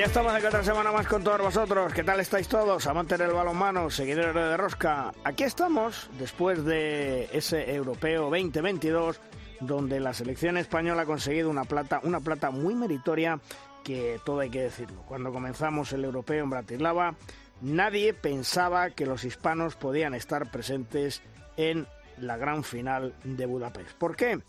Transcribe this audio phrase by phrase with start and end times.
[0.00, 1.92] Ya estamos aquí otra semana más con todos vosotros.
[1.92, 2.86] ¿Qué tal estáis todos?
[2.86, 5.12] Amantes del balonmano, seguidores de Rosca.
[5.24, 9.20] Aquí estamos después de ese Europeo 2022
[9.60, 13.40] donde la selección española ha conseguido una plata, una plata muy meritoria
[13.84, 15.02] que todo hay que decirlo.
[15.06, 17.14] Cuando comenzamos el europeo en Bratislava,
[17.60, 21.20] nadie pensaba que los hispanos podían estar presentes
[21.58, 23.90] en la gran final de Budapest.
[23.98, 24.40] ¿Por qué?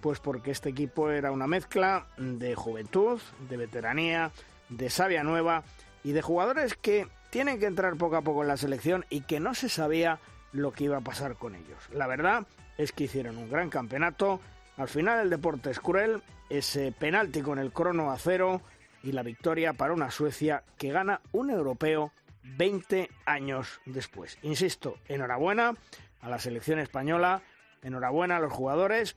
[0.00, 4.32] Pues porque este equipo era una mezcla de juventud, de veteranía,
[4.68, 5.64] de savia nueva
[6.02, 9.40] y de jugadores que tienen que entrar poco a poco en la selección y que
[9.40, 10.18] no se sabía
[10.52, 11.78] lo que iba a pasar con ellos.
[11.92, 12.46] La verdad
[12.78, 14.40] es que hicieron un gran campeonato.
[14.76, 18.62] Al final el deporte es cruel, ese penalti con el crono a cero,
[19.04, 22.10] y la victoria para una Suecia que gana un europeo
[22.42, 24.38] 20 años después.
[24.42, 25.74] Insisto, enhorabuena
[26.22, 27.42] a la selección española,
[27.82, 29.16] enhorabuena a los jugadores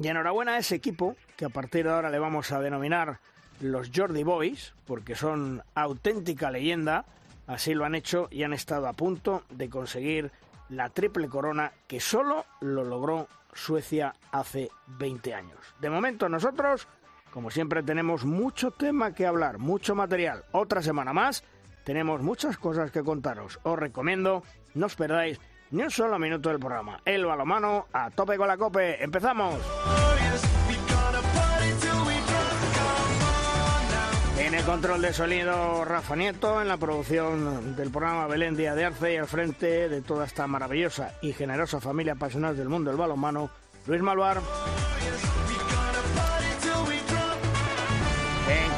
[0.00, 3.18] y enhorabuena a ese equipo que a partir de ahora le vamos a denominar
[3.60, 7.04] los Jordi Boys, porque son auténtica leyenda,
[7.46, 10.30] así lo han hecho y han estado a punto de conseguir
[10.68, 15.58] la triple corona que solo lo logró Suecia hace 20 años.
[15.80, 16.88] De momento nosotros
[17.36, 20.44] como siempre tenemos mucho tema que hablar, mucho material.
[20.52, 21.44] Otra semana más,
[21.84, 23.60] tenemos muchas cosas que contaros.
[23.62, 25.38] Os recomiendo, no os perdáis
[25.70, 26.98] ni un solo minuto del programa.
[27.04, 29.04] El balomano a tope con la cope.
[29.04, 30.05] ¡Empezamos!
[34.56, 39.12] El control de sonido, Rafa Nieto, en la producción del programa Belén Díaz de Arce
[39.12, 43.50] y al frente de toda esta maravillosa y generosa familia apasionada del mundo del balonmano,
[43.86, 44.40] Luis Malvar.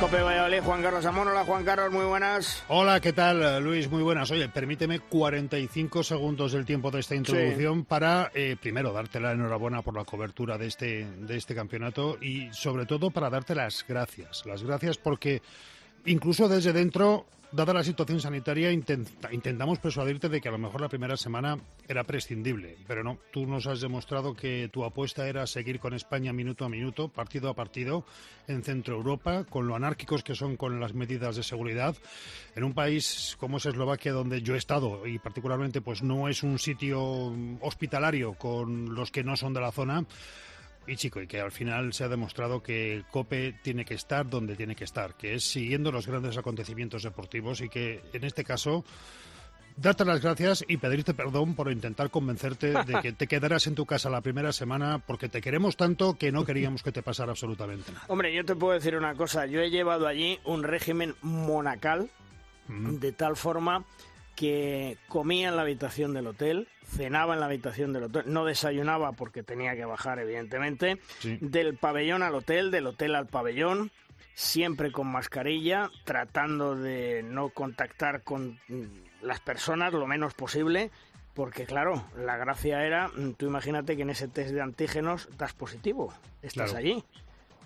[0.00, 1.26] Cope Valladolid, Juan Carlos Amón.
[1.26, 2.62] Hola, Juan Carlos, muy buenas.
[2.68, 3.90] Hola, ¿qué tal, Luis?
[3.90, 4.30] Muy buenas.
[4.30, 9.82] Oye, permíteme 45 segundos del tiempo de esta introducción para, eh, primero, darte la enhorabuena
[9.82, 14.46] por la cobertura de este, de este campeonato y, sobre todo, para darte las gracias.
[14.46, 15.42] Las gracias porque,
[16.04, 20.88] incluso desde dentro, dada la situación sanitaria, intentamos persuadirte de que a lo mejor la
[20.88, 25.80] primera semana era prescindible, pero no, tú nos has demostrado que tu apuesta era seguir
[25.80, 28.04] con España minuto a minuto, partido a partido,
[28.46, 31.96] en Centro Europa, con lo anárquicos que son con las medidas de seguridad,
[32.54, 36.42] en un país como es Eslovaquia, donde yo he estado, y particularmente pues no es
[36.42, 40.04] un sitio hospitalario con los que no son de la zona,
[40.88, 44.56] y chico, y que al final se ha demostrado que COPE tiene que estar donde
[44.56, 48.84] tiene que estar, que es siguiendo los grandes acontecimientos deportivos y que en este caso
[49.76, 53.86] darte las gracias y pedirte perdón por intentar convencerte de que te quedaras en tu
[53.86, 57.92] casa la primera semana porque te queremos tanto que no queríamos que te pasara absolutamente
[57.92, 58.04] nada.
[58.08, 62.10] Hombre, yo te puedo decir una cosa, yo he llevado allí un régimen monacal
[62.68, 63.84] de tal forma
[64.38, 69.10] que comía en la habitación del hotel, cenaba en la habitación del hotel, no desayunaba
[69.10, 71.00] porque tenía que bajar, evidentemente,
[71.40, 73.90] del pabellón al hotel, del hotel al pabellón,
[74.34, 78.60] siempre con mascarilla, tratando de no contactar con
[79.22, 80.92] las personas lo menos posible,
[81.34, 86.14] porque claro, la gracia era, tú imagínate que en ese test de antígenos das positivo,
[86.42, 87.02] estás allí,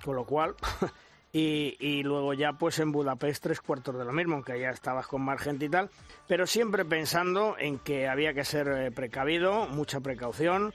[0.03, 0.55] con lo cual
[1.34, 5.22] Y, luego ya pues en Budapest tres cuartos de lo mismo, aunque ya estabas con
[5.22, 5.88] más gente y tal,
[6.28, 10.75] pero siempre pensando en que había que ser eh, precavido, mucha precaución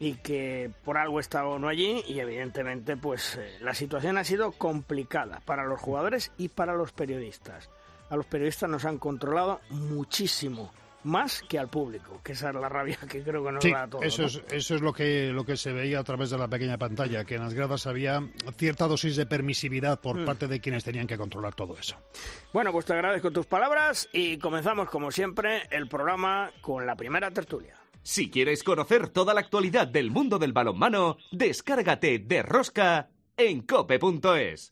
[0.00, 4.50] y que por algo estaba uno allí y evidentemente pues eh, la situación ha sido
[4.50, 7.70] complicada para los jugadores y para los periodistas.
[8.10, 10.72] A los periodistas nos han controlado muchísimo
[11.04, 13.88] más que al público, que esa es la rabia que creo que nos da a
[13.88, 14.04] todos.
[14.04, 16.78] Eso, es, eso es lo que, lo que se veía a través de la pequeña
[16.78, 18.22] pantalla, que en las gradas había
[18.56, 20.24] cierta dosis de permisividad por mm.
[20.24, 21.96] parte de quienes tenían que controlar todo eso.
[22.52, 27.30] Bueno, pues te agradezco tus palabras y comenzamos, como siempre, el programa con la primera
[27.30, 27.76] tertulia.
[28.02, 34.70] Si quieres conocer toda la actualidad del mundo del balonmano, descárgate de Rosca en cope.es.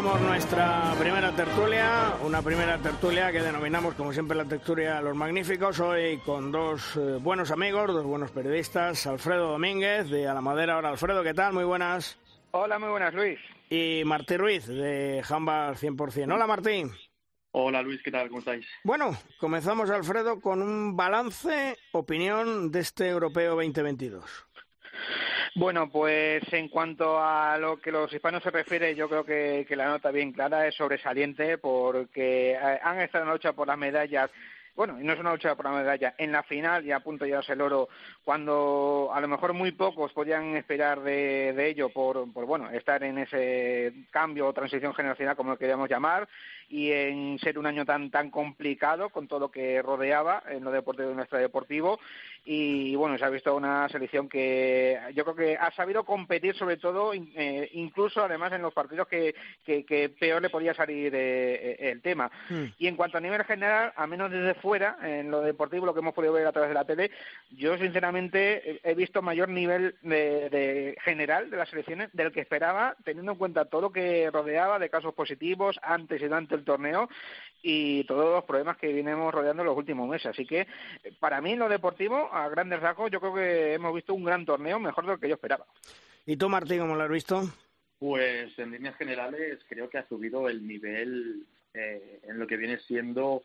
[0.00, 5.78] Comenzamos nuestra primera tertulia, una primera tertulia que denominamos como siempre la tertulia Los Magníficos,
[5.78, 10.76] hoy con dos eh, buenos amigos, dos buenos periodistas, Alfredo Domínguez de A la Madera.
[10.76, 11.52] Ahora, Alfredo, ¿qué tal?
[11.52, 12.18] Muy buenas.
[12.52, 13.38] Hola, muy buenas, Luis.
[13.68, 16.32] Y Martí Ruiz de Jamba 100%.
[16.32, 16.84] Hola, Martí.
[17.52, 18.28] Hola Luis, ¿qué tal?
[18.28, 18.64] ¿Cómo estáis?
[18.84, 24.24] Bueno, comenzamos Alfredo con un balance, opinión de este Europeo 2022.
[25.56, 29.88] Bueno, pues en cuanto a lo que los hispanos se refiere, yo creo que, la
[29.88, 34.30] nota bien clara es sobresaliente porque eh, han estado en la lucha por las medallas.
[34.76, 37.24] Bueno, y no es una lucha por la medalla, en la final y a punto
[37.24, 37.88] de el oro,
[38.24, 43.02] cuando a lo mejor muy pocos podían esperar de, de ello por, por, bueno, estar
[43.02, 46.28] en ese cambio o transición generacional, como lo queríamos llamar,
[46.70, 50.70] y en ser un año tan tan complicado con todo lo que rodeaba en lo
[50.70, 51.98] deportivo de nuestro deportivo
[52.44, 56.76] y bueno se ha visto una selección que yo creo que ha sabido competir sobre
[56.76, 59.34] todo eh, incluso además en los partidos que,
[59.64, 62.64] que, peor le podía salir eh, eh, el tema hmm.
[62.78, 66.00] y en cuanto a nivel general a menos desde fuera en lo deportivo lo que
[66.00, 67.10] hemos podido ver a través de la tele
[67.50, 72.94] yo sinceramente he visto mayor nivel de, de general de las selecciones del que esperaba
[73.04, 77.08] teniendo en cuenta todo lo que rodeaba de casos positivos antes y durante el torneo
[77.62, 80.26] y todos los problemas que vinimos rodeando en los últimos meses.
[80.26, 80.66] Así que
[81.18, 84.44] para mí en lo deportivo, a grandes rasgos, yo creo que hemos visto un gran
[84.44, 85.66] torneo, mejor de lo que yo esperaba.
[86.26, 87.42] ¿Y tú, Martín, cómo lo has visto?
[87.98, 92.78] Pues en líneas generales creo que ha subido el nivel eh, en lo que viene
[92.78, 93.42] siendo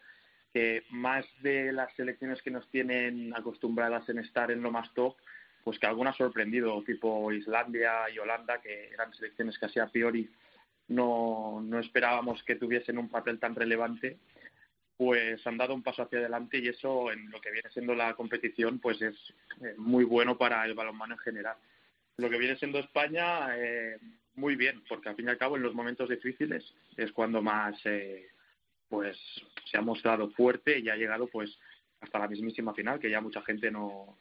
[0.54, 5.16] que más de las selecciones que nos tienen acostumbradas en estar en lo más top,
[5.66, 10.30] pues que algunas sorprendido, tipo Islandia y Holanda, que eran selecciones casi a priori
[10.88, 14.18] no, no esperábamos que tuviesen un papel tan relevante,
[14.98, 18.14] pues han dado un paso hacia adelante y eso en lo que viene siendo la
[18.14, 19.16] competición pues es
[19.62, 21.58] eh, muy bueno para el balonmano en general.
[22.18, 23.98] Lo que viene siendo España, eh,
[24.36, 26.64] muy bien, porque al fin y al cabo en los momentos difíciles
[26.96, 28.30] es cuando más eh,
[28.88, 29.18] pues
[29.70, 31.58] se ha mostrado fuerte y ha llegado pues
[32.00, 34.18] hasta la mismísima final, que ya mucha gente no,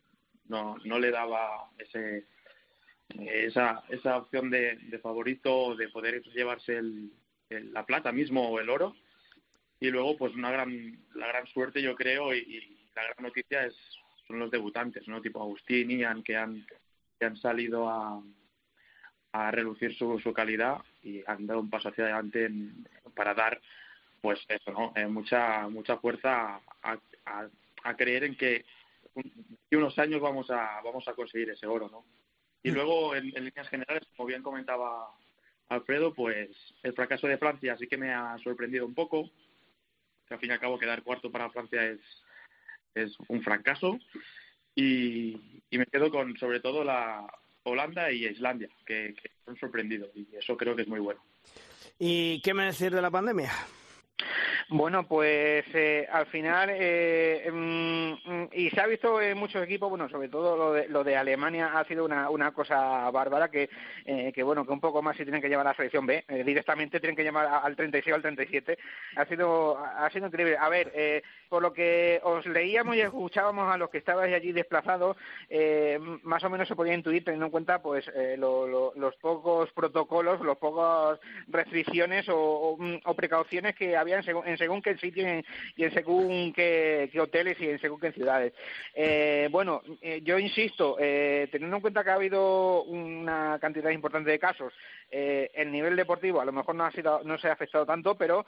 [0.48, 2.26] no, no le daba ese,
[3.08, 7.12] esa, esa opción de, de favorito, de poder llevarse el,
[7.48, 8.94] la plata mismo o el oro.
[9.80, 13.74] Y luego, pues una gran, la gran suerte, yo creo, y, la gran noticia es
[14.26, 15.20] son los debutantes, ¿no?
[15.20, 16.64] Tipo Agustín, y Ian, que han,
[17.18, 18.22] que han salido a,
[19.32, 22.48] a reducir su, su calidad y han dado un paso hacia adelante
[23.14, 23.60] para dar,
[24.22, 24.92] pues eso, ¿no?
[24.96, 27.48] Eh, mucha, mucha fuerza a, a,
[27.82, 28.64] a creer en que
[29.14, 32.04] en unos años vamos a, vamos a conseguir ese oro, ¿no?
[32.64, 32.74] Y mm.
[32.74, 35.12] luego, en, líneas generales, como bien comentaba
[35.68, 36.50] Alfredo, pues
[36.82, 39.30] el fracaso de Francia sí que me ha sorprendido un poco.
[40.26, 42.00] Que al fin y al cabo quedar cuarto para Francia es,
[42.94, 43.98] es un fracaso.
[44.74, 47.26] Y, y me quedo con sobre todo la
[47.62, 50.10] Holanda y Islandia, que, que han sorprendido.
[50.14, 51.22] Y eso creo que es muy bueno.
[51.98, 53.52] ¿Y qué me decir de la pandemia?
[54.70, 60.08] Bueno, pues eh, al final, eh, mm, y se ha visto en muchos equipos, bueno,
[60.08, 63.68] sobre todo lo de, lo de Alemania ha sido una, una cosa bárbara que,
[64.06, 66.24] eh, que, bueno, que un poco más si tienen que llevar a la selección B,
[66.26, 68.78] eh, directamente tienen que llamar al 36 o al 37.
[69.16, 70.56] Ha sido, ha sido increíble.
[70.58, 71.22] A ver, eh,
[71.54, 75.16] por lo que os leíamos y escuchábamos a los que estabais allí desplazados,
[75.48, 79.14] eh, más o menos se podía intuir teniendo en cuenta pues eh, lo, lo, los
[79.18, 84.98] pocos protocolos, los pocos restricciones o, o precauciones que había en, según, en según qué
[84.98, 85.22] sitio
[85.76, 88.52] y en, según qué, hoteles y en según qué ciudades.
[88.92, 94.32] Eh, bueno, eh, yo insisto, eh, teniendo en cuenta que ha habido una cantidad importante
[94.32, 94.72] de casos,
[95.08, 98.16] eh, el nivel deportivo a lo mejor no ha sido, no se ha afectado tanto,
[98.16, 98.44] pero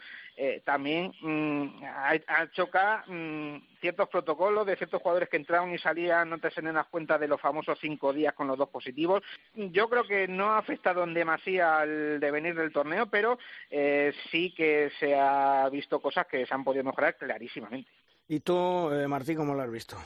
[0.65, 6.31] también mmm, ha, ha chocado mmm, ciertos protocolos de ciertos jugadores que entraban y salían,
[6.31, 9.23] no te se das cuenta de los famosos cinco días con los dos positivos.
[9.55, 13.39] Yo creo que no ha afectado en demasía al devenir del torneo, pero
[13.71, 17.91] eh, sí que se ha visto cosas que se han podido mejorar clarísimamente.
[18.29, 19.97] ¿Y tú, eh, Martín, cómo lo has visto?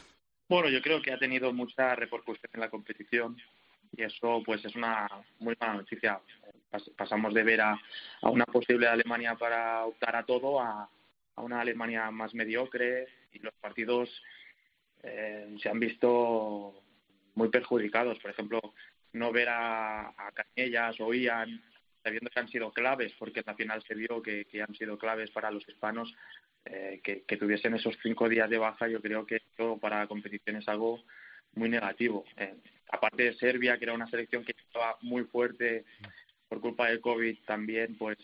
[0.49, 3.37] Bueno, yo creo que ha tenido mucha repercusión en la competición
[3.97, 6.21] y eso pues es una muy mala noticia.
[6.97, 7.73] pasamos de ver a,
[8.23, 10.89] a una posible Alemania para optar a todo a,
[11.41, 14.09] a una Alemania más mediocre y los partidos
[15.03, 16.83] eh, se han visto
[17.35, 18.19] muy perjudicados.
[18.19, 18.61] Por ejemplo,
[19.13, 21.63] no ver a, a Cañellas o Ian
[22.03, 25.31] sabiendo que han sido claves, porque en la final se vio que, han sido claves
[25.31, 26.15] para los hispanos,
[26.65, 30.07] eh, que, que, tuviesen esos cinco días de baja, yo creo que esto para la
[30.07, 31.03] competición es algo
[31.55, 32.25] muy negativo.
[32.37, 32.55] Eh,
[32.91, 35.85] aparte de Serbia, que era una selección que estaba muy fuerte
[36.49, 38.19] por culpa del COVID, también pues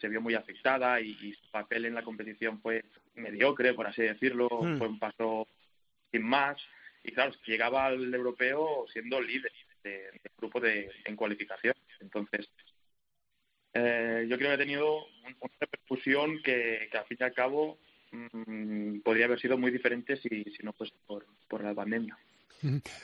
[0.00, 4.02] se vio muy afectada y, y, su papel en la competición fue mediocre, por así
[4.02, 4.78] decirlo, mm.
[4.78, 5.48] fue un paso
[6.12, 6.56] sin más.
[7.02, 9.52] Y claro, llegaba al europeo siendo líder
[9.82, 11.74] del de grupo de, en cualificación.
[12.00, 12.48] Entonces,
[13.74, 17.78] eh, yo creo que ha tenido una repercusión que, que al fin y al cabo
[18.12, 22.16] mm, podría haber sido muy diferente si, si no fuese por, por la pandemia.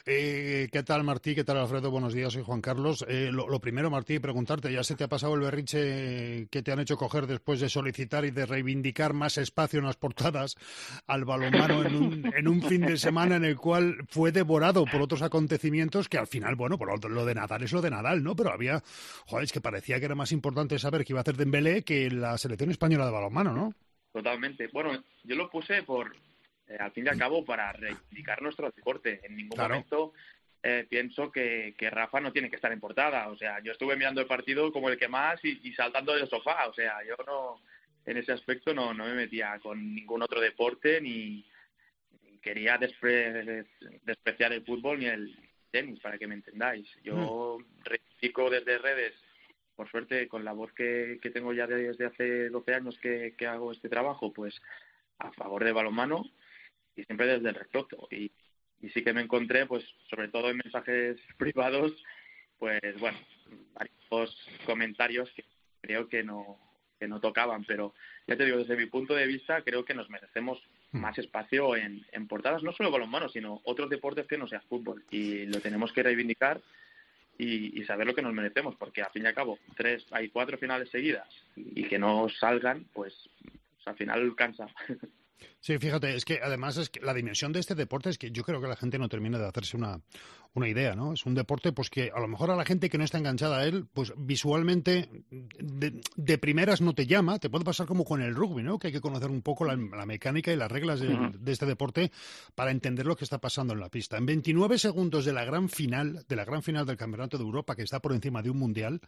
[0.06, 1.34] Eh, ¿Qué tal, Martí?
[1.34, 1.90] ¿Qué tal, Alfredo?
[1.90, 3.04] Buenos días, soy Juan Carlos.
[3.08, 6.80] Eh, lo, primero, Martí, preguntarte, ¿ya se te ha pasado el berriche que te han
[6.80, 10.56] hecho coger después de solicitar y de reivindicar más espacio en las portadas
[11.06, 15.02] al balonmano en un, en un fin de semana en el cual fue devorado por
[15.02, 18.34] otros acontecimientos que al final, bueno, por lo de Nadal es lo de Nadal, ¿no?
[18.34, 18.82] Pero había,
[19.26, 22.10] joder, es que parecía que era más importante saber qué iba a hacer Dembélé que
[22.10, 23.74] la selección española de balonmano, ¿no?
[24.12, 24.68] Totalmente.
[24.72, 26.12] Bueno, yo lo puse por,
[26.70, 29.20] eh, al fin y al cabo para reivindicar nuestro deporte.
[29.24, 30.12] En ningún momento
[30.62, 33.28] eh, pienso que, Rafa no tiene que estar en portada.
[33.28, 36.68] O sea, yo estuve mirando el partido como el que más y, saltando del sofá.
[36.68, 37.60] O sea, yo no,
[38.06, 41.44] en ese aspecto no, no me metía con ningún otro deporte ni,
[42.40, 45.36] quería despreciar el fútbol ni el
[45.72, 46.88] tenis, para que me entendáis.
[47.02, 47.84] Yo mm.
[47.84, 49.14] reivindico desde redes
[49.74, 53.72] por suerte, con la voz que, tengo ya desde hace 12 años que, que, hago
[53.72, 54.60] este trabajo, pues
[55.18, 56.30] a favor del balonmano
[56.96, 58.08] y siempre desde el respeto.
[58.10, 58.30] Y,
[58.82, 61.92] y sí que me encontré, pues sobre todo en mensajes privados,
[62.58, 63.18] pues bueno,
[63.74, 65.44] varios comentarios que
[65.80, 66.58] creo que no,
[66.98, 67.94] que no tocaban, pero
[68.26, 71.00] ya te digo, desde mi punto de vista, creo que nos merecemos hmm.
[71.00, 75.04] más espacio en, en portadas, no solo balonmano, sino otros deportes que no sea fútbol.
[75.10, 76.60] Y lo tenemos que reivindicar
[77.38, 80.28] y, y, saber lo que nos merecemos, porque al fin y al cabo, tres, hay
[80.28, 84.66] cuatro finales seguidas y que no salgan, pues, pues al final cansa.
[85.60, 88.42] Sí, fíjate, es que además es que la dimensión de este deporte es que yo
[88.44, 90.00] creo que la gente no termina de hacerse una,
[90.54, 91.12] una idea, ¿no?
[91.12, 93.58] Es un deporte pues que a lo mejor a la gente que no está enganchada
[93.58, 98.34] a él, pues visualmente de, primeras no te llama, te puede pasar como con el
[98.34, 98.78] rugby, ¿no?
[98.78, 102.10] Que hay que conocer un poco la, mecánica y las reglas de, de, este deporte
[102.54, 104.16] para entender lo que está pasando en la pista.
[104.16, 107.76] En 29 segundos de la gran final, de la gran final del Campeonato de Europa,
[107.76, 109.00] que está por encima de un mundial,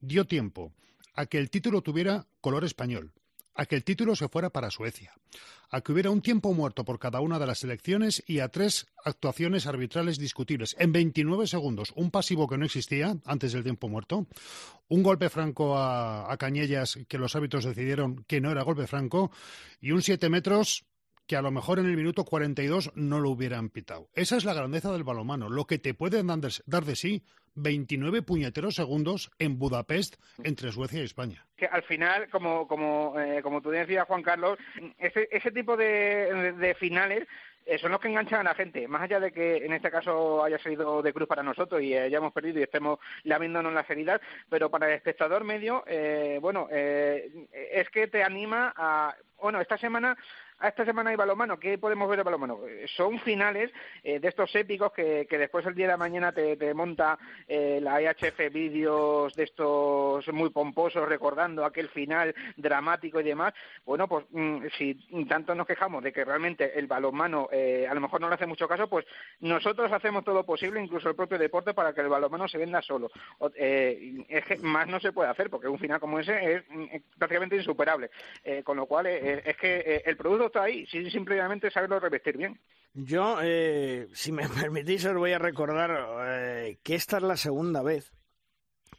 [0.00, 0.72] dio tiempo
[1.14, 3.12] a que el título tuviera color español
[3.54, 5.12] a que el título se fuera para Suecia,
[5.70, 8.86] a que hubiera un tiempo muerto por cada una de las elecciones y a tres
[9.04, 14.26] actuaciones arbitrales discutibles en 29 segundos, un pasivo que no existía antes del tiempo muerto,
[14.88, 19.30] un golpe franco a, Cañellas que los árbitros decidieron que no era golpe franco
[19.80, 20.84] y un siete metros
[21.26, 24.08] que a lo mejor en el minuto 42 no lo hubieran pitado.
[24.14, 27.22] Esa es la grandeza del balomano, lo que te pueden dar de sí
[27.54, 31.46] 29 puñeteros segundos en Budapest entre Suecia y España.
[31.56, 34.58] Que al final, como, como, eh, como tú decías, Juan Carlos,
[34.98, 37.26] ese, ese tipo de, de finales
[37.66, 40.42] eh, son los que enganchan a la gente, más allá de que en este caso
[40.42, 44.70] haya salido de cruz para nosotros y hayamos perdido y estemos laviéndonos las heridas, pero
[44.70, 49.14] para el espectador medio, eh, bueno, eh, es que te anima a...
[49.40, 50.16] Bueno, esta semana
[50.60, 51.58] a esta semana hay balomano.
[51.58, 52.60] ¿Qué podemos ver de balomano?
[52.66, 56.74] Eh, son finales eh, de estos épicos que, después el día de la mañana te,
[56.74, 63.54] monta eh, la EHF vídeos de estos muy pomposos recordando aquel final dramático y demás.
[63.86, 64.94] Bueno, pues mm, si
[65.26, 68.68] tanto nos quejamos de que realmente el balonmano a lo mejor no le hace mucho
[68.68, 69.06] caso, pues
[69.40, 72.82] nosotros hacemos todo lo posible, incluso el propio deporte, para que el balonmano se venda
[72.82, 73.10] solo.
[73.54, 76.86] es que más no se puede hacer porque un final como ese es mm,
[77.18, 78.10] prácticamente insuperable.
[78.64, 82.60] con lo cual es que el producto está ahí, simplemente saberlo revestir bien.
[82.92, 85.90] Yo, eh, si me permitís, os voy a recordar
[86.26, 88.12] eh, que esta es la segunda vez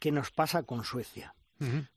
[0.00, 1.34] que nos pasa con Suecia.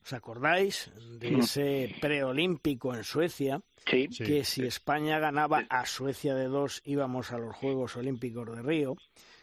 [0.03, 3.63] ¿Os acordáis de ese preolímpico en Suecia?
[3.83, 4.07] Sí.
[4.09, 8.95] Que si España ganaba a Suecia de dos, íbamos a los Juegos Olímpicos de Río.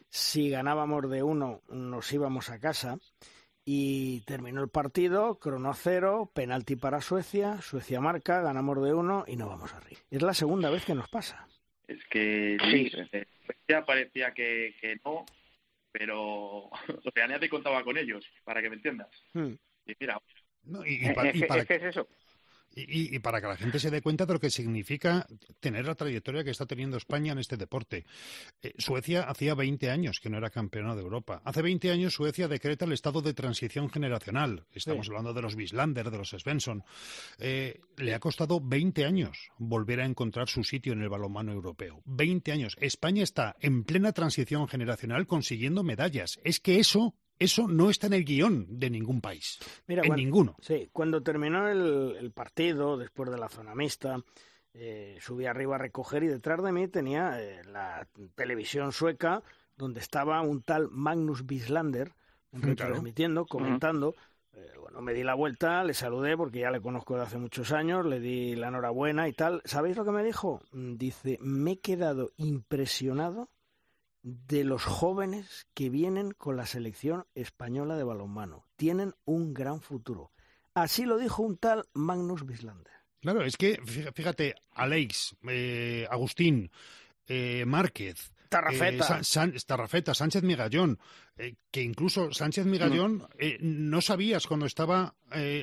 [0.08, 2.98] Si ganábamos de uno, nos íbamos a casa
[3.64, 9.36] y terminó el partido, crono cero, penalti para Suecia, Suecia marca, ganamos de uno y
[9.36, 9.98] no vamos a reír.
[10.10, 11.46] Es la segunda vez que nos pasa.
[11.86, 12.90] Es que sí,
[13.68, 15.24] ya parecía que, que no,
[15.92, 19.08] pero o sea, nadie contaba con ellos, para que me entiendas.
[19.32, 19.54] Hmm.
[19.86, 20.20] Y mira,
[20.86, 21.32] y, para,
[21.64, 22.08] ¿Qué es eso?
[22.74, 25.26] Y, para que la gente se dé cuenta de lo que significa
[25.60, 28.06] tener la trayectoria que está teniendo España en este deporte.
[28.62, 31.42] Eh, Suecia hacía 20 años que no era campeona de Europa.
[31.44, 34.64] Hace 20 años Suecia decreta el estado de transición generacional.
[34.72, 36.84] Estamos hablando de los Bislander, de los Svensson.
[37.38, 42.02] Eh, le ha costado 20 años volver a encontrar su sitio en el balonmano europeo.
[42.06, 42.76] 20 años.
[42.80, 46.40] España está en plena transición generacional consiguiendo medallas.
[46.44, 49.58] Es que eso eso no está en el guion de ningún país.
[49.86, 50.56] Mira, en ninguno.
[50.60, 54.22] Sí, cuando terminó el, partido, después de la zona mixta,
[54.74, 59.42] eh, subí arriba a recoger y detrás de mí tenía eh, la televisión sueca
[59.76, 62.12] donde estaba un tal Magnus Bislander
[62.76, 64.14] transmitiendo, comentando.
[64.54, 67.72] Eh, bueno, me di la vuelta, le saludé porque ya le conozco de hace muchos
[67.72, 69.62] años, le di la enhorabuena y tal.
[69.64, 70.60] ¿Sabéis lo que me dijo?
[70.72, 73.48] Mm, dice, me he quedado impresionado
[74.22, 78.64] de los jóvenes que vienen con la selección española de balonmano.
[78.76, 80.32] Tienen un gran futuro.
[80.74, 82.92] Así lo dijo un tal Magnus Bislander.
[83.20, 83.78] Claro, es que
[84.14, 86.70] fíjate, Alex, eh, Agustín,
[87.26, 89.20] eh, Márquez, Tarrafeta.
[89.20, 90.98] Eh, Tarrafeta, Sánchez Migallón,
[91.36, 93.26] eh, que incluso Sánchez Migallón Mm.
[93.38, 95.14] eh, no sabías cuando estaba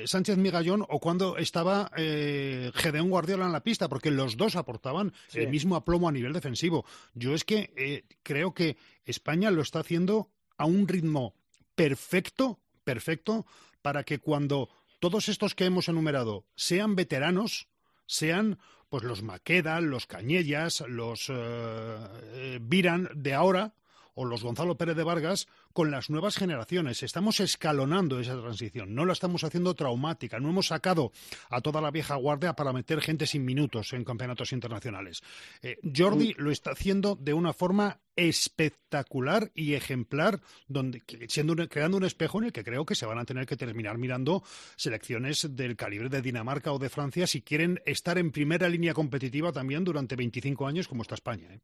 [0.04, 5.38] Sánchez Migallón o cuando estaba Gedeón Guardiola en la pista, porque los dos aportaban Sí.
[5.40, 6.84] el mismo aplomo a nivel defensivo.
[7.14, 10.28] Yo es que creo que España lo está haciendo
[10.58, 11.34] a un ritmo
[11.76, 13.46] perfecto, perfecto,
[13.80, 14.68] para que cuando
[14.98, 17.68] todos estos que hemos enumerado sean veteranos,
[18.06, 18.58] sean
[18.90, 23.72] pues los Maqueda, los Cañellas, los eh, eh, Viran de ahora
[24.20, 27.02] o los Gonzalo Pérez de Vargas con las nuevas generaciones.
[27.02, 31.10] Estamos escalonando esa transición, no la estamos haciendo traumática, no hemos sacado
[31.48, 35.22] a toda la vieja guardia para meter gente sin minutos en campeonatos internacionales.
[35.62, 41.96] Eh, Jordi lo está haciendo de una forma espectacular y ejemplar, donde siendo un- creando
[41.96, 44.42] un espejo en el que creo que se van a tener que terminar mirando
[44.76, 49.52] selecciones del calibre de Dinamarca o de Francia si quieren estar en primera línea competitiva
[49.52, 51.48] también durante 25 años como está España.
[51.54, 51.60] ¿eh?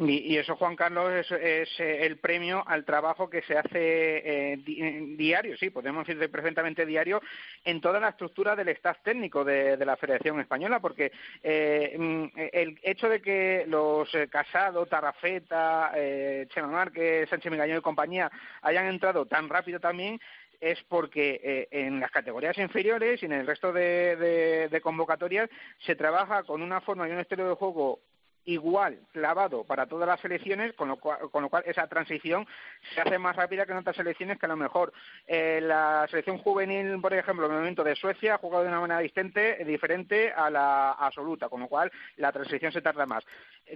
[0.00, 3.72] Y, eso, Juan Carlos, es, eh, el premio al trabajo que se hace
[4.52, 7.20] eh, di- diario, sí, podemos decir perfectamente diario,
[7.64, 11.10] en toda la estructura del staff técnico de, la Federación Española, porque
[11.42, 17.78] eh, mm, el hecho de que los eh, Casado, Tarrafeta, eh, Chema Márquez, Sánchez Migallón
[17.78, 18.30] y compañía
[18.62, 20.20] hayan entrado tan rápido también
[20.60, 25.48] es porque eh, en las categorías inferiores y en el resto de, de- de convocatorias
[25.84, 28.00] se trabaja con una forma y un estilo de juego
[28.48, 32.46] igual, clavado para todas las selecciones, con lo cual, con lo cual esa transición
[32.94, 34.90] se hace más rápida que en otras selecciones que a lo mejor
[35.26, 38.80] eh, la selección juvenil, por ejemplo, en el momento de Suecia ha jugado de una
[38.80, 43.22] manera distinta, diferente a la absoluta, con lo cual la transición se tarda más.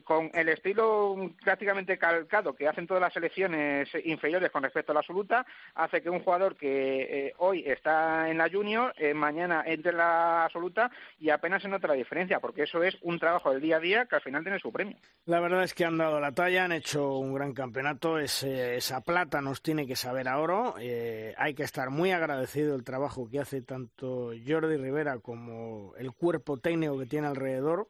[0.04, 5.00] Con el estilo prácticamente calcado que hacen todas las selecciones inferiores con respecto a la
[5.00, 9.92] absoluta, hace que un jugador que eh, hoy está en la junior, eh, mañana entre
[9.92, 13.60] en la absoluta y apenas se nota la diferencia, porque eso es un trabajo del
[13.60, 14.96] día a día que al final tiene su premio.
[15.24, 18.18] La verdad es que han dado la talla, han hecho un gran campeonato.
[18.18, 20.74] Esa plata nos tiene que saber a oro.
[20.80, 26.12] Eh, hay que estar muy agradecido del trabajo que hace tanto Jordi Rivera como el
[26.12, 27.88] cuerpo técnico que tiene alrededor.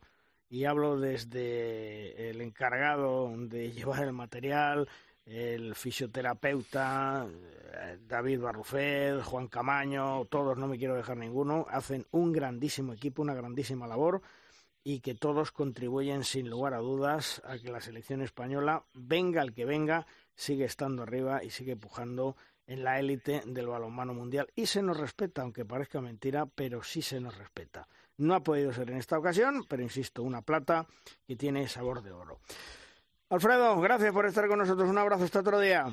[0.52, 4.86] Y hablo desde el encargado de llevar el material,
[5.24, 7.26] el fisioterapeuta,
[7.72, 13.22] eh, David Barrufet, Juan Camaño, todos, no me quiero dejar ninguno, hacen un grandísimo equipo,
[13.22, 14.20] una grandísima labor
[14.84, 19.54] y que todos contribuyen sin lugar a dudas a que la selección española, venga el
[19.54, 22.36] que venga, sigue estando arriba y sigue pujando
[22.66, 24.48] en la élite del balonmano mundial.
[24.54, 27.88] Y se nos respeta, aunque parezca mentira, pero sí se nos respeta.
[28.18, 30.86] No ha podido ser en esta ocasión, pero insisto, una plata
[31.26, 32.40] que tiene sabor de oro.
[33.30, 34.88] Alfredo, gracias por estar con nosotros.
[34.88, 35.86] Un abrazo hasta otro día.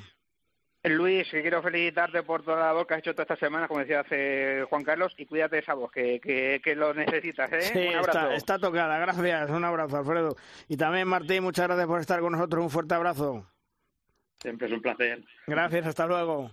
[0.84, 3.82] Luis, que quiero felicitarte por toda la labor que has hecho toda esta semana, como
[3.82, 7.62] decía hace Juan Carlos, y cuídate de esa voz, que, que, que lo necesitas, ¿eh?
[7.62, 8.20] Sí, Un abrazo.
[8.20, 8.98] está, está tocada.
[8.98, 9.50] Gracias.
[9.50, 10.36] Un abrazo, Alfredo.
[10.70, 12.64] Y también, Martín, muchas gracias por estar con nosotros.
[12.64, 13.46] Un fuerte abrazo.
[14.42, 15.24] Siempre es un placer.
[15.48, 16.52] Gracias, hasta luego.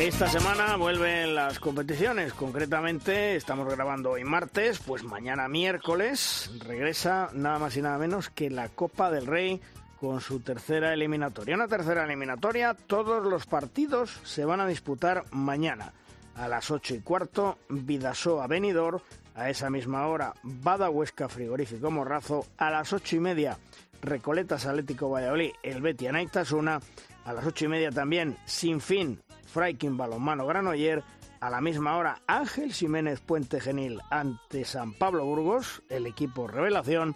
[0.00, 7.58] Esta semana vuelven las competiciones, concretamente estamos grabando hoy martes, pues mañana miércoles regresa nada
[7.58, 9.60] más y nada menos que la Copa del Rey
[10.00, 11.54] con su tercera eliminatoria.
[11.54, 15.92] Una tercera eliminatoria, todos los partidos se van a disputar mañana
[16.34, 19.00] a las 8 y cuarto, Vidasoa Benidorm,
[19.34, 23.58] a esa misma hora Bada Huesca Frigorífico Morrazo, a las ocho y media
[24.00, 26.80] Recoletas Atlético Valladolid, el Betia Naitasuna,
[27.26, 31.02] a las ocho y media también Sin Fin Fraikin Balonmano Granoller,
[31.40, 37.14] a la misma hora Ángel Jiménez Puente Genil ante San Pablo Burgos, el equipo Revelación,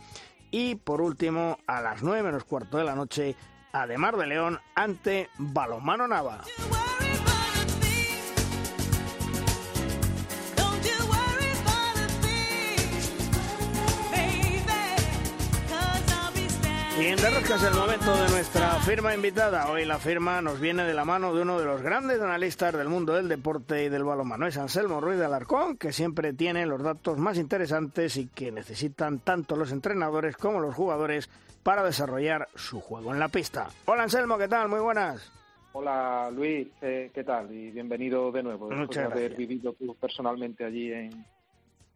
[0.51, 3.37] y por último a las nueve menos cuarto de la noche
[3.73, 6.43] Ademar de León ante Balonmano Nava.
[17.01, 19.69] Y en Derrosca es el momento de nuestra firma invitada.
[19.69, 22.89] Hoy la firma nos viene de la mano de uno de los grandes analistas del
[22.89, 24.47] mundo del deporte y del balonmano.
[24.47, 29.19] Es Anselmo Ruiz de Alarcón, que siempre tiene los datos más interesantes y que necesitan
[29.19, 31.29] tanto los entrenadores como los jugadores
[31.65, 33.69] para desarrollar su juego en la pista.
[33.87, 34.69] Hola Anselmo, ¿qué tal?
[34.69, 35.33] Muy buenas.
[35.73, 37.53] Hola Luis, eh, ¿qué tal?
[37.53, 38.69] Y bienvenido de nuevo.
[38.69, 39.39] Después Muchas de haber gracias.
[39.49, 41.27] vivido tú personalmente allí en,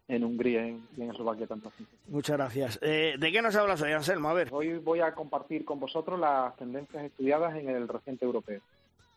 [0.09, 1.71] en Hungría en- y en Eslovaquia tanto.
[2.09, 2.79] Muchas gracias.
[2.83, 4.31] Eh, ¿De qué nos hablas hoy, Anselmo?
[4.31, 8.61] A ver, Hoy voy a compartir con vosotros las tendencias estudiadas en el reciente europeo.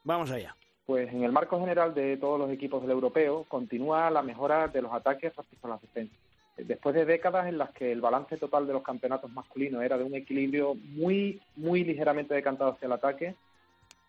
[0.04, 0.56] vamos allá.
[0.86, 4.82] Pues en el marco general de todos los equipos del europeo continúa la mejora de
[4.82, 6.18] los ataques respecto a las defensas.
[6.58, 10.04] después de décadas en las que el balance total de los campeonatos masculinos era de
[10.04, 13.36] un equilibrio muy, muy ligeramente decantado hacia el ataque,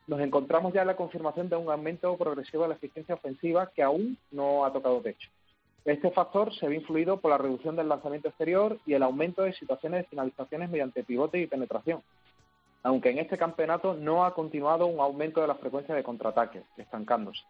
[0.07, 3.83] nos encontramos ya en la confirmación de un aumento progresivo de la eficiencia ofensiva que
[3.83, 5.31] aún no ha tocado techo.
[5.85, 9.53] Este factor se ve influido por la reducción del lanzamiento exterior y el aumento de
[9.53, 12.03] situaciones de finalizaciones mediante pivote y penetración,
[12.85, 17.43] aunque en este campeonato no ha continuado un aumento de la frecuencia de contraataques, estancándose.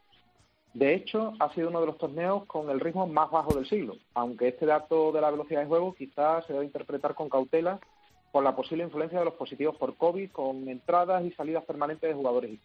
[0.73, 3.97] De hecho, ha sido uno de los torneos con el ritmo más bajo del siglo,
[4.15, 7.79] aunque este dato de la velocidad de juego quizás se debe interpretar con cautela
[8.31, 12.15] por la posible influencia de los positivos por COVID con entradas y salidas permanentes de
[12.15, 12.59] jugadores.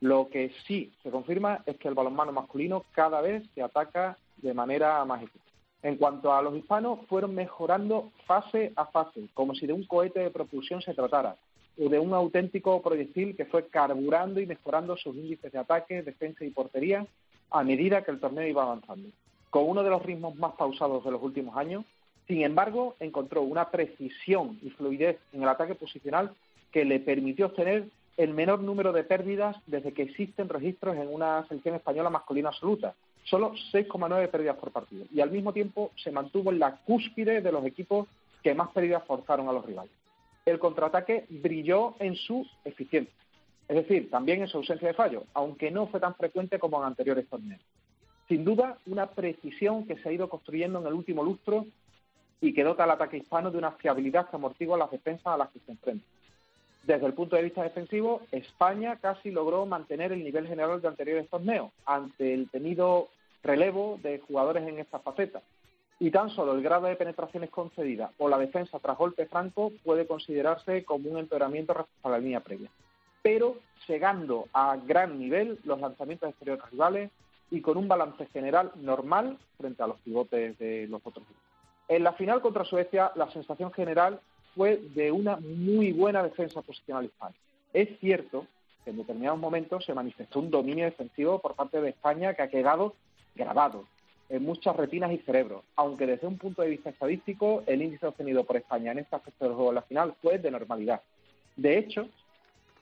[0.00, 4.54] Lo que sí se confirma es que el balonmano masculino cada vez se ataca de
[4.54, 5.42] manera más eficaz.
[5.82, 10.20] En cuanto a los hispanos, fueron mejorando fase a fase, como si de un cohete
[10.20, 11.36] de propulsión se tratara,
[11.78, 16.44] o de un auténtico proyectil que fue carburando y mejorando sus índices de ataque, defensa
[16.44, 17.06] y portería
[17.50, 19.10] a medida que el torneo iba avanzando.
[19.50, 21.84] Con uno de los ritmos más pausados de los últimos años,
[22.26, 26.34] sin embargo, encontró una precisión y fluidez en el ataque posicional
[26.72, 31.46] que le permitió obtener el menor número de pérdidas desde que existen registros en una
[31.46, 32.94] selección española masculina absoluta,
[33.24, 37.52] solo 6,9 pérdidas por partido, y al mismo tiempo se mantuvo en la cúspide de
[37.52, 38.08] los equipos
[38.42, 39.92] que más pérdidas forzaron a los rivales.
[40.44, 43.14] El contraataque brilló en su eficiencia,
[43.66, 46.86] es decir, también en su ausencia de fallo, aunque no fue tan frecuente como en
[46.86, 47.62] anteriores torneos.
[48.28, 51.66] Sin duda, una precisión que se ha ido construyendo en el último lustro
[52.40, 55.50] y que dota al ataque hispano de una fiabilidad que amortigua las defensas a las
[55.50, 56.04] que se enfrenta.
[56.86, 61.28] Desde el punto de vista defensivo, España casi logró mantener el nivel general de anteriores
[61.30, 63.08] torneos ante el tenido
[63.44, 65.42] relevo de jugadores en esta faceta.
[66.00, 70.06] Y tan solo el grado de penetraciones concedidas o la defensa tras golpe franco puede
[70.06, 72.70] considerarse como un empeoramiento respecto a la línea previa.
[73.22, 77.10] Pero llegando a gran nivel los lanzamientos exteriores rivales
[77.50, 81.24] y con un balance general normal frente a los pivotes de los otros.
[81.86, 84.20] En la final contra Suecia, la sensación general
[84.54, 87.34] fue de una muy buena defensa posicional hispana.
[87.72, 88.46] Es cierto
[88.84, 92.48] que en determinados momentos se manifestó un dominio defensivo por parte de España que ha
[92.48, 92.94] quedado
[93.34, 93.86] grabado
[94.28, 98.44] en muchas retinas y cerebros, aunque desde un punto de vista estadístico el índice obtenido
[98.44, 101.02] por España en este aspecto del juego en la final fue de normalidad.
[101.56, 102.08] De hecho,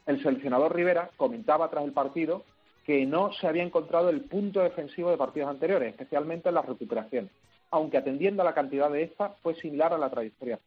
[0.06, 2.44] el seleccionador Rivera comentaba tras el partido
[2.84, 7.30] que no se había encontrado el punto defensivo de partidos anteriores, especialmente en las recuperaciones
[7.72, 10.60] aunque atendiendo a la cantidad de estas fue similar a la trayectoria.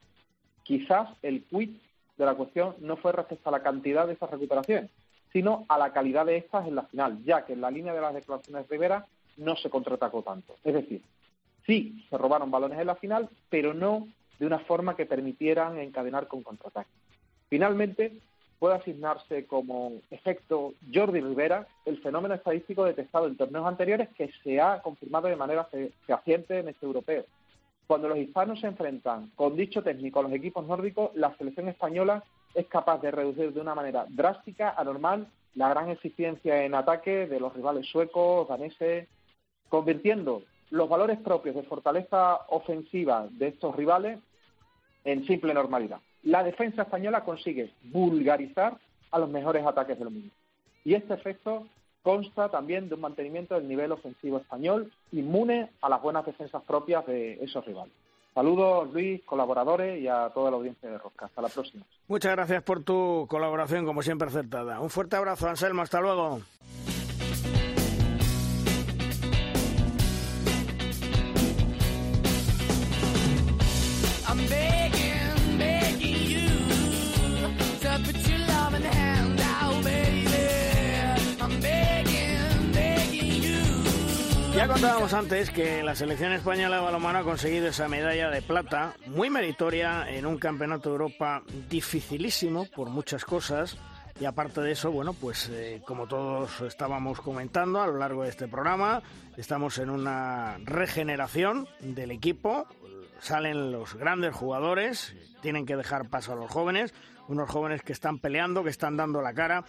[0.63, 1.77] Quizás el quid
[2.17, 4.89] de la cuestión no fue respecto a la cantidad de estas recuperaciones,
[5.31, 8.01] sino a la calidad de estas en la final, ya que en la línea de
[8.01, 9.05] las declaraciones de Rivera
[9.37, 10.55] no se contraatacó tanto.
[10.63, 11.01] Es decir,
[11.65, 14.07] sí se robaron balones en la final, pero no
[14.39, 16.89] de una forma que permitieran encadenar con contraataque.
[17.49, 18.19] Finalmente,
[18.59, 24.59] puede asignarse como efecto Jordi Rivera el fenómeno estadístico detectado en torneos anteriores que se
[24.59, 25.67] ha confirmado de manera
[26.05, 27.25] fehaciente en este europeo.
[27.87, 32.23] Cuando los hispanos se enfrentan con dicho técnico a los equipos nórdicos, la selección española
[32.55, 37.39] es capaz de reducir de una manera drástica, anormal, la gran eficiencia en ataque de
[37.39, 39.07] los rivales suecos, daneses,
[39.69, 44.19] convirtiendo los valores propios de fortaleza ofensiva de estos rivales
[45.03, 48.77] en simple normalidad la defensa española consigue vulgarizar
[49.11, 50.33] a los mejores ataques del mundo.
[50.83, 51.67] Y este efecto
[52.01, 57.05] consta también de un mantenimiento del nivel ofensivo español inmune a las buenas defensas propias
[57.05, 57.93] de esos rivales.
[58.33, 61.27] Saludos, Luis, colaboradores y a toda la audiencia de Rosca.
[61.27, 61.85] Hasta la próxima.
[62.07, 64.81] Muchas gracias por tu colaboración, como siempre acertada.
[64.81, 65.83] Un fuerte abrazo, Anselmo.
[65.83, 66.41] Hasta luego.
[84.75, 89.29] Contábamos antes que la selección española de balonmano ha conseguido esa medalla de plata, muy
[89.29, 93.77] meritoria en un campeonato de Europa dificilísimo por muchas cosas.
[94.19, 98.29] Y aparte de eso, bueno, pues eh, como todos estábamos comentando a lo largo de
[98.29, 99.01] este programa,
[99.37, 102.67] estamos en una regeneración del equipo.
[103.21, 106.93] Salen los grandes jugadores, tienen que dejar paso a los jóvenes,
[107.29, 109.63] unos jóvenes que están peleando, que están dando la cara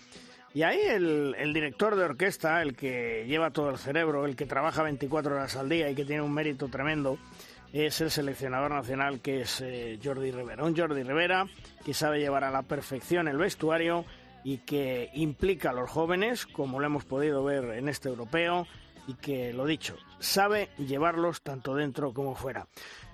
[0.56, 4.82] y ahí el, director de orquesta, el que lleva todo el cerebro, el que trabaja
[4.82, 7.18] 24 horas al día y que tiene un mérito tremendo,
[7.74, 10.64] es el seleccionador nacional que es eh, Jordi Rivera.
[10.64, 11.46] Un Jordi Rivera
[11.84, 14.06] que sabe llevar a la perfección el vestuario
[14.44, 18.66] y que implica a los jóvenes, como lo hemos podido ver en este europeo,
[19.06, 22.66] y que, lo dicho, sabe llevarlos tanto dentro como fuera.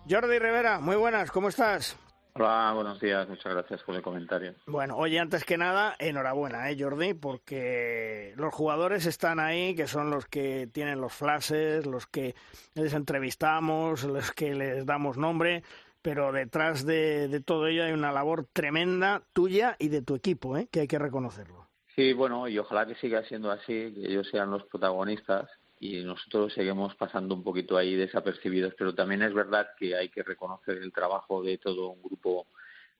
[0.08, 1.96] Jordi Rivera, muy buenas, ¿cómo estás?
[2.34, 4.54] Hola, buenos días, muchas gracias por el comentario.
[4.66, 7.12] Bueno, oye, antes que nada, enhorabuena, ¿eh, Jordi?
[7.12, 12.34] Porque los jugadores están ahí, que son los que tienen los flashes, los que
[12.74, 15.62] les entrevistamos, los que les damos nombre,
[16.00, 20.56] pero detrás de, de todo ello hay una labor tremenda tuya y de tu equipo,
[20.56, 20.68] ¿eh?
[20.72, 21.68] que hay que reconocerlo.
[21.94, 25.50] Sí, bueno, y ojalá que siga siendo así, que ellos sean los protagonistas
[25.82, 30.22] y nosotros seguimos pasando un poquito ahí desapercibidos, pero también es verdad que hay que
[30.22, 32.46] reconocer el trabajo de todo un grupo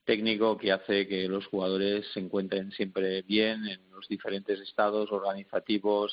[0.04, 6.12] técnico que hace que los jugadores se encuentren siempre bien en los diferentes estados organizativos,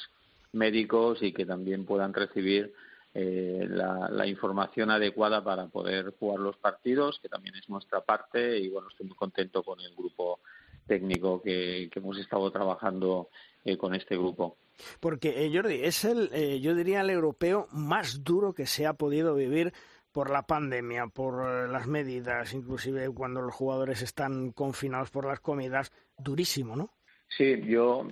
[0.51, 2.71] médicos y que también puedan recibir
[3.15, 8.69] eh, la, información adecuada para poder jugar los partidos, que también es nuestra parte y
[8.69, 10.39] bueno, estoy muy contento con el grupo
[10.86, 13.29] técnico que, hemos estado trabajando
[13.65, 14.55] eh, con este grupo.
[15.00, 18.94] Porque, eh, Jordi, es el, eh, yo diría, el europeo más duro que se ha
[18.94, 19.74] podido vivir
[20.12, 25.39] por la pandemia, por eh, las medidas, inclusive cuando los jugadores están confinados por las
[25.39, 26.94] comidas, durísimo, ¿no?
[27.38, 28.08] Sí, yo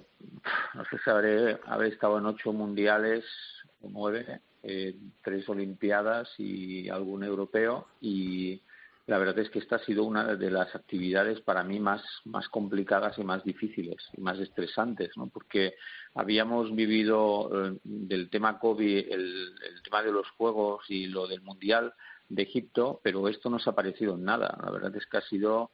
[0.76, 3.26] no sé si habré, estado en ocho mundiales
[3.82, 4.42] o nueve,
[5.24, 8.62] tres olimpiadas y algún europeo y
[9.08, 12.50] la verdad es que esta ha sido una de las actividades para mí más, más
[12.50, 15.28] complicadas y más difíciles y más estresantes, ¿no?
[15.28, 15.76] porque
[16.14, 21.94] habíamos vivido eh, del tema COVID, el, tema de los Juegos y lo del Mundial
[22.28, 24.58] de Egipto, pero esto no se ha parecido en nada.
[24.62, 25.72] La verdad es que ha sido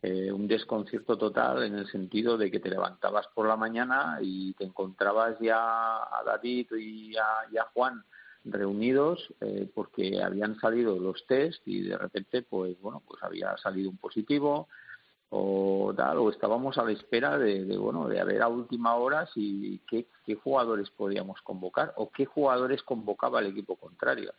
[0.00, 4.52] eh, un desconcierto total en el sentido de que te levantabas por la mañana y
[4.52, 8.04] te encontrabas ya a David y a Juan
[8.52, 13.90] reunidos eh, porque habían salido los test y de repente pues bueno pues había salido
[13.90, 14.68] un positivo
[15.30, 19.80] o tal o estábamos a la espera de, bueno de ver a última hora si
[19.86, 20.06] qué,
[20.42, 24.32] jugadores podíamos convocar o qué jugadores convocaba el equipo contrario.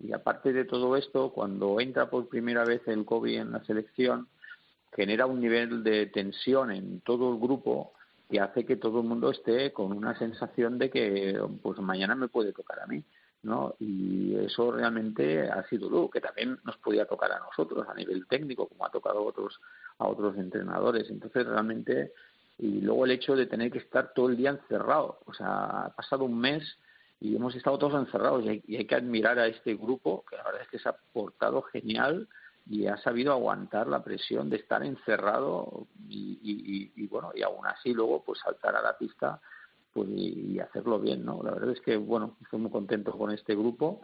[0.00, 4.28] Y aparte de todo esto cuando entra por primera vez el covid en la selección
[4.94, 7.92] genera un nivel de tensión en todo el grupo
[8.28, 12.28] que hace que todo el mundo esté con una sensación de que pues mañana me
[12.28, 13.04] puede tocar a mí
[13.44, 13.76] ¿no?
[13.78, 18.26] Y eso realmente ha sido duro, que también nos podía tocar a nosotros a nivel
[18.26, 19.60] técnico, como ha tocado a otros,
[19.98, 21.10] a otros entrenadores.
[21.10, 22.12] Entonces, realmente,
[22.58, 25.94] y luego el hecho de tener que estar todo el día encerrado, o sea, ha
[25.94, 26.64] pasado un mes
[27.20, 30.62] y hemos estado todos encerrados y hay, que admirar a este grupo, que la verdad
[30.62, 32.28] es que se ha portado genial
[32.66, 37.66] y ha sabido aguantar la presión de estar encerrado y, y, y bueno, y aún
[37.66, 39.40] así luego pues saltar a la pista
[39.94, 41.42] pues, y, hacerlo bien, ¿no?
[41.42, 44.02] La verdad es que, bueno, estoy muy contento con este grupo,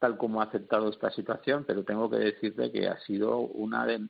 [0.00, 4.00] tal como ha aceptado esta situación, pero tengo que decirte que ha sido una de,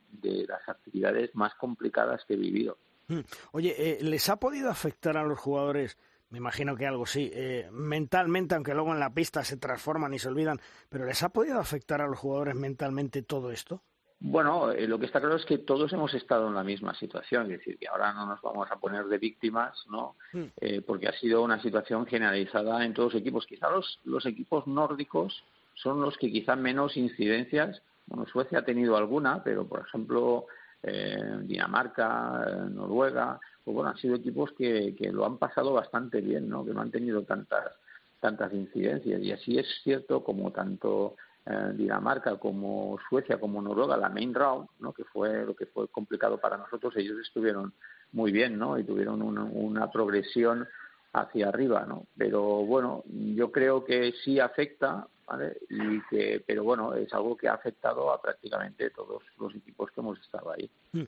[0.47, 2.77] las actividades más complicadas que he vivido.
[3.07, 3.21] Hmm.
[3.51, 5.97] Oye, eh, ¿les ha podido afectar a los jugadores?
[6.29, 10.19] Me imagino que algo sí, eh, mentalmente, aunque luego en la pista se transforman y
[10.19, 13.83] se olvidan, pero ¿les ha podido afectar a los jugadores mentalmente todo esto?
[14.21, 17.43] Bueno, eh, lo que está claro es que todos hemos estado en la misma situación,
[17.43, 20.15] es decir, que ahora no nos vamos a poner de víctimas, ¿no?
[20.33, 20.45] Hmm.
[20.59, 23.45] Eh, porque ha sido una situación generalizada en todos los equipos.
[23.45, 25.41] Quizá los, los equipos nórdicos
[25.75, 30.47] son los que quizá menos incidencias, bueno, Suecia ha tenido alguna, pero por ejemplo
[30.83, 36.49] eh, Dinamarca, Noruega, pues bueno, han sido equipos que, que lo han pasado bastante bien,
[36.49, 36.65] ¿no?
[36.65, 37.71] Que no han tenido tantas
[38.19, 41.15] tantas incidencias y así es cierto como tanto
[41.51, 45.87] eh, Dinamarca como Suecia como Noruega la main round no que fue lo que fue
[45.87, 47.73] complicado para nosotros ellos estuvieron
[48.11, 50.67] muy bien no y tuvieron una, progresión
[51.11, 55.57] hacia arriba no pero bueno yo creo que sí afecta ¿vale?
[55.71, 60.01] y que pero bueno es algo que ha afectado a prácticamente todos los equipos que
[60.01, 61.01] hemos estado ahí mm.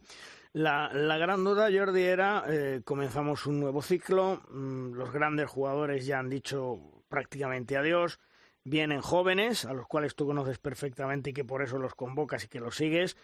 [0.54, 6.04] la, la gran duda Jordi era eh, comenzamos un nuevo ciclo mm, los grandes jugadores
[6.08, 8.20] ya han dicho prácticamente adiós
[8.64, 12.48] vienen jóvenes, a los cuales tú conoces perfectamente y que por eso los convocas y
[12.48, 13.18] que los sigues.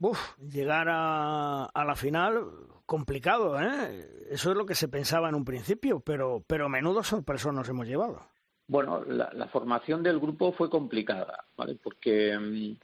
[0.00, 2.44] Uf, llegar a, a la final,
[2.84, 4.08] complicado, ¿eh?
[4.30, 7.86] Eso es lo que se pensaba en un principio, pero, pero menudo sorpreso nos hemos
[7.86, 8.20] llevado.
[8.66, 11.44] Bueno, la, formación del grupo fue complicada.
[11.82, 12.76] Porque mm,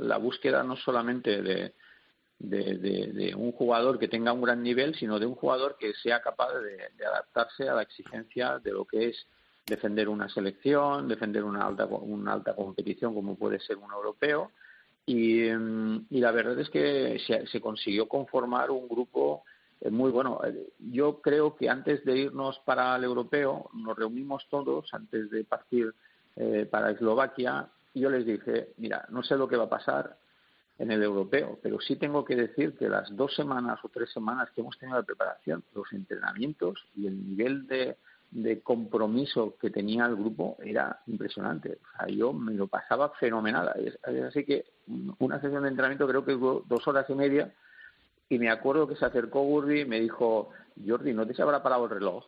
[0.00, 1.74] la búsqueda no solamente de,
[2.38, 6.52] de, un jugador que tenga un gran nivel, sino de un jugador que sea capaz
[6.54, 9.26] de adaptarse a la exigencia de lo que es
[9.66, 14.50] defender una selección, defender una alta, una alta competición como puede ser un europeo.
[15.04, 19.44] Y, y la verdad es que se, consiguió conformar un grupo
[19.80, 20.40] eh, muy bueno.
[20.78, 25.92] Yo creo que antes de irnos para el europeo, nos reunimos todos antes de partir
[26.36, 30.16] eh, para Eslovaquia y yo les dije, mira, no sé lo que va a pasar
[30.78, 34.50] en el europeo, pero sí tengo que decir que las dos semanas o tres semanas
[34.50, 37.96] que hemos tenido de preparación, los entrenamientos y el nivel de,
[38.32, 41.78] de compromiso que tenía el grupo era impresionante.
[41.82, 43.72] O sea, yo me lo pasaba fenomenal.
[44.26, 44.64] Así que
[45.18, 47.52] una sesión de entrenamiento creo que duró dos horas y media
[48.30, 50.48] y me acuerdo que se acercó Gurdi y me dijo,
[50.86, 52.24] Jordi, ¿no te se habrá parado el reloj?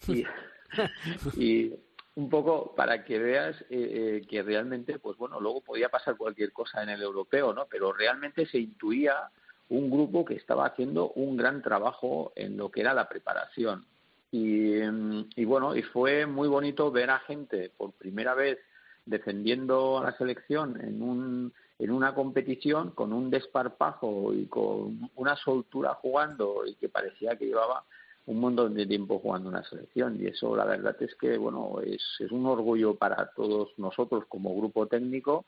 [1.36, 1.72] Y,
[2.16, 6.50] un poco para que veas eh, eh, que realmente, pues bueno, luego podía pasar cualquier
[6.50, 7.66] cosa en el europeo, ¿no?
[7.70, 9.30] Pero realmente se intuía
[9.68, 13.84] un grupo que estaba haciendo un gran trabajo en lo que era la preparación.
[14.30, 18.58] Y, bueno, y fue muy bonito ver a gente por primera vez
[19.04, 25.36] defendiendo a la selección en un en una competición con un desparpajo y con una
[25.36, 27.84] soltura jugando y que parecía que llevaba
[28.24, 30.18] un montón de tiempo jugando una selección.
[30.20, 34.56] Y eso la verdad es que bueno es, es un orgullo para todos nosotros como
[34.56, 35.44] grupo técnico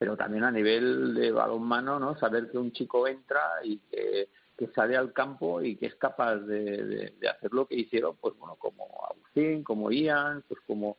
[0.00, 4.30] pero también a nivel de balonmano no saber que un chico entra y que,
[4.68, 8.86] sale al campo y que es capaz de, hacer lo que hicieron pues bueno como
[9.10, 10.96] Agustín como Ian pues como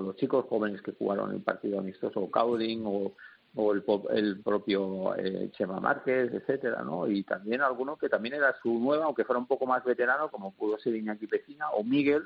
[0.00, 3.12] los chicos jóvenes que jugaron el partido amistoso o Cowding o,
[3.56, 7.08] o el, el propio eh, Chema Márquez, etcétera, ¿no?
[7.08, 10.52] Y también alguno que también era su nueva, aunque fuera un poco más veterano, como
[10.54, 12.22] pudo ser Iñaki Pecina o Miguel,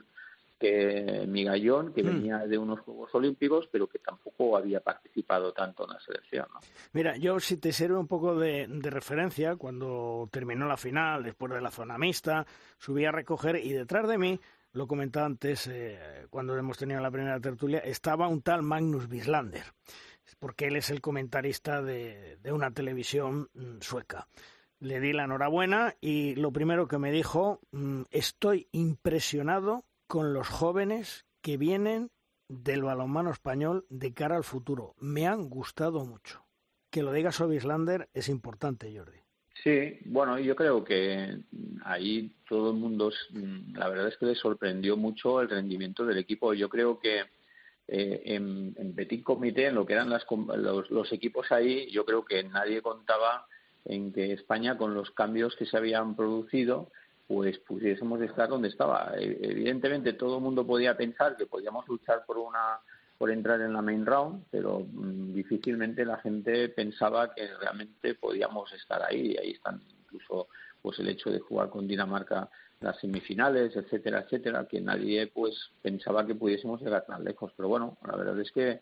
[0.62, 2.06] que Migallón, que mm.
[2.06, 6.46] venía de unos Juegos Olímpicos, pero que tampoco había participado tanto en la selección.
[6.54, 6.60] ¿no?
[6.92, 11.60] Mira, yo si te sirve un poco de, referencia, cuando terminó la final, después de
[11.60, 12.46] la zona mixta,
[12.78, 14.40] subí a recoger y detrás de mí,
[14.74, 19.64] lo comentaba antes, eh, cuando hemos tenido la primera tertulia, estaba un tal Magnus Bislander
[20.38, 24.28] porque él es el comentarista de, una televisión mm, sueca.
[24.80, 30.46] Le di la enhorabuena y lo primero que me dijo, mm, estoy impresionado con los
[30.46, 32.10] jóvenes que vienen
[32.46, 34.94] del balonmano español de cara al futuro.
[34.98, 36.44] Me han gustado mucho.
[36.90, 39.20] Que lo diga Sobislander es importante, Jordi.
[39.64, 41.38] Sí, bueno, yo creo que
[41.86, 43.10] ahí todo el mundo,
[43.72, 46.52] la verdad es que le sorprendió mucho el rendimiento del equipo.
[46.52, 47.20] Yo creo que
[47.88, 50.26] eh, en, en, Petit Comité, en lo que eran las,
[50.90, 53.46] los, equipos ahí, yo creo que nadie contaba
[53.86, 56.90] en que España, con los cambios que se habían producido,
[57.26, 59.12] pues pudiésemos estar donde estaba.
[59.16, 62.80] E, evidentemente, todo el mundo podía pensar que podíamos luchar por una
[63.18, 68.72] por entrar en la main round, pero mm, difícilmente la gente pensaba que realmente podíamos
[68.72, 69.32] estar ahí.
[69.32, 70.48] Y ahí están incluso
[70.80, 76.26] pues el hecho de jugar con Dinamarca las semifinales, etcétera, etcétera, que nadie pues pensaba
[76.26, 77.52] que pudiésemos llegar tan lejos.
[77.56, 78.80] Pero bueno, la verdad es que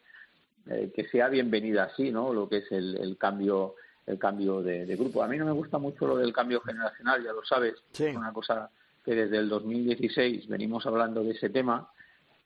[0.71, 2.33] eh, que sea bienvenida así, ¿no?
[2.33, 3.75] Lo que es el, el cambio
[4.07, 5.23] el cambio de, grupo.
[5.23, 7.75] A mí no me gusta mucho lo del cambio generacional, ya lo sabes.
[7.93, 8.71] Es una cosa
[9.05, 11.91] que desde el 2016 venimos hablando de ese tema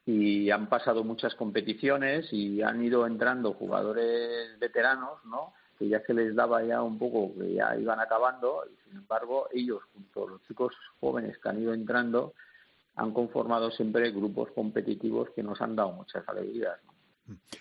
[0.07, 5.55] y han pasado muchas competiciones y han ido entrando jugadores veteranos, ¿no?
[5.79, 9.49] que ya se les daba ya un poco, que ya iban acabando, y sin embargo
[9.53, 12.35] ellos, junto a los chicos jóvenes que han ido entrando,
[12.97, 16.79] han conformado siempre grupos competitivos que nos han dado muchas alegrías.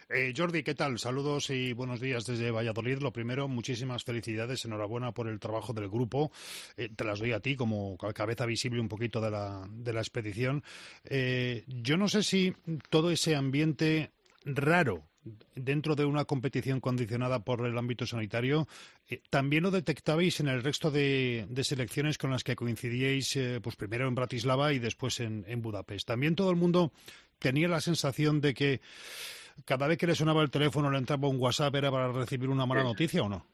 [0.10, 1.00] Eh, Jordi, ¿qué tal?
[1.00, 3.00] Saludos y buenos días desde Valladolid.
[3.00, 6.32] Lo primero, muchísimas felicidades, enhorabuena por el trabajo del grupo.
[6.76, 10.02] Eh, te las doy a ti como cabeza visible un poquito de la, de la
[10.02, 10.64] expedición.
[11.06, 12.54] Eh, yo no sé si
[12.90, 14.12] todo ese ambiente
[14.46, 15.04] raro
[15.56, 18.68] dentro de una competición condicionada por el ámbito sanitario,
[19.30, 24.16] ¿también lo detectabais en el resto de, selecciones con las que coincidíais, pues primero en
[24.16, 26.06] Bratislava y después en, Budapest?
[26.10, 26.92] ¿También todo el mundo
[27.40, 28.82] tenía la sensación de que
[29.66, 32.66] cada vez que le sonaba el teléfono le entraba un WhatsApp era para recibir una
[32.66, 33.46] mala noticia o no?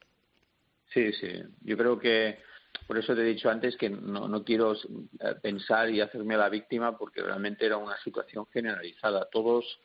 [0.92, 1.28] Sí, sí.
[1.62, 2.38] Yo creo que
[2.86, 6.48] por eso te he dicho antes que no, no quiero eh, pensar y hacerme la
[6.48, 9.28] víctima porque realmente era una situación generalizada.
[9.30, 9.80] Todos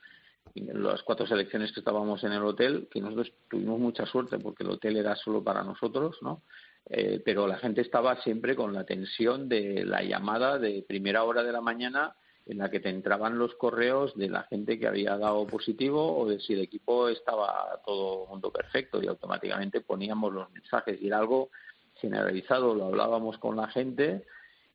[0.53, 4.71] las cuatro selecciones que estábamos en el hotel, que nosotros tuvimos mucha suerte porque el
[4.71, 6.43] hotel era solo para nosotros, ¿no?
[6.87, 11.43] Eh, pero la gente estaba siempre con la tensión de la llamada de primera hora
[11.43, 15.17] de la mañana en la que te entraban los correos de la gente que había
[15.17, 20.51] dado positivo o de si el equipo estaba todo mundo perfecto y automáticamente poníamos los
[20.51, 21.49] mensajes y era algo
[21.95, 24.25] generalizado, lo hablábamos con la gente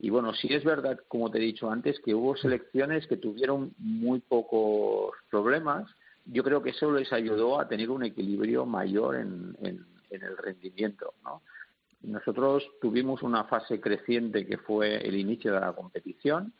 [0.02, 3.74] y bueno, sí es verdad, como te he dicho antes, que hubo selecciones que tuvieron
[3.76, 5.90] muy pocos problemas.
[6.24, 9.54] Yo creo que eso les ayudó a tener un equilibrio mayor en,
[10.10, 11.12] el rendimiento.
[11.22, 11.42] ¿no?
[12.00, 16.54] Nosotros tuvimos una fase creciente que fue el inicio de la competición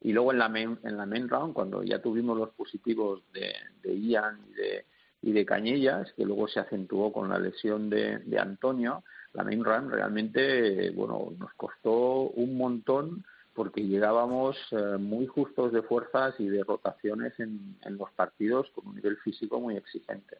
[0.00, 3.52] y luego en la main, en la main round, cuando ya tuvimos los positivos de,
[3.82, 4.86] de Ian y de,
[5.22, 9.64] y de Cañellas, que luego se acentuó con la lesión de, de Antonio, la main
[9.64, 13.24] run realmente, bueno, nos costó un montón
[13.56, 18.96] porque llegábamos eh, muy justos de fuerzas y de rotaciones en, los partidos con un
[18.96, 20.36] nivel físico muy exigente.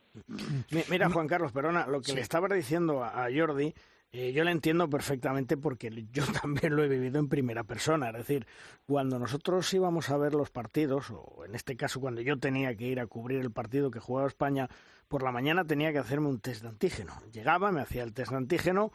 [0.90, 3.72] Mira, Juan Carlos, perdona, lo que le estaba diciendo a, Jordi
[4.12, 8.08] Eh, yo le entiendo perfectamente porque yo también lo he vivido en primera persona.
[8.08, 8.46] Es decir,
[8.86, 12.86] cuando nosotros íbamos a ver los partidos, o en este caso cuando yo tenía que
[12.86, 14.68] ir a cubrir el partido que jugaba España,
[15.08, 17.12] por la mañana tenía que hacerme un test de antígeno.
[17.32, 18.92] Llegaba, me hacía el test de antígeno,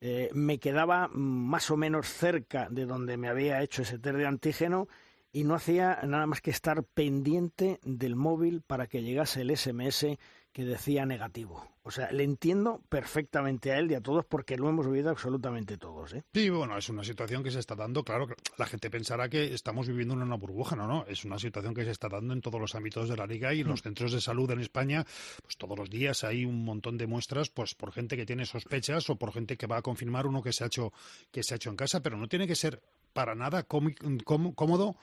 [0.00, 4.26] eh, me quedaba más o menos cerca de donde me había hecho ese test de
[4.26, 4.88] antígeno
[5.32, 10.18] y no hacía nada más que estar pendiente del móvil para que llegase el SMS
[10.58, 11.70] que decía negativo.
[11.84, 15.78] O sea, le entiendo perfectamente a él y a todos porque lo hemos vivido absolutamente
[15.78, 16.14] todos.
[16.14, 16.24] ¿eh?
[16.34, 19.86] Sí, bueno, es una situación que se está dando, claro, la gente pensará que estamos
[19.86, 22.60] viviendo en una burbuja, no, no, es una situación que se está dando en todos
[22.60, 23.84] los ámbitos de la liga y en los mm.
[23.84, 25.06] centros de salud en España,
[25.42, 29.08] pues todos los días hay un montón de muestras, pues por gente que tiene sospechas
[29.10, 30.92] o por gente que va a confirmar uno que se ha hecho,
[31.30, 32.82] que se ha hecho en casa, pero no tiene que ser
[33.12, 34.96] para nada cómodo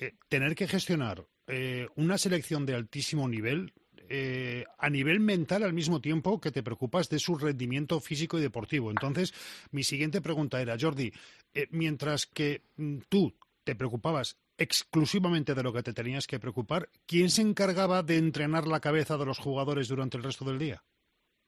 [0.00, 3.72] eh, tener que gestionar eh, una selección de altísimo nivel
[4.08, 8.42] eh, a nivel mental al mismo tiempo que te preocupas de su rendimiento físico y
[8.42, 8.90] deportivo.
[8.90, 9.34] Entonces,
[9.70, 11.12] mi siguiente pregunta era, Jordi,
[11.54, 13.34] eh, mientras que mm, tú
[13.64, 18.66] te preocupabas exclusivamente de lo que te tenías que preocupar, ¿quién se encargaba de entrenar
[18.66, 20.82] la cabeza de los jugadores durante el resto del día?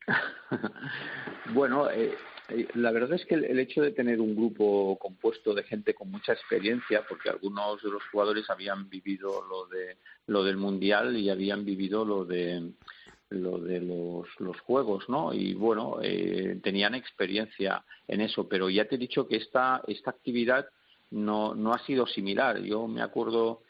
[1.55, 2.17] bueno, eh,
[2.75, 6.33] la verdad es que el, hecho de tener un grupo compuesto de gente con mucha
[6.33, 9.97] experiencia, porque algunos de los jugadores habían vivido lo de
[10.27, 12.73] lo del mundial y habían vivido lo de
[13.31, 15.33] lo de los, los juegos, ¿no?
[15.33, 20.11] Y bueno, eh, tenían experiencia en eso, pero ya te he dicho que esta esta
[20.11, 20.67] actividad
[21.11, 22.61] no no ha sido similar.
[22.61, 23.63] Yo me acuerdo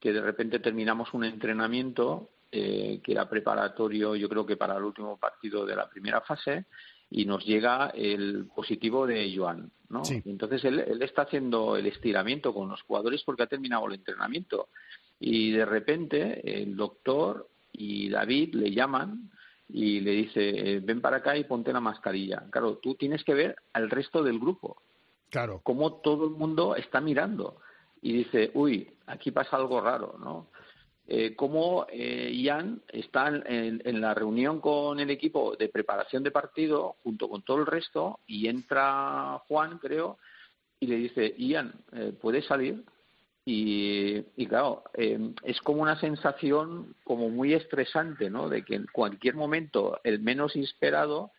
[0.00, 4.84] que de repente terminamos un entrenamiento eh, que era preparatorio, yo creo que para el
[4.84, 6.66] último partido de la primera fase,
[7.16, 10.02] y nos llega el positivo de Joan, ¿no?
[10.24, 14.68] Entonces él, él, está haciendo el estiramiento con los jugadores porque ha terminado el entrenamiento
[15.20, 19.30] y de repente el doctor y David le llaman
[19.68, 22.46] y le dice ven para acá y ponte la mascarilla.
[22.50, 24.82] Claro, tú tienes que ver al resto del grupo.
[25.30, 25.60] Claro.
[25.62, 27.60] Cómo todo el mundo está mirando
[28.02, 30.48] y dice, uy, aquí pasa algo raro, ¿no?
[31.06, 36.96] Eh, cómo eh, Ian está en, la reunión con el equipo de preparación de partido
[37.02, 40.18] junto con todo el resto y entra Juan, creo,
[40.80, 42.84] y le dice, Ian, eh, ¿puedes salir?
[43.46, 48.48] Y, claro, eh, es como una sensación como muy estresante, ¿no?
[48.48, 51.30] De que en cualquier momento, el menos esperado,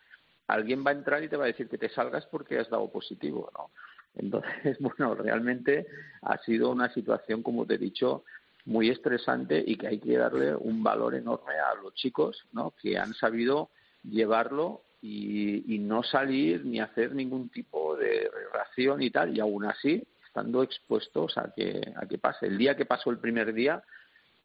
[0.46, 2.88] alguien va a entrar y te va a decir que te salgas porque has dado
[2.92, 3.70] positivo, ¿no?
[4.14, 5.86] Entonces, bueno, realmente
[6.22, 8.24] ha sido una situación, como te he dicho,
[8.66, 12.74] muy estresante y que hay que darle un valor enorme a los chicos, ¿no?
[12.80, 13.70] Que han sabido
[14.02, 20.02] llevarlo y, no salir ni hacer ningún tipo de reacción y tal, y aún así
[20.26, 22.46] estando expuestos a que, a que pase.
[22.46, 23.82] El día que pasó el primer día,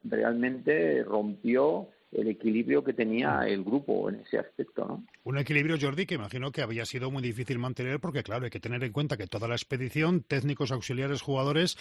[0.04, 5.06] realmente rompió el equilibrio que tenía el grupo en ese aspecto, ¿no?
[5.24, 8.60] Un equilibrio, Jordi, que imagino que había sido muy difícil mantener porque, claro, hay que
[8.60, 11.78] tener en cuenta que toda la expedición, técnicos, auxiliares, jugadores,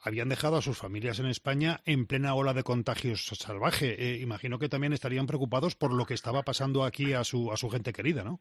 [0.00, 3.94] habían dejado a sus familias en España en plena ola de contagios salvaje.
[3.98, 7.56] Eh, imagino que también estarían preocupados por lo que estaba pasando aquí a su, a
[7.56, 8.40] su gente querida, ¿no?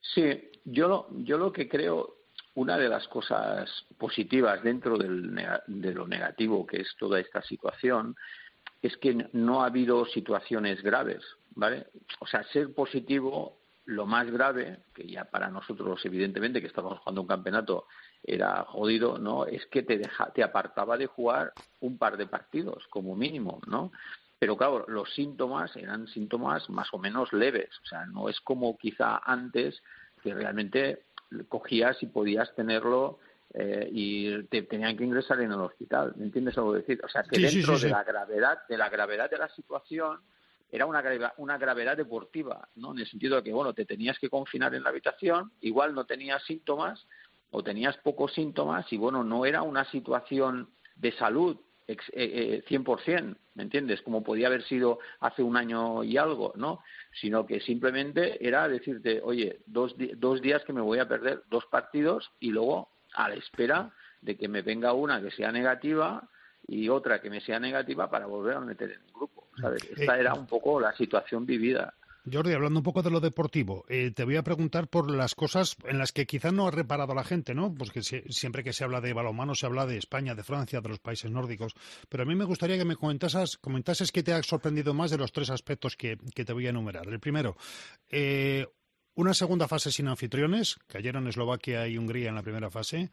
[0.00, 2.16] Sí, yo lo, yo lo que creo,
[2.54, 5.34] una de las cosas positivas dentro del,
[5.66, 8.14] de lo negativo que es toda esta situación,
[8.82, 11.22] es que no ha habido situaciones graves,
[11.54, 11.86] ¿vale?
[12.18, 17.22] O sea, ser positivo, lo más grave, que ya para nosotros, evidentemente, que estamos jugando
[17.22, 17.86] un campeonato,
[18.24, 19.46] era jodido, ¿no?
[19.46, 23.92] Es que te, deja, te apartaba de jugar un par de partidos, como mínimo, ¿no?
[24.38, 28.76] Pero claro, los síntomas eran síntomas más o menos leves, o sea, no es como
[28.76, 29.80] quizá antes
[30.22, 31.04] que realmente
[31.48, 33.18] cogías y podías tenerlo
[33.54, 37.00] eh, y te tenían que ingresar en el hospital, ¿me entiendes algo decir?
[37.04, 40.20] O sea, que dentro de la gravedad de la gravedad de la situación
[40.72, 42.92] era una gravedad, una gravedad deportiva, ¿no?
[42.92, 46.06] En el sentido de que, bueno, te tenías que confinar en la habitación, igual no
[46.06, 47.06] tenías síntomas,
[47.52, 53.36] o tenías pocos síntomas y bueno, no era una situación de salud eh, eh, 100%,
[53.54, 54.00] ¿me entiendes?
[54.02, 56.80] Como podía haber sido hace un año y algo, ¿no?
[57.20, 61.66] Sino que simplemente era decirte, oye, dos, dos días que me voy a perder dos
[61.66, 63.92] partidos y luego a la espera
[64.22, 66.28] de que me venga una que sea negativa
[66.66, 69.84] y otra que me sea negativa para volver a meter en el grupo, ¿sabes?
[69.84, 71.94] Eh, Esta era un poco la situación vivida.
[72.30, 75.76] Jordi, hablando un poco de lo deportivo, eh, te voy a preguntar por las cosas
[75.84, 77.74] en las que quizás no ha reparado la gente, ¿no?
[77.74, 81.00] Porque siempre que se habla de balonmano se habla de España, de Francia, de los
[81.00, 81.74] países nórdicos.
[82.08, 85.18] Pero a mí me gustaría que me comentases, comentases qué te ha sorprendido más de
[85.18, 87.08] los tres aspectos que, te voy a enumerar.
[87.08, 87.56] El primero,
[88.08, 88.68] eh,
[89.14, 93.10] una segunda fase sin anfitriones, cayeron Eslovaquia y Hungría en la primera fase,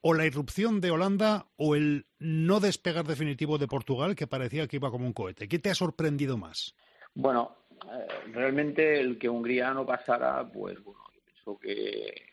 [0.00, 4.76] o la irrupción de Holanda o el no despegar definitivo de Portugal, que parecía que
[4.76, 5.48] iba como un cohete.
[5.48, 6.76] ¿Qué te ha sorprendido más?
[7.14, 7.56] Bueno,
[8.32, 12.28] realmente el que Hungría no pasara, pues bueno, pienso que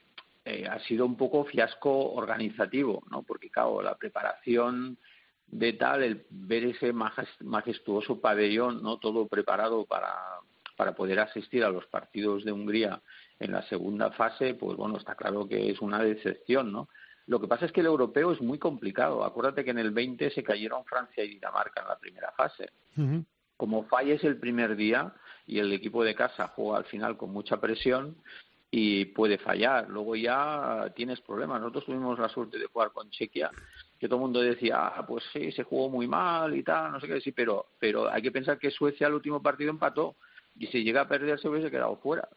[0.46, 3.24] eh, ha sido un poco fiasco organizativo, ¿no?
[3.24, 4.98] Porque, claro, la preparación
[5.48, 8.98] de tal, el ver ese majestuoso pabellón, ¿no?
[8.98, 10.14] Todo preparado para,
[10.76, 13.02] para poder asistir a los partidos de Hungría
[13.40, 16.90] en la segunda fase, pues bueno, está claro que es una decepción, ¿no?
[17.28, 19.24] Lo que pasa es que el europeo es muy complicado.
[19.24, 22.70] Acuérdate que en el 20 se cayeron Francia y Dinamarca en la primera fase.
[23.58, 25.12] Como falles el primer día
[25.48, 28.16] y el equipo de casa juega al final con mucha presión
[28.72, 29.90] y puede fallar.
[29.90, 31.62] Luego ya tienes problemas.
[31.62, 33.52] Nosotros tuvimos la suerte de jugar con Chequia,
[34.00, 37.00] que todo el mundo decía, ah, pues sí, se jugó muy mal y tal, no
[37.00, 40.16] sé qué, sí, pero, pero hay que pensar que Suecia el último partido empató
[40.58, 42.28] y si llega a perder se hubiese quedado fuera.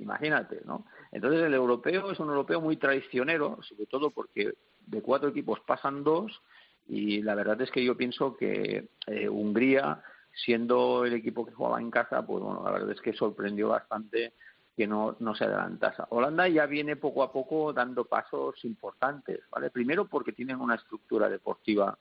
[0.00, 0.86] Imagínate, ¿no?
[1.10, 4.52] Entonces el europeo es un europeo muy traicionero, sobre todo porque
[4.86, 6.40] de cuatro equipos pasan dos
[6.88, 10.02] y la verdad es que yo pienso que eh, Hungría,
[10.32, 14.32] siendo el equipo que jugaba en casa, pues bueno, la verdad es que sorprendió bastante
[14.76, 16.02] que no, no se adelantase.
[16.08, 19.70] Holanda ya viene poco a poco dando pasos importantes, ¿vale?
[19.70, 21.98] Primero porque tienen una estructura deportiva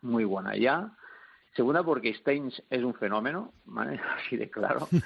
[0.00, 0.92] muy buena ya,
[1.54, 4.00] Segunda, porque Steins es un fenómeno, ¿vale?
[4.16, 4.88] así de claro.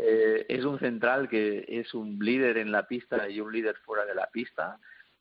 [0.00, 4.06] Eh, es un central que es un líder en la pista y un líder fuera
[4.06, 4.78] de la pista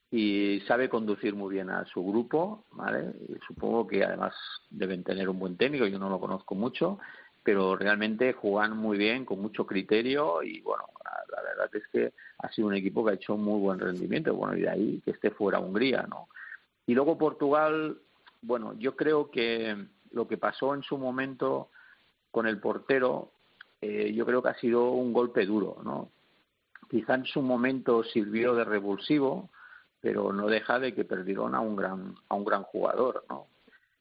[0.09, 3.13] y sabe conducir muy bien a su grupo, ¿vale?
[3.45, 4.33] supongo que además
[4.69, 6.99] deben tener un buen técnico, yo no lo conozco mucho,
[7.43, 10.83] pero realmente juegan muy bien, con mucho criterio y bueno,
[11.31, 14.55] la, verdad es que ha sido un equipo que ha hecho muy buen rendimiento, bueno,
[14.57, 16.27] y de ahí que esté fuera Hungría, ¿no?
[16.85, 17.97] Y luego Portugal,
[18.41, 19.75] bueno, yo creo que
[20.11, 21.69] lo que pasó en su momento
[22.31, 23.31] con el portero,
[23.81, 26.09] eh, yo creo que ha sido un golpe duro, ¿no?
[26.89, 29.49] Quizá en su momento sirvió de revulsivo,
[30.01, 33.47] pero no deja de que perdieron a un gran a un gran jugador, ¿no?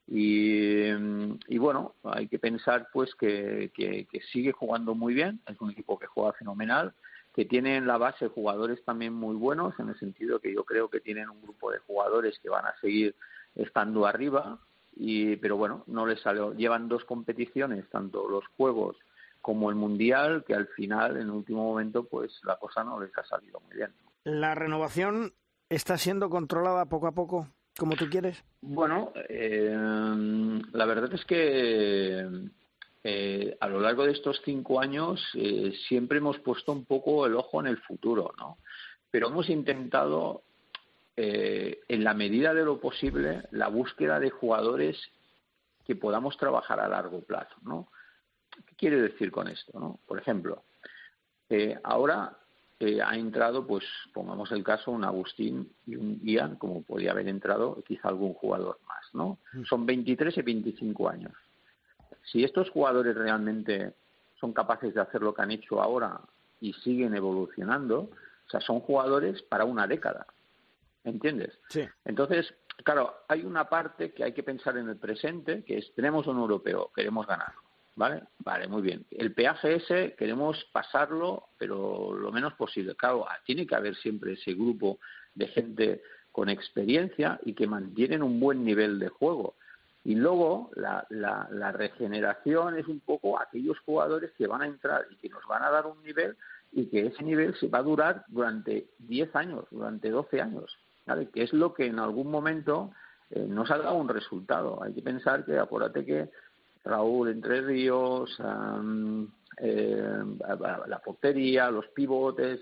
[0.08, 5.98] Y, bueno, hay que pensar pues que, que, sigue jugando muy bien, es un equipo
[5.98, 6.92] que juega fenomenal,
[7.34, 10.88] que tiene en la base jugadores también muy buenos, en el sentido que yo creo
[10.88, 13.16] que tienen un grupo de jugadores que van a seguir
[13.56, 14.60] estando arriba,
[14.96, 18.96] y pero bueno no les salió llevan dos competiciones tanto los juegos
[19.42, 23.16] como el mundial que al final en el último momento pues la cosa no les
[23.18, 23.92] ha salido muy bien
[24.24, 25.34] la renovación
[25.68, 29.74] está siendo controlada poco a poco como tú quieres bueno eh,
[30.72, 32.26] la verdad es que
[33.02, 37.34] eh, a lo largo de estos cinco años eh, siempre hemos puesto un poco el
[37.34, 38.58] ojo en el futuro no
[39.10, 40.42] pero hemos intentado
[41.18, 44.98] en la medida de lo posible, la búsqueda de jugadores
[45.86, 47.88] que podamos trabajar a largo plazo, ¿no?
[48.50, 49.98] ¿Qué quiere decir con esto, no?
[50.06, 50.64] Por ejemplo,
[51.84, 52.36] ahora
[52.78, 57.28] eh, ha entrado, pues pongamos el caso, un Agustín y un Ian, como podría haber
[57.28, 59.38] entrado quizá algún jugador más, ¿no?
[59.54, 59.64] Mm.
[59.64, 61.32] Son 23 y 25 años.
[62.30, 63.94] Si estos jugadores realmente
[64.38, 66.20] son capaces de hacer lo que han hecho ahora
[66.60, 68.10] y siguen evolucionando,
[68.46, 70.26] o sea, son jugadores para una década.
[71.04, 71.58] ¿Entiendes?
[71.70, 71.86] Sí.
[72.04, 72.52] Entonces,
[72.84, 76.38] claro, hay una parte que hay que pensar en el presente, que es, tenemos un
[76.38, 77.52] europeo, queremos ganar,
[77.96, 78.22] ¿vale?
[78.38, 79.04] Vale, muy bien.
[79.10, 82.94] El peaje ese queremos pasarlo, pero lo menos posible.
[82.94, 84.98] Claro, tiene que haber siempre ese grupo
[85.34, 89.56] de gente con experiencia y que mantienen un buen nivel de juego.
[90.04, 95.06] Y luego la, la, la, regeneración es un poco aquellos jugadores que van a entrar
[95.10, 96.36] y que nos van a dar un nivel
[96.70, 100.76] y que ese nivel se va a durar durante 10 años, durante 12 años.
[101.32, 102.92] Que es lo que en algún momento
[103.30, 104.82] eh, nos ha un resultado.
[104.82, 106.30] Hay que pensar que, acuérdate que
[106.86, 108.38] Raúl Entre Ríos,
[109.58, 110.22] eh,
[110.86, 112.60] la portería, los pivotes,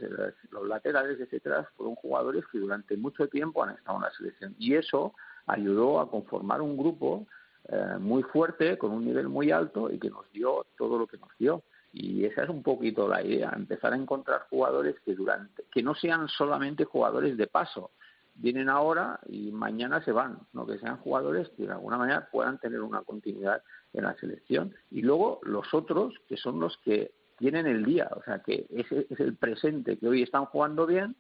[0.51, 4.55] los laterales, etcétera, fueron jugadores que durante mucho tiempo han estado en la selección.
[4.59, 5.15] Y eso
[5.47, 7.27] ayudó a conformar un grupo
[7.69, 11.19] eh, muy fuerte, con un nivel muy alto y que nos dio todo lo que
[11.19, 11.63] nos dio.
[11.93, 15.95] Y esa es un poquito la idea, empezar a encontrar jugadores que durante que no
[15.95, 17.93] sean solamente jugadores de paso,
[18.35, 20.67] vienen ahora y mañana se van, ¿no?
[20.67, 23.63] que sean jugadores que de alguna manera puedan tener una continuidad
[23.93, 24.75] en la selección.
[24.91, 29.07] Y luego los otros, que son los que tienen el día, o sea, que ese
[29.11, 31.17] es el presente, que hoy están jugando bien,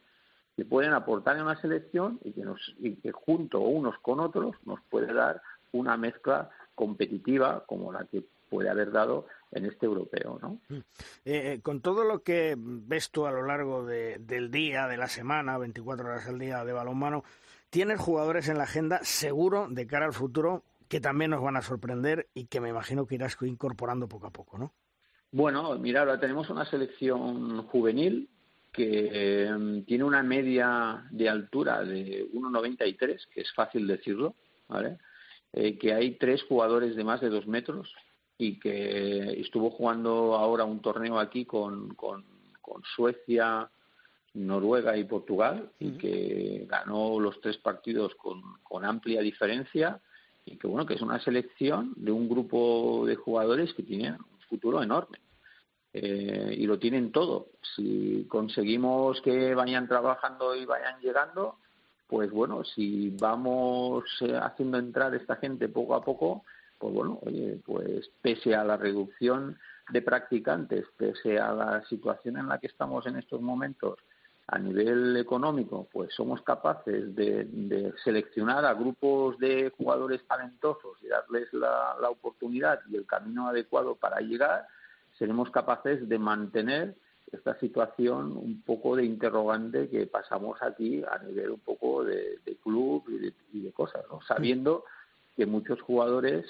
[0.56, 4.54] que pueden aportar en la selección y que, nos, y que junto unos con otros
[4.64, 5.42] nos puede dar
[5.72, 8.24] una mezcla competitiva como la que
[8.54, 10.38] puede haber dado en este europeo.
[10.40, 10.60] ¿no?
[10.68, 10.76] Mm.
[10.76, 10.82] Eh,
[11.24, 15.58] eh, con todo lo que ves tú a lo largo del día, de la semana,
[15.58, 17.24] 24 horas al día de balonmano,
[17.68, 21.62] tienes jugadores en la agenda seguro de cara al futuro que también nos van a
[21.62, 24.72] sorprender y que me imagino que irás incorporando poco a poco, ¿no?
[25.32, 28.30] Bueno, mira, ahora tenemos una selección juvenil
[28.72, 34.36] que em, tiene una media de altura de 1,93, que es fácil decirlo,
[34.68, 34.98] ¿vale?
[35.52, 37.92] Eh, que hay tres jugadores de más de dos metros
[38.38, 42.24] y que estuvo jugando ahora un torneo aquí con, con,
[42.96, 43.70] Suecia,
[44.34, 50.00] Noruega y Portugal y que ganó los tres partidos con, con amplia diferencia
[50.44, 54.40] y que bueno que es una selección de un grupo de jugadores que tiene un
[54.48, 55.18] futuro enorme.
[55.92, 57.50] Eh, y lo tienen todo.
[57.76, 61.58] Si conseguimos que vayan trabajando y vayan llegando
[62.06, 66.44] pues bueno si vamos eh, haciendo entrar esta gente poco a poco
[66.84, 67.18] pues bueno
[67.64, 69.58] pues pese a la reducción
[69.88, 73.98] de practicantes pese a la situación en la que estamos en estos momentos
[74.48, 81.50] a nivel económico, pues somos capaces de, seleccionar a grupos de jugadores talentosos y darles
[81.54, 84.66] la, oportunidad y el camino adecuado para llegar,
[85.18, 86.94] seremos capaces de mantener
[87.32, 93.02] esta situación un poco de interrogante que pasamos aquí a nivel un poco de, club
[93.50, 94.20] y de, cosas, ¿no?
[94.28, 94.84] sabiendo
[95.36, 96.44] que muchos jugadores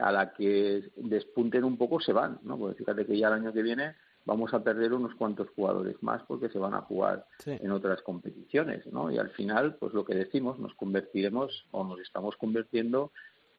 [0.00, 2.58] a la que despunten un poco se van, ¿no?
[2.58, 3.94] Porque fíjate que ya el año que viene
[4.24, 8.86] vamos a perder unos cuantos jugadores más porque se van a jugar en otras competiciones,
[8.86, 9.10] ¿no?
[9.10, 13.12] Y al final, pues lo que decimos, nos convertiremos o nos estamos convirtiendo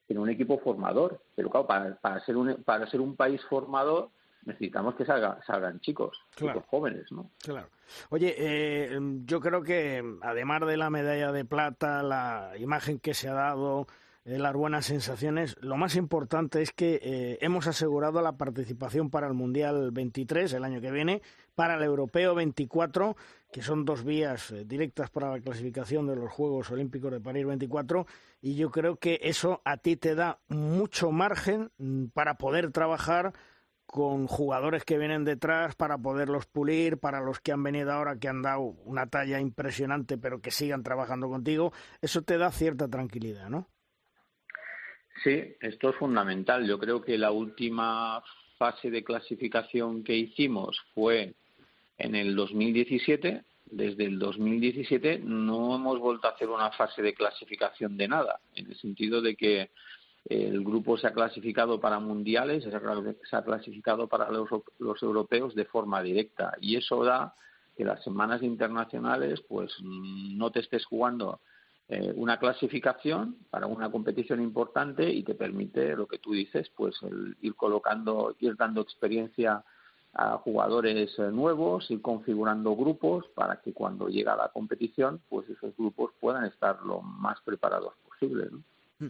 [0.08, 1.22] en un equipo formador.
[1.36, 4.10] Pero claro, para, para ser un para ser un país formador
[4.46, 7.30] necesitamos que salgan chicos, chicos jóvenes, ¿no?
[7.44, 7.70] Claro.
[8.10, 13.30] Oye, eh, yo creo que además de la medalla de plata, la imagen que se
[13.30, 13.88] ha dado
[14.24, 15.55] las buenas sensaciones.
[15.61, 20.63] Lo más importante es que eh, hemos asegurado la participación para el Mundial 23 el
[20.63, 21.22] año que viene,
[21.55, 23.15] para el Europeo 24,
[23.51, 27.45] que son dos vías eh, directas para la clasificación de los Juegos Olímpicos de París
[27.45, 28.05] 24,
[28.41, 33.34] y yo creo que eso a ti te da mucho margen mm, para poder trabajar
[33.88, 38.30] con jugadores que vienen detrás para poderlos pulir, para los que han venido ahora que
[38.30, 43.49] han dado una talla impresionante pero que sigan trabajando contigo, eso te da cierta tranquilidad,
[43.49, 43.67] ¿no?
[45.24, 46.65] Sí, esto es fundamental.
[46.65, 48.24] Yo creo que la última
[48.57, 51.36] fase de clasificación que hicimos fue
[51.97, 53.43] en el 2017.
[53.65, 58.67] Desde el 2017 no hemos vuelto a hacer una fase de clasificación de nada, en
[58.67, 59.69] el sentido de que
[60.26, 64.49] el grupo se ha clasificado para mundiales, se ha clasificado para los,
[64.80, 67.34] los europeos de forma directa y eso da
[67.78, 71.39] que las semanas internacionales pues no te estés jugando
[71.94, 76.96] eh, una clasificación para una competición importante y te permite lo que tú dices, pues
[77.02, 79.62] el ir colocando, ir dando experiencia
[80.14, 85.76] a jugadores eh, nuevos, ir configurando grupos para que cuando llega la competición, pues esos
[85.76, 88.48] grupos puedan estar lo más preparados posible.
[89.00, 89.08] Mm.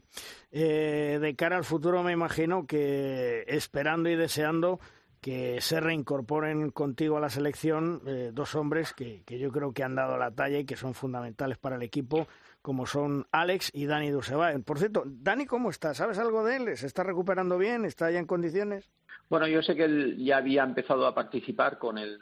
[0.52, 4.80] Eh, de cara al futuro, me imagino que esperando y deseando
[5.22, 8.02] que se reincorporen contigo a la selección
[8.34, 11.60] dos hombres que, que, yo creo que han dado la talla y que son fundamentales
[11.60, 12.28] para el equipo,
[12.62, 14.64] como son Alex y Dani Dusevaen.
[14.64, 15.94] Por cierto, Dani, ¿cómo está?
[15.94, 16.78] ¿Sabes algo de él?
[16.78, 17.86] ¿Se está recuperando bien?
[17.86, 18.90] ¿Está ya en condiciones?
[19.30, 22.20] Bueno, yo sé que él ya había empezado a participar con el,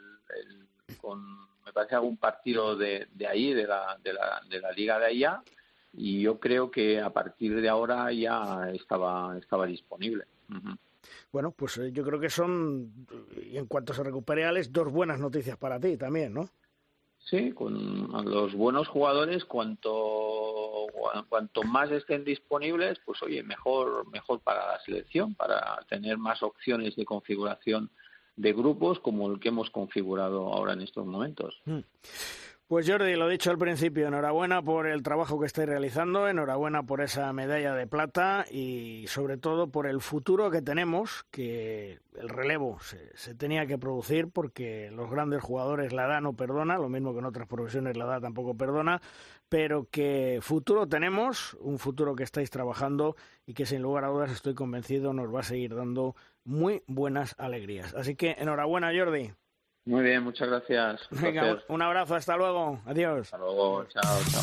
[1.00, 1.22] con,
[1.64, 5.06] me parece, algún partido de, de ahí, de la, de, la, de la liga de
[5.06, 5.42] allá,
[5.92, 10.24] y yo creo que a partir de ahora ya estaba, estaba disponible.
[11.32, 13.06] Bueno, pues eh, yo creo que son,
[13.44, 16.48] y en cuanto se recupere Alex, dos buenas noticias para ti también, ¿no?
[17.24, 20.86] Sí, con los buenos jugadores, cuanto,
[21.28, 26.96] cuanto más estén disponibles, pues oye, mejor, mejor para la selección, para tener más opciones
[26.96, 27.90] de configuración
[28.36, 31.60] de grupos como el que hemos configurado ahora en estos momentos.
[31.66, 31.80] Mm.
[32.70, 37.00] Pues Jordi, lo dicho al principio, enhorabuena por el trabajo que estáis realizando, enhorabuena por
[37.00, 42.78] esa medalla de plata y sobre todo por el futuro que tenemos, que el relevo
[42.78, 47.18] se, tenía que producir porque los grandes jugadores la edad no perdona, lo mismo que
[47.18, 49.02] en otras profesiones la edad tampoco perdona,
[49.48, 53.16] pero que futuro tenemos, un futuro que estáis trabajando
[53.46, 56.14] y que sin lugar a dudas estoy convencido nos va a seguir dando
[56.44, 57.96] muy buenas alegrías.
[57.96, 59.32] Así que enhorabuena Jordi.
[59.86, 61.00] Muy bien, muchas gracias.
[61.10, 62.80] Venga, un abrazo, hasta luego.
[62.86, 63.22] Adiós.
[63.22, 64.42] Hasta luego, chao, chao.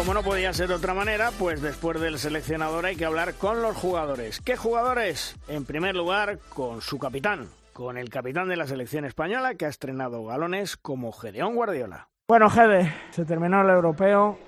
[0.00, 3.60] Como no podía ser de otra manera, pues después del seleccionador hay que hablar con
[3.60, 4.40] los jugadores.
[4.40, 5.36] ¿Qué jugadores?
[5.46, 9.68] En primer lugar, con su capitán, con el capitán de la selección española que ha
[9.68, 12.08] estrenado galones como Gedeón Guardiola.
[12.28, 14.38] Bueno, Gede, se terminó el europeo.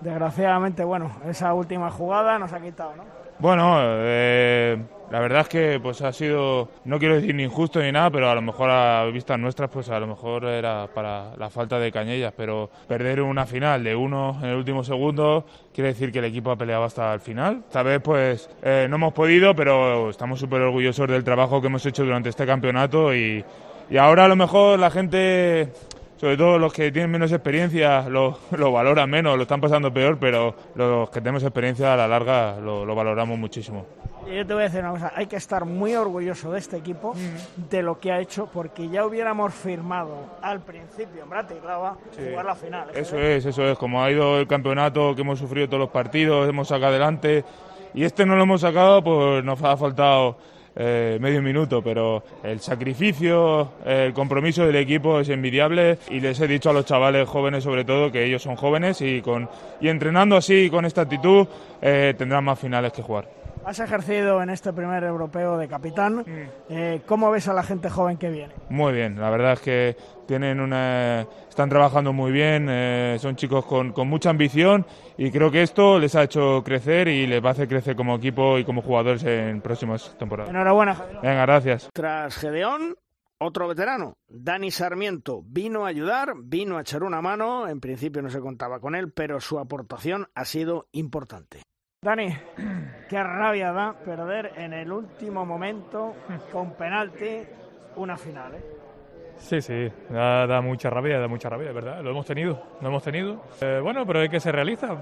[0.00, 3.21] Desgraciadamente, bueno, esa última jugada nos ha quitado, ¿no?
[3.42, 4.78] Bueno, eh,
[5.10, 8.30] la verdad es que pues ha sido, no quiero decir ni injusto ni nada, pero
[8.30, 11.90] a lo mejor a vistas nuestras, pues a lo mejor era para la falta de
[11.90, 16.26] cañellas, pero perder una final de uno en el último segundo quiere decir que el
[16.26, 17.64] equipo ha peleado hasta el final.
[17.66, 21.84] Esta vez pues eh, no hemos podido, pero estamos súper orgullosos del trabajo que hemos
[21.84, 23.44] hecho durante este campeonato y
[23.90, 25.72] y ahora a lo mejor la gente
[26.22, 30.18] sobre todo los que tienen menos experiencia lo, lo, valoran menos, lo están pasando peor,
[30.20, 33.84] pero los que tenemos experiencia a la larga lo, lo, valoramos muchísimo.
[34.32, 37.14] Yo te voy a decir una cosa, hay que estar muy orgulloso de este equipo,
[37.14, 37.68] mm.
[37.68, 42.22] de lo que ha hecho, porque ya hubiéramos firmado al principio en Bratislava sí.
[42.30, 42.86] jugar la final.
[42.94, 46.48] Eso es, eso es, como ha ido el campeonato, que hemos sufrido todos los partidos,
[46.48, 47.44] hemos sacado adelante,
[47.94, 50.36] y este no lo hemos sacado, pues nos ha faltado
[50.76, 56.48] eh, medio minuto, pero el sacrificio, el compromiso del equipo es envidiable y les he
[56.48, 59.48] dicho a los chavales jóvenes sobre todo que ellos son jóvenes y, con,
[59.80, 61.46] y entrenando así con esta actitud
[61.80, 63.41] eh, tendrán más finales que jugar.
[63.64, 66.24] Has ejercido en este primer europeo de capitán.
[66.68, 68.52] Eh, ¿Cómo ves a la gente joven que viene?
[68.70, 69.96] Muy bien, la verdad es que
[70.26, 74.84] tienen una, están trabajando muy bien, eh, son chicos con, con, mucha ambición
[75.16, 78.16] y creo que esto les ha hecho crecer y les va a hacer crecer como
[78.16, 80.50] equipo y como jugadores en próximas temporadas.
[80.50, 81.22] Enhorabuena, Gedeón.
[81.22, 81.88] Venga, gracias.
[81.92, 82.96] Tras Gedeón,
[83.38, 88.30] otro veterano, Dani Sarmiento, vino a ayudar, vino a echar una mano, en principio no
[88.30, 91.62] se contaba con él, pero su aportación ha sido importante.
[92.04, 92.26] Dani,
[93.12, 96.14] qué rabia da perder en el último momento
[96.50, 97.42] con penalti
[97.96, 98.54] una final.
[98.54, 98.62] ¿eh?
[99.36, 102.00] Sí, sí, da, da, mucha rabia, da mucha rabia, ¿verdad?
[102.00, 103.44] Lo hemos tenido, lo hemos tenido.
[103.60, 104.96] Eh, bueno, pero hay que ser realista.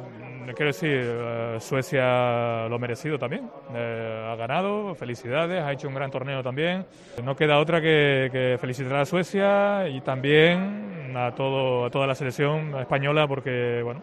[0.56, 3.48] Quiero decir, eh, Suecia lo ha merecido también.
[3.72, 6.84] Eh, ha ganado, felicidades, ha hecho un gran torneo también.
[7.22, 12.16] No queda otra que, que felicitar a Suecia y también a, todo, a toda la
[12.16, 14.02] selección española porque, bueno,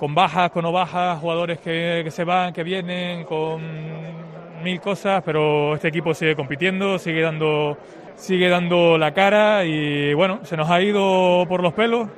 [0.00, 3.60] con bajas, con no bajas, jugadores que, que se van, que vienen, con
[4.64, 7.76] mil cosas, pero este equipo sigue compitiendo, sigue dando,
[8.16, 12.08] sigue dando la cara y bueno, se nos ha ido por los pelos,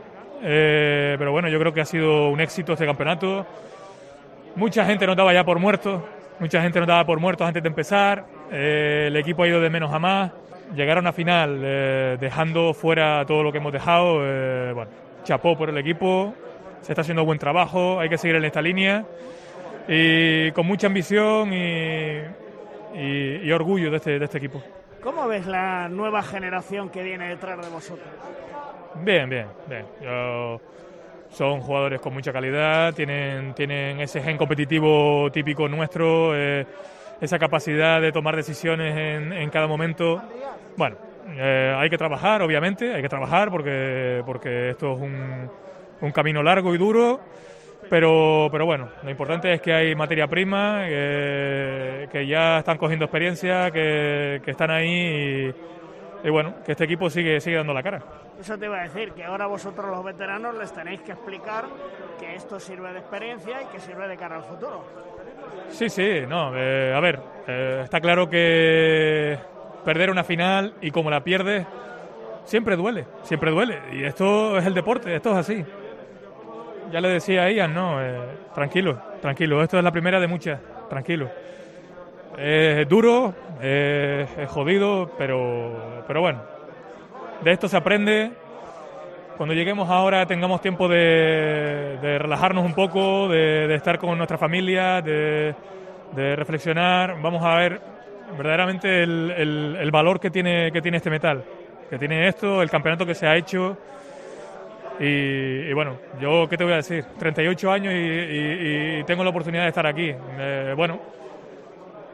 [0.45, 3.45] eh, pero bueno, yo creo que ha sido un éxito este campeonato.
[4.55, 6.03] Mucha gente nos daba ya por muertos,
[6.39, 9.71] mucha gente nos daba por muertos antes de empezar, eh, el equipo ha ido de
[9.71, 10.31] menos a más,
[10.77, 14.21] llegar a final eh, dejando fuera todo lo que hemos dejado,
[15.25, 16.33] chapó por el equipo,
[16.83, 19.05] se está haciendo buen trabajo, hay que seguir en esta línea
[19.89, 22.21] y con mucha ambición y,
[22.95, 24.63] y, y orgullo de este, de este equipo.
[25.03, 28.07] ¿Cómo ves la nueva generación que viene detrás de vosotros?
[29.03, 29.85] Bien, bien, bien.
[30.01, 30.61] Yo,
[31.31, 36.67] son jugadores con mucha calidad, tienen, tienen ese gen competitivo típico nuestro, eh,
[37.21, 40.23] esa capacidad de tomar decisiones en, en cada momento.
[40.77, 40.97] Bueno,
[41.31, 45.51] eh, hay que trabajar, obviamente, hay que trabajar porque, porque esto es un,
[46.03, 47.21] un camino largo y duro,
[47.89, 53.05] pero, pero bueno, lo importante es que hay materia prima, que, que ya están cogiendo
[53.05, 55.53] experiencia, que, que están ahí
[56.25, 58.03] y, y, bueno, que este equipo sigue, sigue dando la cara.
[58.41, 61.67] Eso te iba a decir, que ahora vosotros los veteranos les tenéis que explicar
[62.19, 64.85] que esto sirve de experiencia y que sirve de cara al futuro.
[65.69, 69.39] Sí, sí, no, eh, a ver, eh, está claro que
[69.85, 71.67] perder una final y como la pierdes,
[72.45, 73.81] siempre duele, siempre duele.
[73.93, 75.65] Y esto es el deporte, esto es así
[76.91, 78.19] ya le decía a Ian, no, eh,
[78.55, 81.31] tranquilo, tranquilo, esto es la primera de muchas, tranquilo.
[82.37, 86.43] Es duro, es, es jodido, pero, pero bueno,
[87.43, 88.33] de esto se aprende.
[89.37, 95.55] Cuando lleguemos ahora tengamos tiempo de, relajarnos un poco, de, estar con nuestra familia, de,
[96.13, 97.21] de, reflexionar.
[97.21, 97.81] Vamos a ver
[98.37, 101.45] verdaderamente el, el, el valor que tiene, que tiene este metal,
[101.91, 103.77] que tiene esto, el campeonato que se ha hecho
[105.01, 109.31] y, bueno, yo qué te voy a decir, 38 años y, y, y tengo la
[109.31, 110.15] oportunidad de estar aquí.
[110.39, 111.01] Eh, bueno,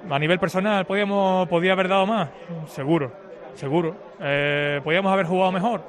[0.09, 2.31] a nivel personal, ¿podíamos, ¿podía haber dado más?
[2.67, 3.13] Seguro,
[3.55, 3.95] seguro.
[4.21, 5.83] Eh, ¿Podíamos haber jugado mejor?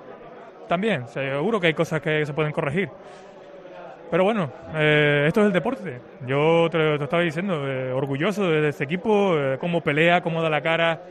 [0.67, 2.89] También, seguro que hay cosas que se pueden corregir.
[4.11, 5.99] Pero bueno, eh, esto es el deporte.
[6.25, 10.49] Yo te, te estaba diciendo, eh, orgulloso de este equipo, eh, cómo pelea, cómo da
[10.49, 11.01] la cara.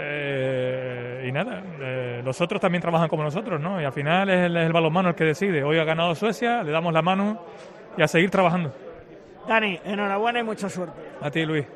[0.00, 3.80] Eh, y nada, eh, los otros también trabajan como nosotros, ¿no?
[3.80, 5.64] Y al final es el, es el balonmano el que decide.
[5.64, 7.42] Hoy ha ganado Suecia, le damos la mano
[7.96, 8.72] y a seguir trabajando.
[9.48, 11.00] Dani, enhorabuena y mucha suerte.
[11.20, 11.66] A ti, Luis.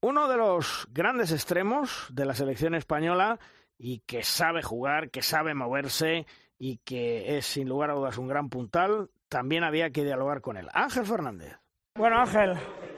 [0.00, 3.38] Uno de los grandes extremos de la selección española
[3.76, 6.26] y que sabe jugar, que sabe moverse
[6.58, 10.56] y que es sin lugar a dudas un gran puntal, también había que dialogar con
[10.56, 10.68] él.
[10.72, 11.58] Ángel Fernández.
[11.96, 12.54] Bueno, Ángel,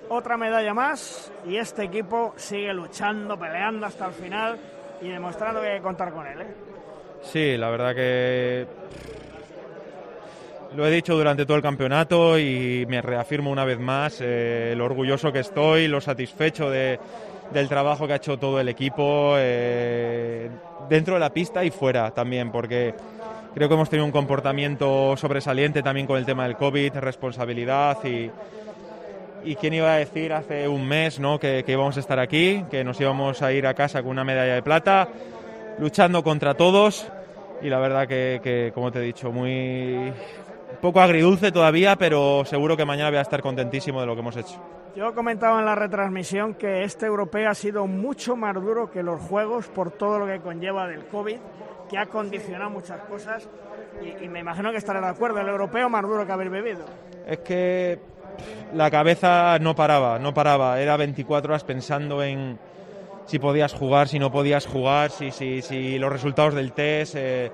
[0.09, 4.59] otra medalla más y este equipo sigue luchando, peleando hasta el final
[5.01, 6.41] y demostrando que hay que contar con él.
[6.41, 6.55] ¿eh?
[7.23, 8.67] Sí, la verdad que
[10.75, 14.85] lo he dicho durante todo el campeonato y me reafirmo una vez más eh, lo
[14.85, 16.99] orgulloso que estoy, lo satisfecho de,
[17.53, 20.51] del trabajo que ha hecho todo el equipo eh,
[20.89, 22.95] dentro de la pista y fuera también, porque
[23.55, 28.31] creo que hemos tenido un comportamiento sobresaliente también con el tema del COVID, responsabilidad y,
[29.45, 31.39] y quién iba a decir hace un mes ¿no?
[31.39, 34.24] que, que, íbamos a estar aquí, que nos íbamos a ir a casa con una
[34.24, 35.09] medalla de plata.
[35.78, 37.11] luchando contra todos
[37.62, 40.12] y la verdad que, que, como te he dicho, muy
[40.80, 44.36] poco agridulce todavía, pero seguro que mañana voy a estar contentísimo de lo que hemos
[44.36, 44.61] hecho.
[44.97, 49.20] Yo comentaba en la retransmisión que este europeo ha sido mucho más duro que los
[49.20, 51.39] juegos por todo lo que conlleva del COVID,
[51.89, 53.49] que ha condicionado muchas cosas
[54.03, 56.84] y, y me imagino que estaré de acuerdo, el europeo más duro que haber bebido.
[57.26, 57.99] Es que
[58.74, 62.59] la cabeza no paraba, no paraba, era 24 horas pensando en
[63.26, 67.14] si podías jugar, si no podías jugar, si, si, si los resultados del test.
[67.16, 67.51] Eh,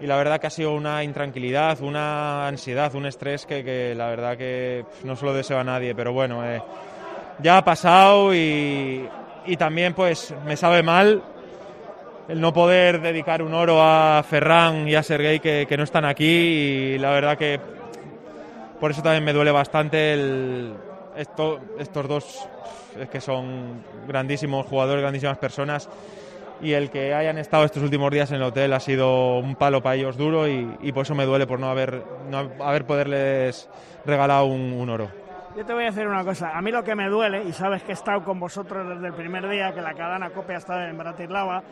[0.00, 4.08] y la verdad que ha sido una intranquilidad, una ansiedad, un estrés que, que la
[4.08, 6.60] verdad que no se lo deseo a nadie, pero bueno, eh,
[7.40, 9.08] ya ha pasado y,
[9.46, 11.22] y también pues me sabe mal
[12.28, 16.04] el no poder dedicar un oro a Ferran y a Sergei que, que no están
[16.04, 17.60] aquí y la verdad que
[18.84, 20.74] por eso también me duele bastante
[21.16, 22.46] estos dos
[23.10, 25.88] que son grandísimos jugadores, grandísimas personas
[26.60, 29.82] y el que hayan estado estos últimos días en el hotel ha sido un palo
[29.82, 33.70] para ellos duro y, por eso me duele por no haber, no haber poderles
[34.04, 35.08] regalado un, oro.
[35.56, 37.82] Yo te voy a decir una cosa, a mí lo que me duele, y sabes
[37.84, 40.82] que he estado con vosotros desde el primer día, que la cadena COPE ha estado
[40.82, 41.62] en Bratislava,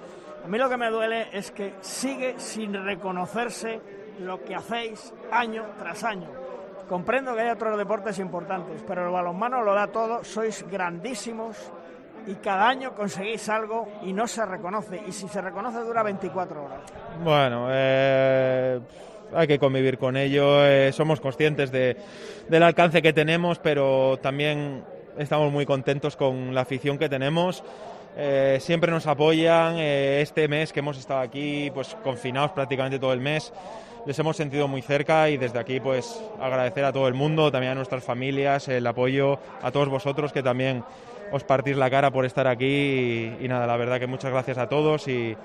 [0.43, 3.83] a mí lo que me duele es que sigue sin reconocerse
[4.21, 6.42] lo que hacéis año tras año.
[6.93, 11.57] Comprendo que hay otros deportes importantes, pero el balonmano lo da todo, sois grandísimos
[12.27, 15.01] y cada año conseguís algo y no se reconoce.
[15.07, 16.81] Y si se reconoce dura 24 horas.
[17.25, 18.79] Bueno, eh,
[19.35, 20.67] hay que convivir con ello.
[20.67, 21.97] Eh, somos conscientes de,
[22.51, 24.85] del alcance que tenemos, pero también
[25.17, 27.65] estamos muy contentos con la afición que tenemos.
[28.19, 29.79] Eh, siempre nos apoyan.
[29.79, 33.51] Este mes que hemos estado aquí, pues confinados prácticamente todo el mes,
[34.07, 37.73] les hemos sentido muy cerca y desde aquí, pues agradecer a todo el mundo, también
[37.73, 40.85] a nuestras familias, el apoyo a todos vosotros que también
[41.31, 44.59] os partís la cara por estar aquí y, y nada, la verdad que muchas gracias
[44.59, 45.37] a todos y,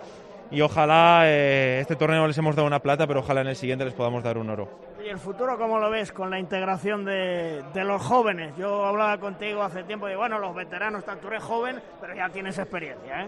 [0.52, 3.86] y ojalá eh, este torneo les hemos dado una plata, pero ojalá en el siguiente
[3.86, 4.70] les podamos dar un oro.
[5.06, 8.54] ¿Y el futuro cómo lo ves con la integración de, de los jóvenes?
[8.58, 12.58] Yo hablaba contigo hace tiempo de, bueno, los veteranos, tú eres joven, pero ya tienes
[12.58, 13.28] experiencia, ¿eh?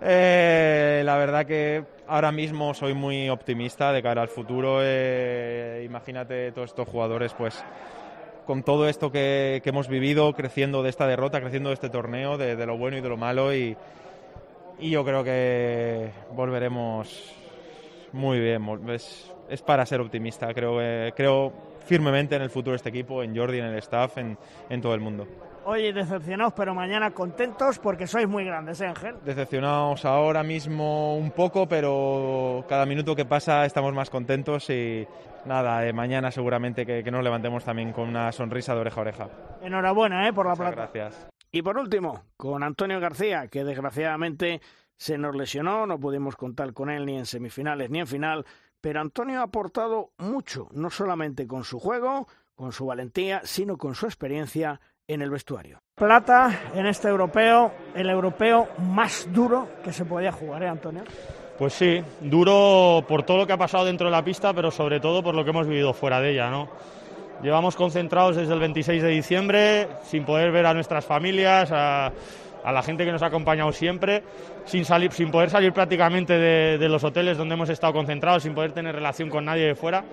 [0.00, 4.80] Eh, la verdad que ahora mismo soy muy optimista de cara al futuro.
[4.82, 7.62] Eh, imagínate todos estos jugadores, pues
[8.46, 12.54] con todo esto que, hemos vivido, creciendo de esta derrota, creciendo de este torneo, de,
[12.64, 13.76] lo bueno y de lo malo y
[14.80, 17.34] y yo creo que volveremos
[18.12, 18.62] muy bien.
[18.88, 20.52] Es, es para ser optimista.
[20.52, 21.52] Creo, eh, creo
[21.86, 24.36] firmemente en el futuro de este equipo, en Jordi, en el staff, en,
[24.68, 25.26] en todo el mundo.
[25.70, 29.16] Hoy decepcionados, pero mañana contentos porque sois muy grandes, ¿eh, Ángel?
[29.22, 35.06] Decepcionados ahora mismo un poco, pero cada minuto que pasa estamos más contentos y
[35.44, 39.02] nada, eh, mañana seguramente que, que, nos levantemos también con una sonrisa de oreja a
[39.02, 39.28] oreja.
[39.60, 40.32] Enhorabuena, ¿eh?
[40.32, 40.90] Por la Muchas plata.
[40.92, 41.28] Gracias.
[41.52, 44.62] Y por último, con Antonio García, que desgraciadamente
[44.96, 48.44] se nos lesionó, no pudimos contar con él ni en semifinales ni en final,
[48.80, 53.94] pero Antonio ha aportado mucho, no solamente con su juego, con su valentía, sino con
[53.94, 55.78] su experiencia en el vestuario.
[55.94, 61.02] Plata en este europeo, el europeo más duro que se podía jugar, ¿eh, Antonio?
[61.58, 65.00] Pues sí, duro por todo lo que ha pasado dentro de la pista, pero sobre
[65.00, 66.68] todo por lo que hemos vivido fuera de ella, ¿no?
[67.42, 72.12] Llevamos concentrados desde el 26 de diciembre, sin poder ver a nuestras familias, a,
[72.68, 74.22] a la gente que nos ha acompañado siempre,
[74.66, 78.72] sin, salir, sin poder salir prácticamente de, los hoteles donde hemos estado concentrados, sin poder
[78.72, 80.04] tener relación con nadie de fuera,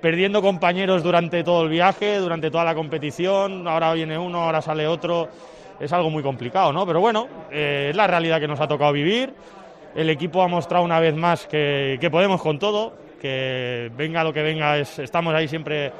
[0.00, 4.86] perdiendo compañeros durante todo el viaje, durante toda la competición, ahora viene uno, ahora sale
[4.86, 5.30] otro,
[5.80, 6.86] es algo muy complicado, ¿no?
[6.86, 9.34] Pero bueno, eh, es la realidad que nos ha tocado vivir,
[9.96, 14.42] el equipo ha mostrado una vez más que, podemos con todo, que venga lo que
[14.44, 15.90] venga, es, estamos ahí siempre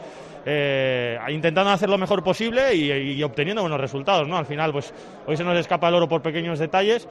[0.44, 4.26] eh, intentando hacer lo mejor posible y, y, obteniendo buenos resultados.
[4.26, 4.36] ¿no?
[4.36, 4.92] Al final, pues
[5.26, 7.08] hoy se nos escapa el oro por pequeños detalles,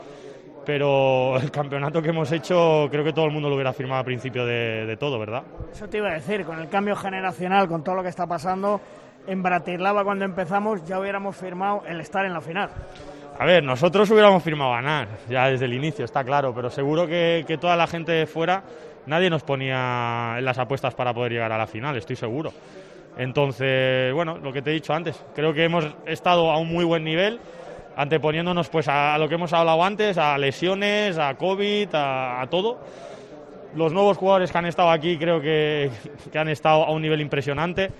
[0.66, 4.06] pero el campeonato que hemos hecho creo que todo el mundo lo hubiera firmado al
[4.06, 5.44] principio de, de todo, ¿verdad?
[5.72, 8.82] Eso te iba a decir, con el cambio generacional, con todo lo que está pasando,
[9.28, 12.70] en Bratislava cuando empezamos ya hubiéramos firmado el estar en la final.
[13.38, 17.46] A ver, nosotros hubiéramos firmado ganar, ya desde el inicio, está claro, pero seguro que,
[17.48, 18.64] que toda la gente de fuera,
[19.06, 22.52] nadie nos ponía en las apuestas para poder llegar a la final, estoy seguro.
[23.20, 26.86] Entonces, bueno, lo que te he dicho antes, creo que hemos estado a un muy
[26.86, 27.42] buen nivel,
[27.98, 32.80] anteponiéndonos pues a, lo que hemos hablado antes, a lesiones, a COVID, a, a todo.
[33.76, 35.92] Los nuevos jugadores que han estado aquí creo que,
[36.32, 37.92] que han estado a un nivel impresionante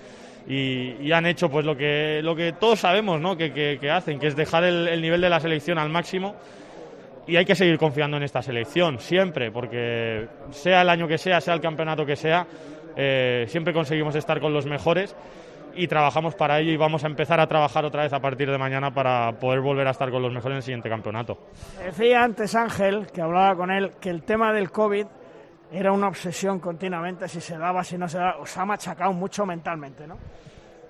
[0.48, 3.36] y, y, han hecho pues lo que, lo que todos sabemos ¿no?
[3.36, 6.34] que, que, que hacen, que es dejar el, el nivel de la selección al máximo
[7.26, 11.42] y hay que seguir confiando en esta selección, siempre, porque sea el año que sea,
[11.42, 12.46] sea el campeonato que sea,
[12.96, 15.16] eh, siempre conseguimos estar con los mejores
[15.74, 18.58] y trabajamos para ello y vamos a empezar a trabajar otra vez a partir de
[18.58, 21.38] mañana para poder volver a estar con los mejores en el siguiente campeonato.
[21.84, 25.06] Decía antes Ángel, que hablaba con él, que el tema del COVID
[25.72, 29.46] era una obsesión continuamente, si se daba, si no se daba, os ha machacado mucho
[29.46, 30.16] mentalmente, ¿no?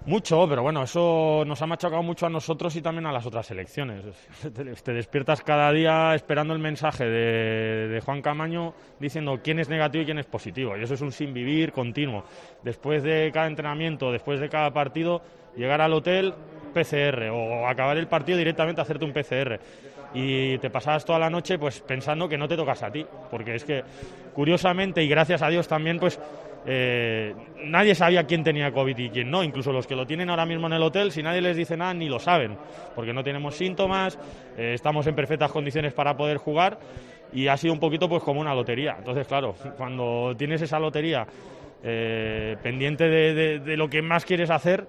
[0.07, 3.51] Mucho, pero bueno, eso nos ha machacado mucho a nosotros y también a las otras
[3.51, 4.03] elecciones.
[4.83, 10.03] Te despiertas cada día esperando el mensaje de, de, Juan Camaño diciendo quién es negativo
[10.03, 10.75] y quién es positivo.
[10.77, 12.25] Y eso es un sin vivir continuo.
[12.63, 15.21] Después de cada entrenamiento, después de cada partido,
[15.55, 16.33] llegar al hotel,
[16.73, 19.61] PCR, o acabar el partido directamente hacerte un PCR.
[20.15, 23.05] Y te pasabas toda la noche pues pensando que no te tocas a ti.
[23.31, 23.85] Porque es que,
[24.33, 26.19] curiosamente, y gracias a Dios también, pues
[26.67, 27.35] eh,
[27.65, 29.43] nadie sabía quién tenía COVID y quién no.
[29.43, 31.95] Incluso los que lo tienen ahora mismo en el hotel, si nadie les dice nada,
[31.95, 32.57] ni lo saben,
[32.95, 34.19] porque no tenemos síntomas,
[34.57, 36.79] eh, estamos en perfectas condiciones para poder jugar
[37.33, 38.97] y ha sido un poquito pues como una lotería.
[38.99, 41.27] Entonces, claro, cuando tienes esa lotería
[41.83, 44.87] eh, pendiente de, lo que más quieres hacer,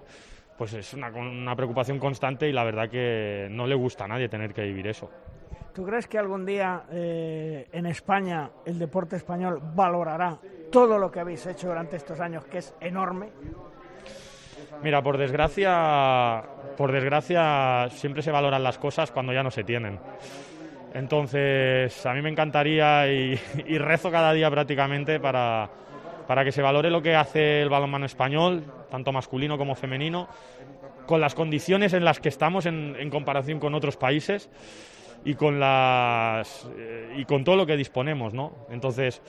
[0.57, 4.28] pues es una, una preocupación constante y la verdad que no le gusta a nadie
[4.28, 5.09] tener que vivir eso.
[5.74, 10.38] ¿Tú crees que algún día en España el deporte español valorará
[10.72, 13.30] todo lo que habéis hecho durante estos años, que es enorme?
[14.82, 16.43] Mira, por desgracia,
[16.78, 19.99] por desgracia siempre se valoran las cosas cuando ya no se tienen.
[20.93, 25.69] Entonces, a mí me encantaría y, y rezo cada día prácticamente para,
[26.28, 30.30] para que se valore lo que hace el balonmano español, tanto masculino como femenino,
[31.05, 34.49] con las condiciones en las que estamos en, comparación con otros países
[35.26, 38.53] y con las eh, y con todo lo que disponemos, ¿no?
[38.69, 39.22] Entonces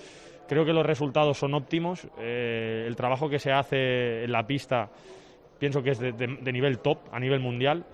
[0.48, 2.06] creo que los resultados son óptimos.
[2.18, 4.90] Eh, el trabajo que se hace en la pista
[5.62, 7.84] pienso que es de, de, de, nivel top a nivel mundial.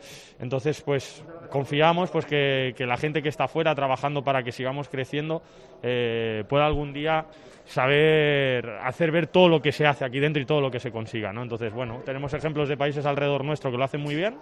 [0.40, 4.88] Entonces, pues confiamos pues que, que, la gente que está fuera trabajando para que sigamos
[4.88, 5.42] creciendo
[5.82, 7.26] eh, pueda algún día
[7.66, 10.90] saber hacer ver todo lo que se hace aquí dentro y todo lo que se
[10.90, 11.42] consiga, ¿no?
[11.42, 14.38] Entonces, bueno, tenemos ejemplos de países alrededor nuestro que lo hacen muy bien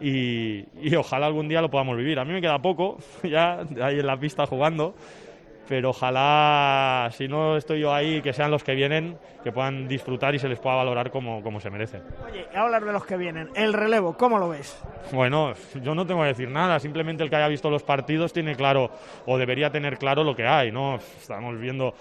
[0.00, 2.18] y, y, ojalá algún día lo podamos vivir.
[2.18, 4.94] A mí me queda poco, ya ahí en la pista jugando,
[5.68, 10.34] pero ojalá, si no estoy yo ahí, que sean los que vienen, que puedan disfrutar
[10.34, 12.02] y se les pueda valorar como, como se merecen.
[12.26, 14.82] Oye, hablar de los que vienen, el relevo, ¿cómo lo ves?
[15.12, 15.52] Bueno,
[15.82, 18.90] yo no tengo que decir nada, simplemente el que haya visto los partidos tiene claro,
[19.26, 20.96] o debería tener claro lo que hay, ¿no?
[20.96, 21.94] Estamos viendo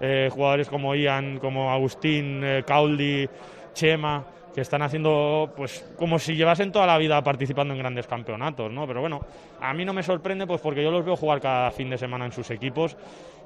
[0.00, 3.28] eh, jugadores como Ian, como Agustín, eh, Cauldi,
[3.72, 8.72] Chema que están haciendo pues como si llevasen toda la vida participando en grandes campeonatos,
[8.72, 8.86] ¿no?
[8.86, 9.20] Pero bueno,
[9.60, 12.24] a mí no me sorprende pues porque yo los veo jugar cada fin de semana
[12.24, 12.96] en sus equipos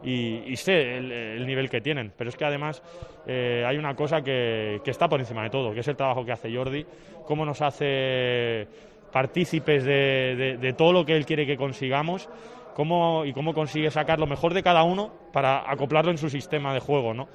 [0.04, 2.12] y, sé el, el, nivel que tienen.
[2.16, 2.80] Pero es que además
[3.26, 6.24] eh, hay una cosa que, que, está por encima de todo, que es el trabajo
[6.24, 6.86] que hace Jordi,
[7.26, 8.68] cómo nos hace
[9.10, 12.28] partícipes de, de, de todo lo que él quiere que consigamos
[12.72, 16.72] cómo, y cómo consigue sacar lo mejor de cada uno para acoplarlo en su sistema
[16.72, 17.26] de juego, ¿no?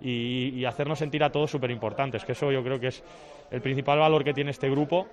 [0.00, 3.04] Y, y hacernos sentir a todos súper importantes, que eso yo creo que es
[3.50, 5.06] el principal valor que tiene este grupo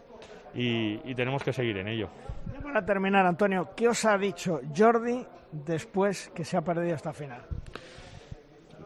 [0.56, 2.10] y, y tenemos que seguir en ello.
[2.54, 7.12] Ya para terminar, Antonio, ¿qué os ha dicho Jordi después que se ha perdido esta
[7.12, 7.42] final?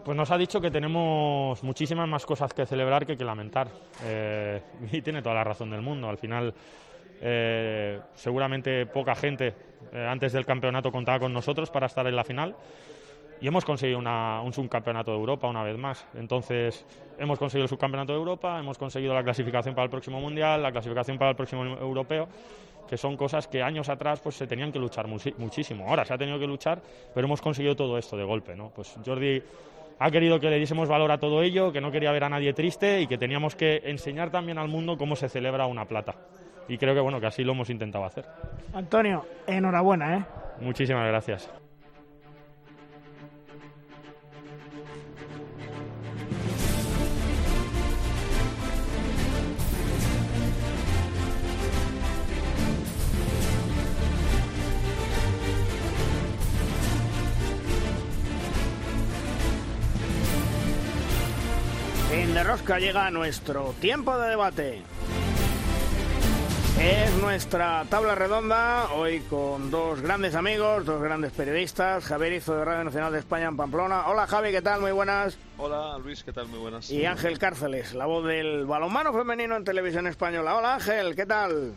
[0.04, 3.68] Pues nos ha dicho que tenemos muchísimas más cosas que celebrar que que lamentar.
[4.04, 6.10] Eh, y tiene toda la razón del mundo.
[6.10, 6.54] Al final,
[7.22, 9.54] eh, seguramente poca gente
[9.94, 12.56] eh, antes del campeonato contaba con nosotros para estar en la final
[13.42, 16.06] y hemos conseguido una, un subcampeonato de Europa una vez más.
[16.14, 16.86] Entonces,
[17.18, 20.72] hemos conseguido el subcampeonato de Europa, hemos conseguido la clasificación para el próximo Mundial, la
[20.72, 22.28] clasificación para el próximo Europeo,
[22.88, 25.88] que son cosas que años atrás pues, se tenían que luchar muchísimo.
[25.88, 26.82] Ahora se ha tenido que luchar,
[27.16, 28.56] pero hemos conseguido todo esto de golpe.
[28.56, 28.70] ¿no?
[28.70, 29.42] Pues Jordi
[29.98, 32.54] ha querido que le diésemos valor a todo ello, que no quería ver a nadie
[32.54, 36.14] triste y que teníamos que enseñar también al mundo cómo se celebra una plata.
[36.68, 38.26] Y creo que bueno que así lo hemos intentado hacer.
[38.74, 40.26] Antonio, enhorabuena, ¿eh?
[40.60, 41.52] Muchísimas gracias.
[62.42, 64.82] De rosca llega nuestro tiempo de debate.
[66.80, 72.66] Es nuestra tabla redonda, hoy con dos grandes amigos, dos grandes periodistas, Javier Izo de
[72.66, 74.08] Radio Nacional de España en Pamplona.
[74.08, 74.82] Hola Javi, ¿qué tal?
[74.82, 75.38] Muy buenas.
[75.60, 76.48] Hola Luis, ¿qué tal?
[76.48, 76.90] Muy buenas.
[76.90, 80.56] Y Ángel Cárceles, la voz del balonmano femenino en televisión española.
[80.56, 81.74] Hola Ángel, ¿qué tal?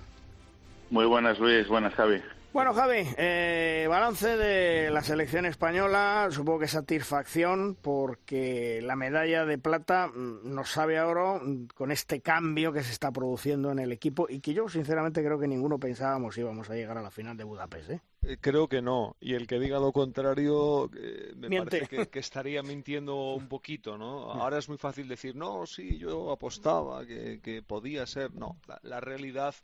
[0.89, 2.23] Muy buenas Luis, buenas Javi.
[2.55, 9.59] Bueno, Javi, eh, balance de la selección española, supongo que satisfacción porque la medalla de
[9.59, 11.43] plata nos sabe a oro
[11.75, 15.41] con este cambio que se está produciendo en el equipo y que yo sinceramente creo
[15.41, 17.91] que ninguno pensábamos íbamos a llegar a la final de Budapest.
[17.91, 18.01] ¿eh?
[18.23, 19.17] Eh, creo que no.
[19.21, 21.71] Y el que diga lo contrario, eh, me Miente.
[21.81, 24.31] parece que, que estaría mintiendo un poquito, ¿no?
[24.31, 28.33] Ahora es muy fácil decir, no, sí, yo apostaba que, que podía ser.
[28.33, 29.57] No, la, la realidad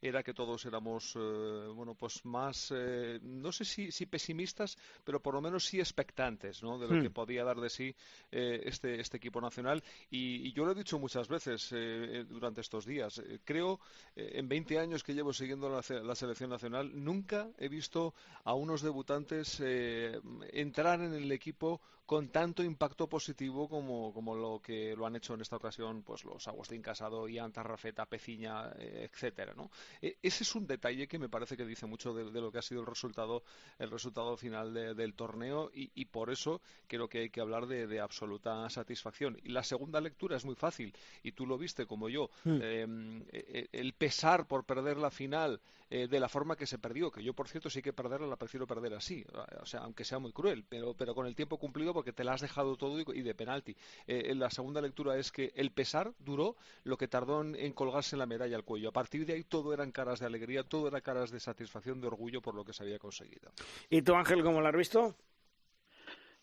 [0.00, 5.20] era que todos éramos, eh, bueno, pues más, eh, no sé si, si pesimistas, pero
[5.20, 6.78] por lo menos sí expectantes, ¿no?
[6.78, 7.02] De lo Hmm.
[7.02, 7.94] que podía dar de sí
[8.30, 9.82] eh, este, este equipo nacional.
[10.10, 13.18] Y, y yo lo he dicho muchas veces eh, durante estos días.
[13.18, 13.80] Eh, creo,
[14.16, 15.82] eh, en 20 años que llevo siguiendo la,
[16.14, 20.20] selección nacional, nunca he visto a unos debutantes eh,
[20.52, 25.34] entrar en el equipo con tanto impacto positivo como, como lo que lo han hecho
[25.34, 29.70] en esta ocasión pues los Agustín Casado, Ian Tarrafeta, Peciña, eh, etcétera, ¿no?
[30.00, 32.58] E- ese es un detalle que me parece que dice mucho de, de lo que
[32.60, 33.42] ha sido el resultado
[33.78, 37.66] el resultado final de- del torneo y, y por eso creo que hay que hablar
[37.66, 39.36] de, de absoluta satisfacción.
[39.44, 42.30] Y la segunda lectura es muy fácil y tú lo viste como yo.
[42.44, 42.58] Mm.
[42.62, 42.86] Eh,
[43.32, 45.60] eh, el pesar por perder la final
[45.90, 48.36] eh, de la forma que se perdió, que yo por cierto sí que perderla la
[48.36, 49.24] prefiero perder así,
[49.60, 52.34] o sea, aunque sea muy cruel, pero, pero con el tiempo cumplido porque te la
[52.34, 53.76] has dejado todo y, de penalti.
[54.06, 58.16] Eh, la segunda lectura es que el pesar duró lo que tardó en, en colgarse
[58.16, 58.90] la medalla al cuello.
[58.90, 62.06] A partir de ahí todo eran caras de alegría, todo era caras de satisfacción, de
[62.06, 63.50] orgullo por lo que se había conseguido.
[63.90, 65.16] ¿Y tú, Ángel, cómo lo has visto?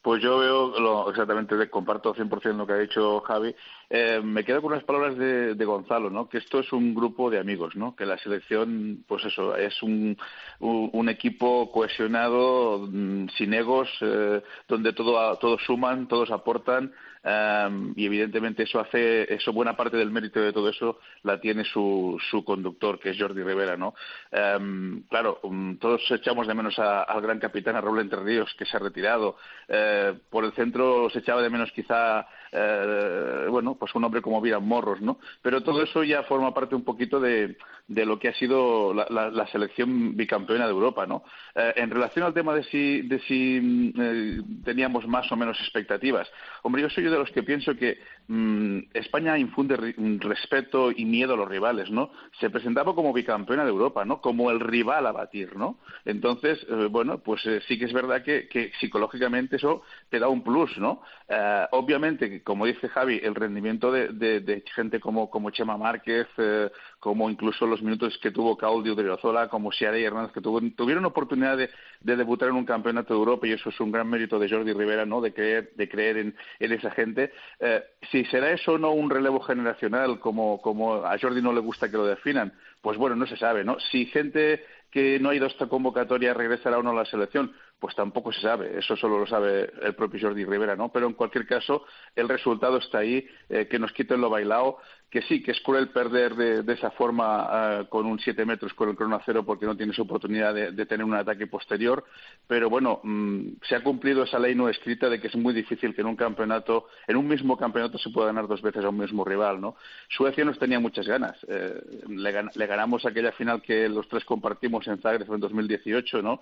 [0.05, 3.55] Pues yo veo lo, exactamente, comparto 100% lo que ha dicho Javi.
[3.89, 6.29] Eh, me quedo con unas palabras de, de Gonzalo, ¿no?
[6.29, 7.95] Que esto es un grupo de amigos, ¿no?
[7.95, 10.15] Que la selección, pues eso, es un,
[10.59, 16.93] un, un equipo cohesionado, mm, sin egos, eh, donde todo, todos suman, todos aportan.
[17.27, 21.63] Eh, y evidentemente eso hace, eso buena parte del mérito de todo eso la tiene
[21.63, 23.95] su, su conductor, que es Jordi Rivera, ¿no?
[24.31, 28.65] Eh, claro, mm, todos echamos de menos al gran capitán, a Raúl Entre Ríos, que
[28.65, 29.37] se ha retirado.
[29.67, 34.41] Eh, por el centro se echaba de menos quizá, eh, bueno, pues un hombre como
[34.41, 35.19] Viran Morros, ¿no?
[35.41, 37.57] Pero todo eso ya forma parte un poquito de,
[37.87, 41.23] de lo que ha sido la, selección bicampeona de Europa, ¿no?
[41.53, 46.27] Eh, en relación al tema de si, de si mm, teníamos más o menos expectativas,
[46.63, 47.97] hombre, yo soy de los que pienso que
[48.27, 52.11] mm, España infunde mm, respeto y miedo a los rivales, ¿no?
[52.39, 54.21] Se presentaba como bicampeona de Europa, ¿no?
[54.21, 55.79] Como el rival a batir, ¿no?
[56.05, 60.27] Entonces, eh, bueno, pues eh, sí que es verdad que, que psicológicamente eso te da
[60.27, 61.01] un plus, ¿no?
[61.27, 66.27] Eh, obviamente, como dice Javi, el rendimiento de, de- de gente como, como Chema Márquez,
[66.37, 66.69] eh,
[67.05, 71.05] como incluso los minutos que tuvo Claudio Driozola, como Ciara y Hernández, que tuvo- tuvieron
[71.05, 71.69] oportunidad de,
[72.01, 74.73] de debutar en un campeonato de Europa y eso es un gran mérito de Jordi
[74.73, 75.21] Rivera, ¿no?
[75.21, 77.31] De creer, de creer en, esa gente.
[77.59, 81.59] Eh, si será eso o no un relevo generacional, como, como a Jordi no le
[81.59, 83.77] gusta que lo definan, pues bueno, no se sabe, ¿no?
[83.91, 87.53] Si gente que no ha ido a esta convocatoria regresará o no a la selección,
[87.85, 90.89] pues tampoco se sabe, eso solo lo sabe el propio Jordi Rivera, ¿no?
[90.91, 94.79] Pero en cualquier caso, el resultado está ahí, eh, que nos quiten lo bailado,
[95.11, 98.89] que sí, que es cruel perder de, esa forma eh, con un 7 metros con
[98.89, 102.03] el crono cero porque no tienes oportunidad de, de tener un ataque posterior,
[102.47, 105.93] pero bueno, mm, se ha cumplido esa ley no escrita de que es muy difícil
[105.93, 108.97] que en un campeonato, en un mismo campeonato se pueda ganar dos veces a un
[108.97, 109.75] mismo rival, ¿no?
[110.09, 111.79] Suecia nos tenía muchas ganas, eh,
[112.09, 116.41] le, le ganamos aquella final que los tres compartimos en Zagreb en 2018, ¿no?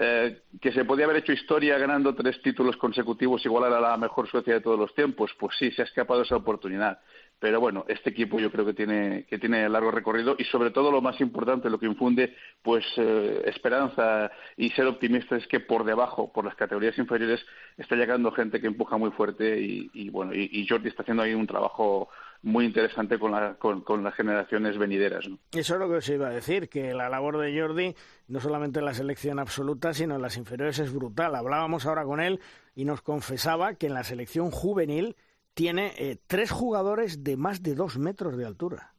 [0.00, 4.28] Eh, que se podía haber hecho historia ganando tres títulos consecutivos, igual a la mejor
[4.28, 7.00] Suecia de todos los tiempos, pues sí, se ha escapado esa oportunidad.
[7.40, 10.92] Pero bueno, este equipo yo creo que tiene, que tiene largo recorrido y sobre todo
[10.92, 15.84] lo más importante, lo que infunde pues eh, esperanza y ser optimista es que por
[15.84, 17.44] debajo, por las categorías inferiores,
[17.76, 21.34] está llegando gente que empuja muy fuerte y, y bueno, y Jordi está haciendo ahí
[21.34, 22.08] un trabajo
[22.42, 25.28] muy interesante con, la- con, con las generaciones venideras.
[25.28, 25.38] ¿no?
[25.52, 27.94] Eso es lo que os iba a decir, que la labor de Jordi,
[28.28, 31.34] no solamente en la selección absoluta, sino en las inferiores, es brutal.
[31.34, 32.40] Hablábamos ahora con él
[32.74, 35.16] y nos confesaba que en la selección juvenil
[35.54, 38.92] tiene eh, tres jugadores de más de dos metros de altura.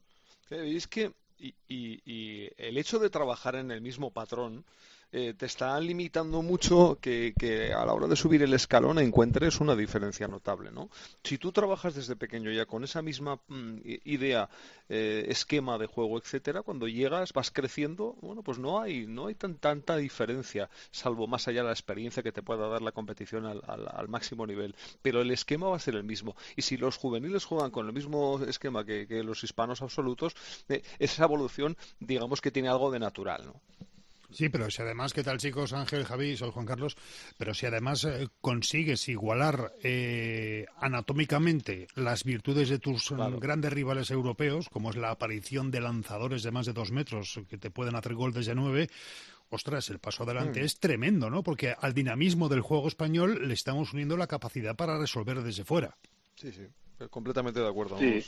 [0.50, 4.66] Es que y, y- y el hecho de trabajar en el mismo patrón
[5.12, 7.34] eh, te está limitando mucho que,
[7.76, 10.90] a la hora de subir el escalón encuentres una diferencia notable, ¿no?
[11.24, 14.50] Si tú trabajas desde pequeño ya con esa misma mm, idea,
[14.88, 19.36] eh, esquema de juego, etcétera, cuando llegas vas creciendo, bueno, pues no hay no hay
[19.36, 23.46] tan tanta diferencia, salvo más allá de la experiencia que te pueda dar la competición
[23.46, 24.76] al, al- al máximo nivel.
[25.02, 26.36] Pero el esquema va a ser el mismo.
[26.56, 30.34] Y si los juveniles juegan con el mismo esquema que, que los hispanos absolutos,
[30.70, 33.62] eh, esa evolución, digamos que tiene algo de natural, ¿no?
[34.32, 35.74] Sí, pero si además, ¿qué tal chicos?
[35.74, 36.96] Ángel, Javi, soy Juan Carlos.
[37.38, 44.12] Pero si además eh, consigues igualar eh, anatómicamente las virtudes de tus eh, grandes rivales
[44.12, 47.96] europeos, como es la aparición de lanzadores de más de dos metros que te pueden
[47.96, 48.88] hacer gol desde nueve,
[49.50, 50.66] ostras, el paso adelante Mm.
[50.66, 51.42] es tremendo, ¿no?
[51.42, 55.98] Porque al dinamismo del juego español le estamos uniendo la capacidad para resolver desde fuera.
[56.36, 56.68] Sí, sí,
[57.10, 57.98] completamente de acuerdo.
[57.98, 58.24] Sí.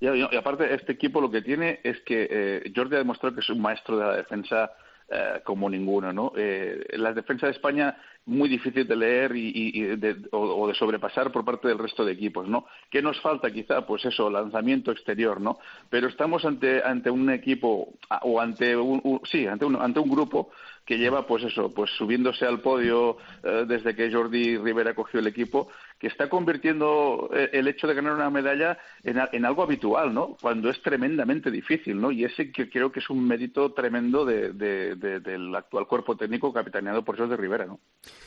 [0.00, 3.48] y aparte, este equipo lo que tiene es que eh, Jordi ha demostrado que es
[3.48, 4.72] un maestro de la defensa
[5.08, 6.32] eh, como ninguno, ¿no?
[6.36, 11.30] Eh, la defensa de España muy difícil de leer y, y de, o, de sobrepasar
[11.30, 12.66] por parte del resto de equipos, ¿no?
[12.90, 13.86] ¿Qué nos falta quizá?
[13.86, 15.58] Pues eso, lanzamiento exterior, ¿no?
[15.90, 20.08] Pero estamos ante ante un equipo o ante un, un sí, ante un ante un
[20.08, 20.50] grupo
[20.84, 25.26] que lleva pues eso, pues subiéndose al podio eh, desde que Jordi Rivera cogió el
[25.26, 25.68] equipo,
[26.04, 30.36] que está convirtiendo eh, el hecho de ganar una medalla en, en, algo habitual, ¿no?
[30.38, 32.12] Cuando es tremendamente difícil, ¿no?
[32.12, 36.14] Y ese que creo que es un mérito tremendo de, de, de, del actual cuerpo
[36.14, 37.80] técnico capitaneado por Jordi Rivera, ¿no?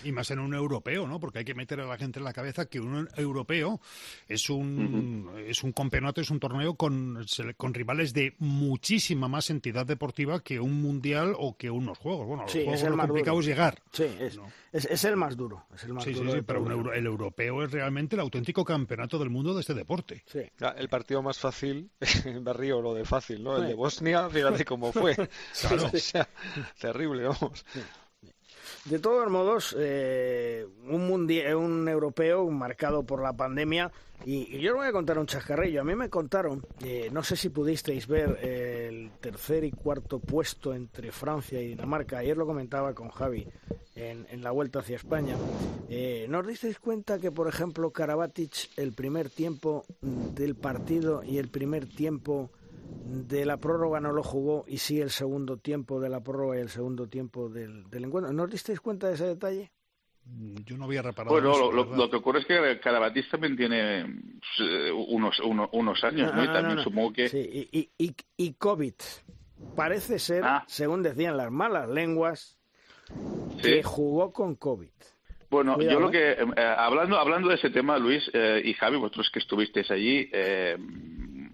[0.04, 1.20] Y más en un europeo, ¿no?
[1.20, 3.80] Porque hay que meter a la gente en la cabeza que un europeo
[4.28, 5.44] es un, uh -huh.
[5.46, 7.24] es un campeonato, es un torneo con,
[7.58, 12.26] con rivales de muchísima más entidad deportiva que un mundial o que unos juegos.
[12.26, 13.42] Bueno, sí, los es juegos el lo más complicado duro.
[13.42, 13.84] es llegar.
[13.92, 14.48] Sí, es, ¿no?
[14.72, 15.66] es, es, el más duro.
[15.76, 18.22] Es el más sí, duro sí, sí, pero un euro, el europeo es realmente el
[18.22, 20.24] auténtico campeonato del mundo de este deporte.
[20.26, 20.42] Sí.
[20.60, 21.90] Ya, el partido más fácil,
[22.42, 23.58] me río lo de fácil, ¿no?
[23.58, 25.16] El de Bosnia, fíjate cómo fue.
[25.62, 25.90] claro.
[25.94, 26.28] o sea,
[26.80, 27.66] terrible, vamos.
[28.90, 33.92] De todos modos, eh, un, mundial, un europeo marcado por la pandemia,
[34.26, 35.82] y, yo le voy a contar un chascarrillo.
[35.82, 40.20] A mí me contaron, eh, no sé si pudisteis ver eh, el tercer y cuarto
[40.20, 42.20] puesto entre Francia y Dinamarca.
[42.20, 43.48] Ayer lo comentaba con Javi
[43.96, 45.36] en, en la vuelta hacia España.
[45.90, 51.50] Eh, ¿Nos disteis cuenta que, por ejemplo, Karabatic, el primer tiempo del partido y el
[51.50, 52.52] primer tiempo
[53.06, 56.62] de la prórroga no lo jugó y sí el segundo tiempo de la prórroga y
[56.62, 58.34] el segundo tiempo del, del encuentro.
[58.34, 59.72] ¿No os disteis cuenta de ese detalle?
[60.66, 61.34] Yo no había reparado.
[61.34, 64.70] Bueno, eso, lo, lo, que ocurre es que Carabatis también tiene pues,
[65.08, 66.38] unos, uno, unos años, ¿no?
[66.38, 66.84] no y también no, no.
[66.84, 67.30] supongo que.
[67.30, 68.94] Sí, y, y, y, COVID.
[69.76, 70.66] Parece ser, ah.
[70.68, 72.58] según decían las malas lenguas,
[73.62, 73.62] ¿Sí?
[73.62, 74.90] que jugó con COVID.
[75.50, 78.98] Bueno, Cuidado, yo lo que, eh, hablando, hablando de ese tema, Luis eh, y Javi,
[78.98, 80.78] vosotros que estuvisteis allí, eh,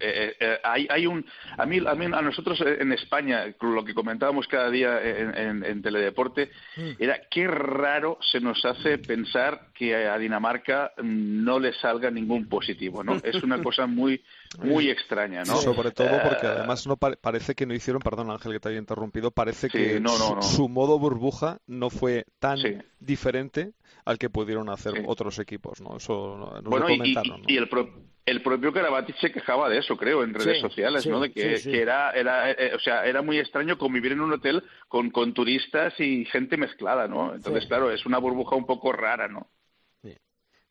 [0.00, 1.24] eh, eh, hay, hay, un
[1.56, 5.64] a mí, a mí a nosotros en España lo que comentábamos cada día en, en,
[5.64, 6.90] en teledeporte mm.
[6.98, 13.02] era qué raro se nos hace pensar que a Dinamarca no le salga ningún positivo
[13.02, 14.22] no es una cosa muy
[14.58, 18.52] muy extraña no sobre todo porque además no pa parece que no hicieron perdón Ángel
[18.52, 22.24] que te haya interrumpido parece sí, que no, no, su, su, modo burbuja no fue
[22.38, 22.76] tan sí.
[23.00, 23.72] diferente
[24.04, 27.44] al que pudieron hacer otros equipos no eso nos bueno, lo comentaron y, ¿no?
[27.48, 27.88] y el pro
[28.26, 31.20] el propio Karabatic se quejaba de eso, creo, en redes sí, sociales, sí, ¿no?
[31.20, 34.32] De que, sí, que era, era eh, o sea, era muy extraño convivir en un
[34.32, 37.34] hotel con, con turistas y gente mezclada, ¿no?
[37.34, 39.48] Entonces, claro, es una burbuja un poco rara, ¿no?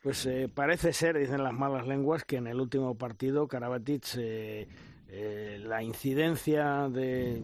[0.03, 4.67] Pues eh, parece ser, dicen las malas lenguas, que en el último partido Karabatic, eh,
[5.07, 7.41] eh, la incidencia de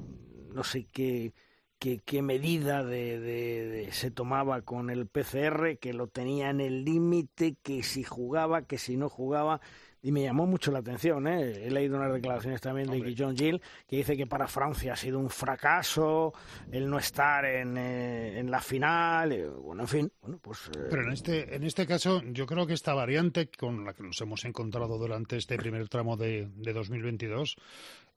[0.53, 1.31] no sé qué,
[1.79, 6.61] qué, qué medida de, de, de, se tomaba con el PCR, que lo tenía en
[6.61, 9.61] el límite, que si jugaba, que si no jugaba
[10.01, 11.27] y me llamó mucho la atención.
[11.27, 11.65] ¿eh?
[11.65, 15.19] He leído unas declaraciones también de John Gill que dice que para Francia ha sido
[15.19, 16.33] un fracaso
[16.71, 19.31] el no estar en, eh, en la final.
[19.31, 20.67] Eh, bueno, en fin, bueno, pues.
[20.67, 20.87] Eh...
[20.89, 24.19] Pero en este, en este caso, yo creo que esta variante con la que nos
[24.21, 27.57] hemos encontrado durante este primer tramo de, de 2022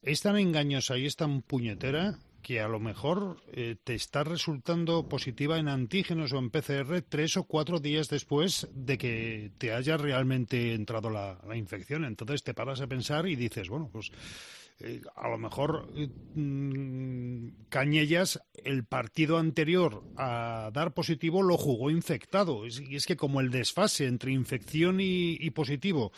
[0.02, 5.08] es tan engañosa y es tan puñetera que a lo mejor eh, te está resultando
[5.08, 9.96] positiva en antígenos o en PCR tres o cuatro días después de que te haya
[9.96, 12.04] realmente entrado la, infección.
[12.04, 14.10] Entonces te paras a pensar y dices, bueno, pues
[14.80, 15.88] eh, a lo mejor
[16.34, 22.66] mmm, Cañellas el partido anterior a dar positivo lo jugó infectado.
[22.66, 26.12] Y es que como el desfase entre infección y positivo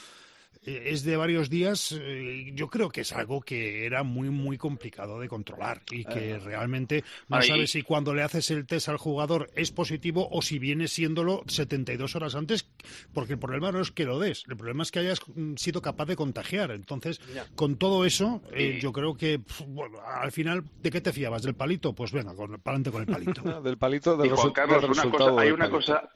[0.64, 5.20] es de varios días, eh, yo creo que es algo que era muy, muy complicado
[5.20, 8.88] de controlar y que uh, realmente no ahí, sabes si cuando le haces el test
[8.88, 12.68] al jugador es positivo o si viene siéndolo 72 horas antes,
[13.12, 15.82] porque el problema no es que lo des, el problema es que hayas mm, sido
[15.82, 16.70] capaz de contagiar.
[16.70, 17.20] Entonces,
[17.54, 21.42] con todo eso, eh, yo creo que, bueno, al final, ¿de qué te fiabas?
[21.42, 21.92] ¿Del palito?
[21.92, 23.42] Pues venga, con, para adelante con el palito.
[23.62, 26.08] del palito, del y Juan Carlos, del una cosa, hay una cosa...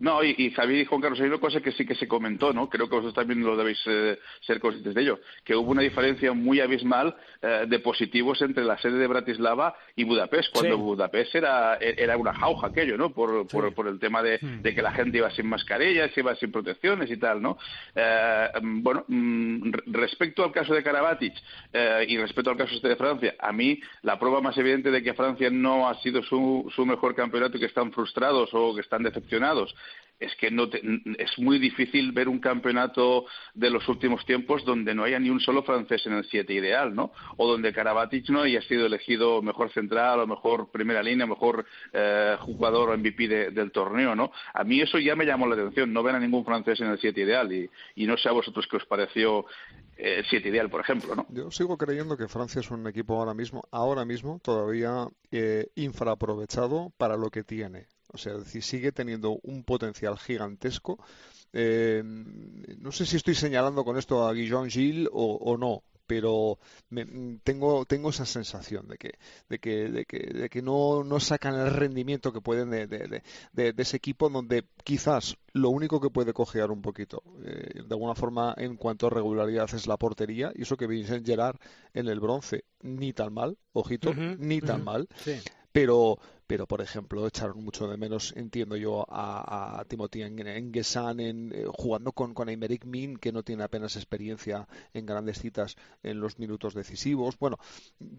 [0.00, 2.52] No, y, y Javier y Juan Carlos, hay una cosa que sí que se comentó,
[2.52, 2.68] ¿no?
[2.68, 6.32] Creo que vosotros también lo debéis eh, ser conscientes de ello, que hubo una diferencia
[6.32, 10.82] muy abismal eh, de positivos entre la sede de Bratislava y Budapest, cuando sí.
[10.82, 13.10] Budapest era, era una jauja aquello, ¿no?
[13.10, 13.56] Por, sí.
[13.56, 14.62] por, por, el tema de, mm.
[14.62, 17.58] de, que la gente iba sin mascarillas, iba sin protecciones y tal, ¿no?
[17.94, 21.34] Eh, bueno, mm, respecto al caso de Karabatic
[21.72, 25.02] eh, y respecto al caso este de Francia, a mí la prueba más evidente de
[25.02, 28.80] que Francia no ha sido su, su mejor campeonato y que están frustrados o que
[28.80, 29.74] están decepcionados
[30.18, 30.80] es que no te,
[31.18, 35.40] es muy difícil ver un campeonato de los últimos tiempos donde no haya ni un
[35.40, 37.12] solo francés en el 7 ideal, ¿no?
[37.36, 42.36] O donde Karabatic no haya sido elegido mejor central o mejor primera línea, mejor eh,
[42.40, 44.32] jugador o MVP de, del torneo, ¿no?
[44.52, 46.98] A mí eso ya me llamó la atención, no ver a ningún francés en el
[46.98, 49.46] 7 ideal y, y no sé a vosotros qué os pareció
[49.96, 51.26] el siete ideal, por ejemplo, ¿no?
[51.30, 56.92] Yo sigo creyendo que Francia es un equipo ahora mismo, ahora mismo todavía eh, infraaprovechado
[56.96, 57.86] para lo que tiene.
[58.14, 60.98] O sea, es decir, sigue teniendo un potencial gigantesco.
[61.52, 66.58] Eh, no sé si estoy señalando con esto a Guillaume Gilles o, o no, pero
[66.90, 67.06] me,
[67.42, 69.12] tengo tengo esa sensación de que
[69.48, 73.74] de que de que, de que no, no sacan el rendimiento que pueden de, de,
[73.76, 78.54] ese equipo donde quizás lo único que puede cojear un poquito eh, de alguna forma
[78.56, 81.56] en cuanto a regularidad es la portería y eso que Vincent Gerard
[81.92, 85.36] en el bronce ni tan mal ojito uh -huh, ni tan uh -huh, mal sí.
[85.72, 91.52] pero pero por ejemplo echaron mucho de menos entiendo yo a, a Timothy Engesan en,
[91.54, 96.20] eh, jugando con, con Aymeric Min que no tiene apenas experiencia en grandes citas en
[96.20, 97.38] los minutos decisivos.
[97.38, 97.58] Bueno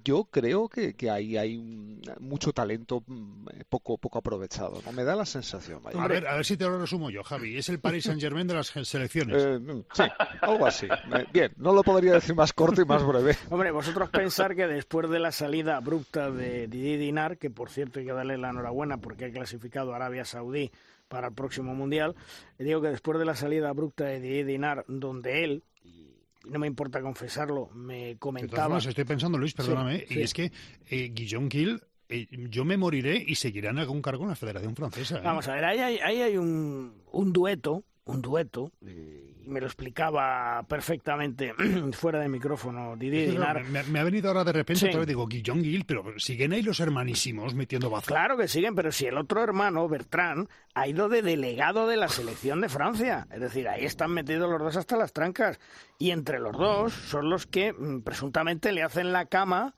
[0.04, 4.92] yo creo que, que ahí hay un, mucho talento mm, poco poco aprovechado ¿no?
[4.92, 6.02] me da la sensación vaya.
[6.02, 6.28] a ver.
[6.28, 7.58] a ver si te lo resumo yo Javi.
[7.58, 9.44] Es el Paris Saint Germain de las selecciones.
[9.44, 10.04] Eh, sí
[10.42, 10.88] algo así.
[11.32, 13.38] Bien no lo podría decir más corto y más breve.
[13.50, 18.00] Hombre vosotros pensar que después de la salida abrupta de Didier Dinar que por cierto
[18.00, 20.72] que darle la enhorabuena porque ha clasificado a Arabia Saudí
[21.08, 22.16] para el próximo Mundial.
[22.58, 26.16] Digo que después de la salida abrupta de Didier Dinar, donde él, y
[26.46, 28.64] no me importa confesarlo, me comentaba...
[28.64, 30.20] De formas, estoy pensando, Luis, perdóname, sí, sí.
[30.20, 30.52] y es que
[30.90, 34.76] eh, Guillaume Gil eh, yo me moriré y seguirá en algún cargo en la Federación
[34.76, 35.18] Francesa.
[35.18, 35.22] ¿eh?
[35.24, 39.66] Vamos a ver, ahí hay, ahí hay un, un dueto, un dueto, y me lo
[39.66, 41.54] explicaba perfectamente
[41.94, 43.64] fuera de micrófono Didier Dinar.
[43.66, 44.86] Me, me, ha venido ahora de repente, sí.
[44.88, 48.08] otra vez digo, Guillón Gil, pero siguen ahí los hermanísimos metiendo bazo.
[48.08, 52.08] Claro que siguen, pero si el otro hermano, Bertrand, ha ido de delegado de la
[52.08, 53.28] selección de Francia.
[53.32, 55.60] Es decir, ahí están metidos los dos hasta las trancas.
[55.98, 59.76] Y entre los dos son los que mm, presuntamente le hacen la cama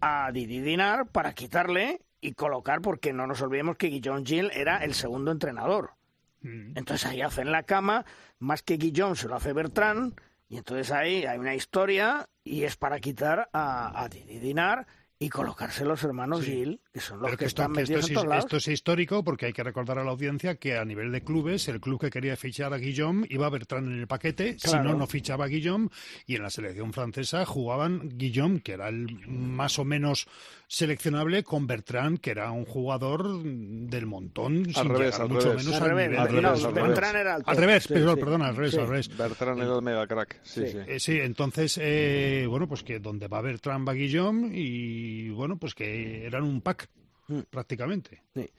[0.00, 4.78] a Didier Dinar para quitarle y colocar, porque no nos olvidemos que Guillaume Gil era
[4.84, 5.97] el segundo entrenador.
[6.42, 8.04] Entonces ahí hacen la cama,
[8.38, 12.76] más que Guillaume se lo hace Bertrand, y entonces ahí hay una historia y es
[12.76, 14.86] para quitar a, a Dinar
[15.20, 16.52] y colocarse los hermanos sí.
[16.52, 18.44] Gil, que son los que, esto, están que metidos esto, en todos es, lados.
[18.44, 21.66] esto es histórico porque hay que recordar a la audiencia que a nivel de clubes,
[21.66, 24.78] el club que quería fichar a Guillaume iba a Bertrand en el paquete, Claro.
[24.82, 25.88] si no, no fichaba a Guillaume,
[26.26, 30.28] y en la selección francesa jugaban Guillaume, que era el más o menos
[30.68, 35.48] seleccionable, con Bertrand, que era un jugador del montón, Al sin revés, llegar al mucho
[35.48, 35.64] revés.
[35.64, 37.34] menos Al al, revés, nivel al de- revés, no, al Bertrand era.
[37.44, 38.20] Al revés, Sí, perdón, sí.
[38.20, 38.78] perdón, al revés, Sí.
[38.78, 39.16] al revés.
[39.16, 40.40] Bertrand era el mega crack.
[40.44, 40.72] Sí, Sí.
[40.72, 40.78] sí.
[40.86, 45.74] Eh, sí, entonces, eh, bueno, pues que donde va Bertrand va Guillaume y, bueno, pues
[45.74, 46.88] que eran un pack,
[47.28, 47.40] Mm.
[47.50, 48.22] prácticamente.
[48.34, 48.50] Sí.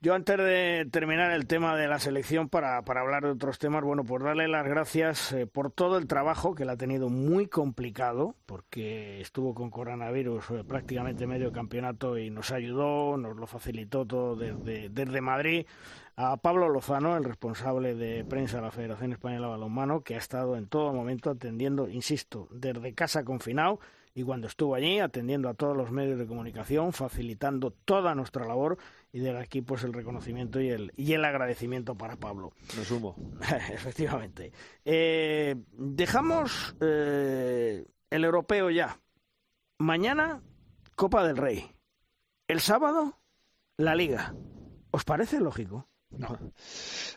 [0.00, 3.84] Yo antes de terminar el tema de la selección para, para hablar de otros temas,
[3.84, 7.46] bueno, pues darle las gracias eh, por todo el trabajo que la ha tenido muy
[7.46, 14.06] complicado, porque estuvo con coronavirus eh, prácticamente medio campeonato y nos ayudó, nos lo facilitó
[14.06, 15.66] todo desde, desde Madrid.
[16.18, 20.18] A Pablo Lozano, el responsable de prensa de la Federación Española de Balonmano, que ha
[20.18, 23.78] estado en todo momento atendiendo, insisto, desde casa confinado
[24.16, 28.78] y cuando estuvo allí atendiendo a todos los medios de comunicación, facilitando toda nuestra labor
[29.12, 32.54] y de aquí pues el reconocimiento y el, y el agradecimiento para Pablo.
[32.78, 33.14] Me sumo.
[33.70, 34.52] Efectivamente.
[34.86, 38.98] Eh, dejamos eh, el europeo ya.
[39.76, 40.40] Mañana,
[40.94, 41.70] Copa del Rey.
[42.48, 43.18] El sábado,
[43.76, 44.34] la Liga.
[44.92, 45.90] ¿Os parece lógico?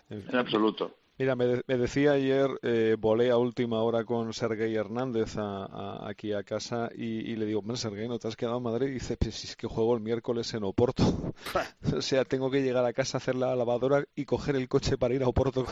[0.10, 0.99] En absoluto.
[1.20, 5.66] Mira, me, de- me decía ayer, eh, volé a última hora con Sergei Hernández a-
[5.66, 8.64] a- aquí a casa y, y le digo, hombre, Sergei, ¿no te has quedado en
[8.64, 8.88] Madrid?
[8.88, 11.04] Y dice, pues si es que juego el miércoles en Oporto.
[11.98, 15.14] o sea, tengo que llegar a casa, hacer la lavadora y coger el coche para
[15.14, 15.66] ir a Oporto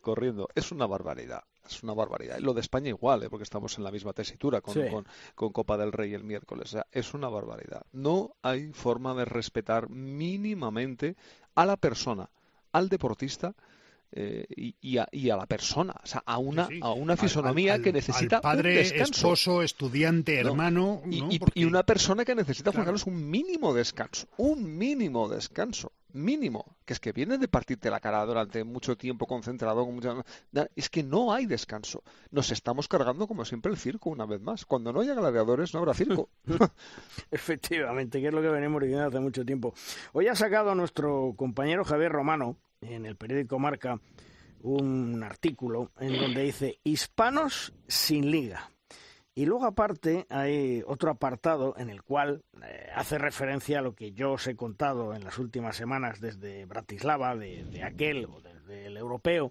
[0.00, 0.48] corriendo.
[0.54, 2.38] Es una barbaridad, es una barbaridad.
[2.38, 3.28] Y lo de España igual, ¿eh?
[3.28, 4.80] porque estamos en la misma tesitura con, Sí.
[4.90, 6.64] con, con Copa del Rey el miércoles.
[6.64, 7.82] O sea, es una barbaridad.
[7.92, 11.14] No hay forma de respetar mínimamente
[11.54, 12.30] a la persona,
[12.72, 13.54] al deportista
[14.16, 16.80] eh, y, y a, y a la persona, o sea, a una, Sí, sí.
[16.82, 19.12] a una fisonomía al- que necesita al padre, un descanso.
[19.12, 20.50] esposo, estudiante, No.
[20.50, 21.28] hermano, Y, ¿no?
[21.32, 22.96] y- Porque- y una persona que necesita, Juan Claro.
[22.98, 24.28] Carlos, un mínimo descanso.
[24.36, 25.90] Un mínimo descanso.
[26.12, 26.76] Mínimo.
[26.84, 29.84] Que es que viene de partirte la cara durante mucho tiempo concentrado.
[29.84, 30.14] Con mucha...
[30.76, 32.04] Es que no hay descanso.
[32.30, 34.64] Nos estamos cargando, como siempre, el circo una vez más.
[34.64, 36.28] Cuando no haya gladiadores, no habrá circo.
[37.32, 39.74] Efectivamente, que es lo que venimos diciendo hace mucho tiempo.
[40.12, 42.56] Hoy ha sacado nuestro compañero Javier Romano
[42.88, 44.00] en el periódico Marca
[44.62, 48.70] un artículo en donde dice Hispanos sin liga.
[49.34, 54.12] Y luego aparte hay otro apartado en el cual eh, hace referencia a lo que
[54.12, 58.86] yo os he contado en las últimas semanas desde Bratislava, de, de aquel o desde
[58.86, 59.50] el europeo,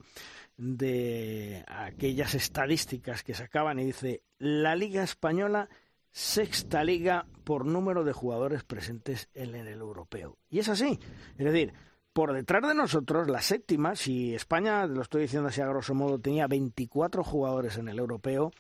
[0.56, 5.70] de aquellas estadísticas que sacaban y dice la Liga Española
[6.14, 10.38] sexta liga por número de jugadores presentes en el europeo.
[10.50, 11.00] Y es así.
[11.38, 11.74] Es decir,
[12.14, 16.20] por detrás de nosotros, la séptima, si España, lo estoy diciendo así a grosso modo,
[16.20, 18.52] tenía 24 jugadores en el europeo,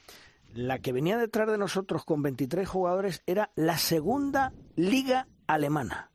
[0.53, 6.11] la que venía detrás de nosotros con 23 jugadores era la segunda liga alemana,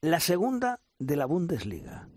[0.00, 2.08] la segunda de la Bundesliga.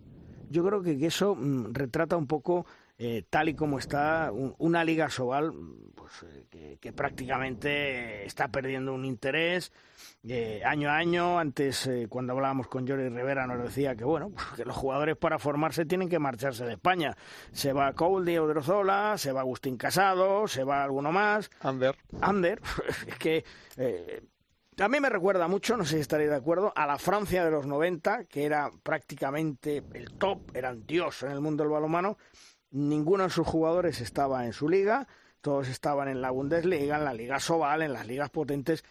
[0.50, 2.66] Yo creo que eso mm, retrata un poco
[3.00, 5.54] eh, tal y como está una liga Sobal
[5.94, 9.72] pues, eh, que, prácticamente está perdiendo un interés
[10.28, 11.38] eh, año a año.
[11.38, 15.38] Antes, cuando hablábamos con Jordi Rivera, nos decía que bueno, pues, que los jugadores para
[15.38, 17.16] formarse tienen que marcharse de España.
[17.52, 21.52] Se va Couldi Odrozola, se va Agustín Casado, se va alguno más.
[21.62, 21.96] Ander.
[22.20, 22.60] Ander.
[23.08, 23.46] es que
[24.80, 27.52] a mí me recuerda mucho, no sé si estaréis de acuerdo, a la Francia de
[27.52, 32.18] los 90, que era prácticamente el top, eran dios en el mundo del balonmano,
[32.72, 35.08] ninguno de sus jugadores estaba en su liga,
[35.42, 38.84] todos estaban en la Bundesliga, en la Liga Sobal, en las ligas potentes.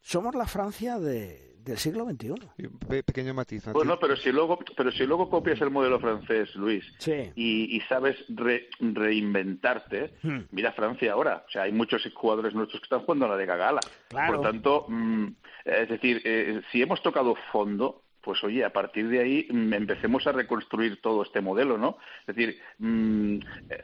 [0.00, 3.02] Somos la Francia de, del siglo XXI.
[3.02, 3.66] pequeño matiz.
[3.72, 6.84] Bueno, pero si luego, pero si luego copias el modelo francés, Luis,
[7.34, 10.38] y, sabes reinventarte, hmm.
[10.50, 11.44] mira Francia ahora.
[11.46, 13.80] O sea, hay muchos jugadores nuestros que están jugando a la Liga Gala.
[14.08, 15.26] Por tanto, mm,
[15.64, 20.26] es decir, eh, si hemos tocado fondo, pues oye, a partir de ahí mm, empecemos
[20.26, 21.98] a reconstruir todo este modelo, ¿no?
[22.26, 23.38] Es decir, mm,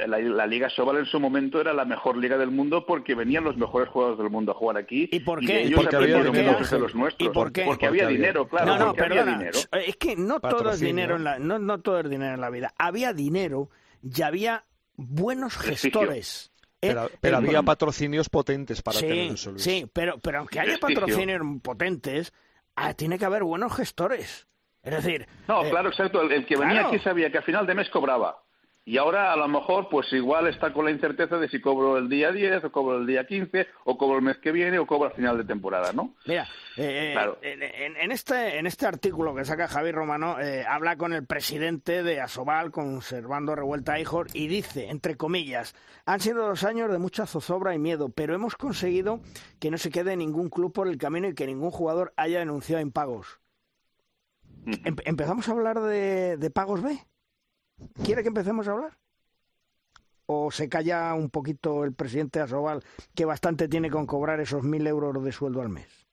[0.07, 3.57] la, Liga Sobal en su momento era la mejor liga del mundo porque venían los
[3.57, 5.09] mejores jugadores del mundo a jugar aquí.
[5.11, 5.63] ¿Y por qué?
[5.63, 6.59] ellos porque había dinero.
[6.59, 7.31] De los nuestros.
[7.33, 8.67] Porque había dinero, claro.
[8.67, 9.51] No, no, perdona.
[9.73, 12.51] Es que no todo es dinero en la, no, no todo es dinero en la
[12.51, 12.75] vida.
[12.79, 13.71] Había dinero
[14.03, 14.65] y había
[14.97, 16.53] buenos gestores.
[16.83, 16.95] ¿eh?
[17.21, 19.63] Pero, había patrocinios potentes para tener eso, Luis.
[19.63, 22.33] Sí, pero, pero aunque haya patrocinios potentes,
[22.77, 24.47] ah, tiene que haber buenos gestores.
[24.83, 25.27] Es decir...
[25.49, 26.23] No, eh, claro, exacto.
[26.23, 28.46] El, que venía aquí sabía que a final de mes cobraba.
[28.89, 32.09] Y ahora a lo mejor pues igual está con la incerteza de si cobro el
[32.09, 35.09] día 10 o cobro el día 15 o cobro el mes que viene o cobro
[35.09, 36.15] al final de temporada, ¿no?
[36.25, 36.47] Mira,
[36.77, 40.37] eh, eh, en, este, en este artículo que saca Javier Romano
[40.69, 46.47] habla con el presidente de Asobal, conservando revuelta Hijos, y dice, entre comillas, han sido
[46.47, 49.21] dos años de mucha zozobra y miedo, pero hemos conseguido
[49.59, 52.81] que no se quede ningún club por el camino y que ningún jugador haya denunciado
[52.81, 53.41] impagos.
[54.85, 57.01] ¿Empezamos a hablar de, de pagos B?
[58.05, 58.99] ¿Quiere que empecemos a hablar?
[60.27, 62.83] ¿O se calla un poquito el presidente Asobal,
[63.15, 66.07] que bastante tiene con cobrar esos mil euros de sueldo al mes?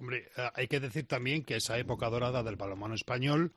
[0.00, 3.52] Hombre, eh, hay que decir también que esa época dorada del balonmano español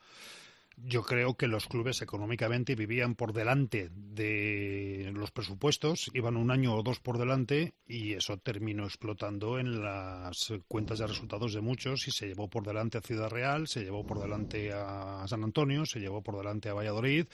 [0.83, 6.75] yo creo que los clubes económicamente vivían por delante de los presupuestos, iban un año
[6.75, 12.07] o dos por delante y eso terminó explotando en las cuentas de resultados de muchos
[12.07, 15.85] y se llevó por delante a Ciudad Real, se llevó por delante a San Antonio,
[15.85, 17.27] se llevó por delante a Valladolid.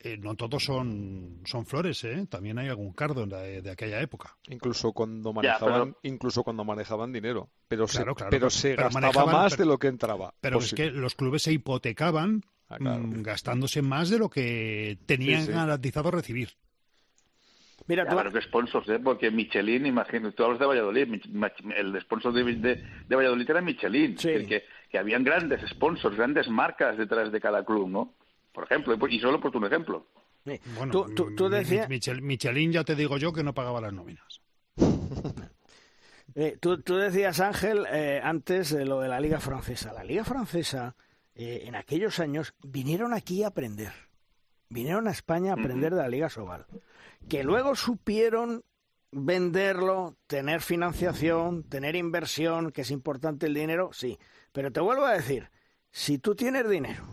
[0.00, 2.26] Eh, no todos son, son flores, ¿eh?
[2.28, 4.36] También hay algún cardo de, aquella época.
[4.48, 9.78] Incluso cuando manejaban, incluso cuando manejaban dinero, pero se, pero se gastaba más de lo
[9.78, 10.34] que entraba.
[10.42, 12.42] Pero es que los clubes se hipotecaban
[12.80, 16.50] Ah, mm, gastándose más de lo que tenían garantizado recibir.
[17.86, 18.98] Mira, claro que sponsors, ¿eh?
[18.98, 21.20] porque Michelin, imagínate, todos los de Valladolid,
[21.76, 22.54] el sponsor de,
[23.06, 27.90] de, Valladolid era Michelin, que, que habían grandes sponsors, grandes marcas detrás de cada club,
[27.90, 28.14] ¿no?
[28.52, 30.06] Por ejemplo, y solo por un ejemplo.
[30.76, 31.88] Bueno, tú, decías...
[31.88, 34.40] Michelin ya te digo yo que no pagaba las nóminas.
[36.36, 39.92] Eh, tú, decías, Ángel, eh, antes de lo de la Liga Francesa.
[39.92, 40.96] La Liga Francesa
[41.34, 43.92] eh, en aquellos años vinieron aquí a aprender.
[44.68, 46.66] Vinieron a España a aprender de la Liga Sobal.
[47.28, 48.64] Que luego supieron
[49.10, 54.18] venderlo, tener financiación, tener inversión, que es importante el dinero, sí.
[54.52, 55.50] Pero te vuelvo a decir,
[55.90, 57.04] si tú tienes dinero,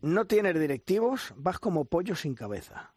[0.00, 2.94] no tienes directivos, vas como pollo sin cabeza.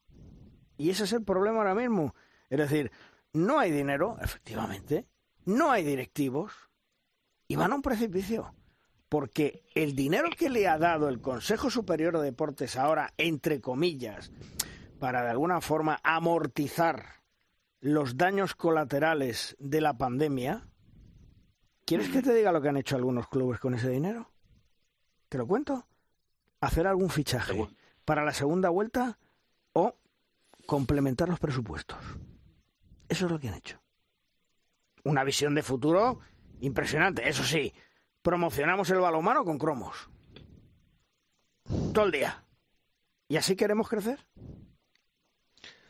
[0.78, 2.16] Y ese es el problema ahora mismo.
[2.50, 2.92] Es decir,
[3.34, 5.08] no hay dinero, efectivamente,
[5.46, 6.54] no hay directivos
[7.48, 8.54] y van a un precipicio
[9.14, 14.32] porque el dinero que le ha dado el Consejo Superior de Deportes ahora, entre comillas,
[15.00, 17.22] para de alguna forma amortizar
[17.80, 20.68] los daños colaterales de la pandemia,
[21.86, 24.32] ¿quieres que te diga lo que han hecho algunos clubes con ese dinero?
[25.30, 25.86] ¿Te lo cuento?
[26.60, 27.68] Hacer algún fichaje
[28.06, 29.20] para la segunda vuelta
[29.74, 29.96] o
[30.66, 32.00] complementar los presupuestos.
[33.08, 33.80] Eso es lo que han hecho.
[35.04, 36.20] Una visión de futuro
[36.62, 37.72] impresionante, eso sí,
[38.24, 40.10] promocionamos el balonmano con cromos.
[41.94, 42.44] Todo el día.
[43.28, 44.26] ¿Y así queremos crecer?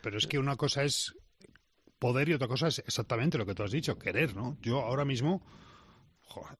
[0.02, 1.14] Pero es que una cosa es
[1.98, 4.58] poder y otra cosa es exactamente lo que tú has dicho, querer, ¿no?
[4.60, 5.42] Yo ahora mismo,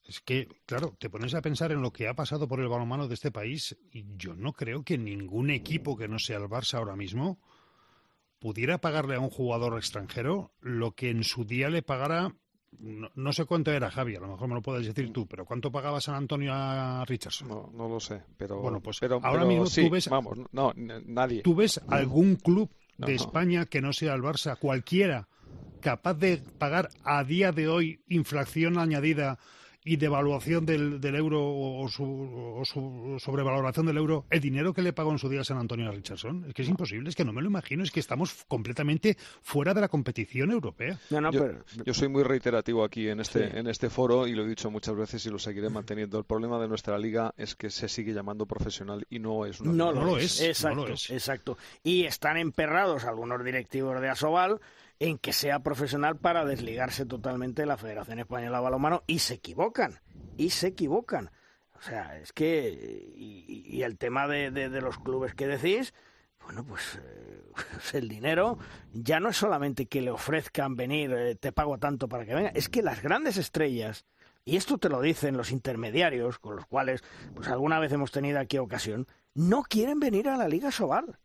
[0.09, 3.09] es que, claro, te pones a pensar en lo que ha pasado por el balonmano
[3.09, 6.79] de este país y yo no creo que ningún equipo que no sea el Barça
[6.79, 7.41] ahora mismo
[8.39, 12.35] pudiera pagarle a un jugador extranjero lo que en su día le pagara
[12.81, 15.71] no, sé cuánto era, Javi, a lo mejor me lo puedes decir tú, pero ¿cuánto
[15.71, 17.49] pagaba San Antonio a Richardson?
[17.49, 18.61] No, no lo sé, pero...
[18.61, 20.09] Bueno, pues ahora mismo tú ves...
[20.09, 21.43] Vamos, no, nadie.
[21.43, 25.29] ¿Tú ves algún club de España que no sea el Barça, cualquiera,
[25.81, 29.39] capaz de pagar a día de hoy inflación añadida
[29.86, 34.81] y devaluación del, del euro o, su, o su sobrevaloración del euro el dinero que
[34.81, 36.47] le pagó en su día San Antonio a Richardson?
[36.48, 39.74] Es que es imposible, es que no me lo imagino, es que estamos completamente fuera
[39.74, 40.98] de la competición europea.
[41.11, 41.65] yo, pero...
[41.85, 43.56] yo, soy muy reiterativo aquí en este, Sí.
[43.59, 46.19] en este foro y lo he dicho muchas veces y lo seguiré manteniendo.
[46.19, 49.73] El problema de nuestra liga es que se sigue llamando profesional y no es una
[49.73, 50.05] No, liga.
[50.05, 50.40] lo, es.
[50.40, 51.59] Exacto, exacto.
[51.82, 54.61] Y están emperrados algunos directivos de Asobal
[55.05, 59.35] en que sea profesional para desligarse totalmente de la Federación Española de Balonmano y se
[59.35, 60.01] equivocan,
[60.39, 61.31] y se equivocan.
[61.77, 65.93] O sea, es que, y, el tema de, de- los clubes que decís,
[66.43, 67.43] bueno, pues eh,
[67.99, 68.59] el dinero
[68.95, 72.49] ya no es solamente que le ofrezcan venir, eh, te pago tanto para que venga,
[72.55, 74.07] es que las grandes estrellas,
[74.47, 77.03] y esto te lo dicen los intermediarios, con los cuales
[77.35, 81.19] pues alguna vez hemos tenido aquí ocasión, no quieren venir a la Liga Sobal.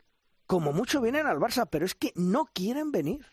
[0.47, 3.25] Como mucho vienen al Barça, pero es que no quieren venir.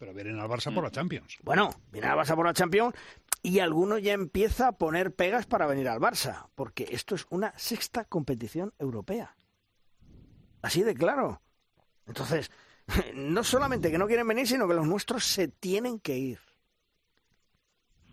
[0.00, 1.36] Pero vienen al Barça por la Champions.
[1.42, 2.94] Bueno, vienen al Barça por la Champions
[3.42, 7.52] y alguno ya empieza a poner pegas para venir al Barça, porque esto es una
[7.58, 9.36] sexta competición europea.
[10.62, 11.42] Así de claro.
[12.06, 12.50] Entonces,
[13.14, 16.38] no solamente que no quieren venir, sino que los nuestros se tienen que ir.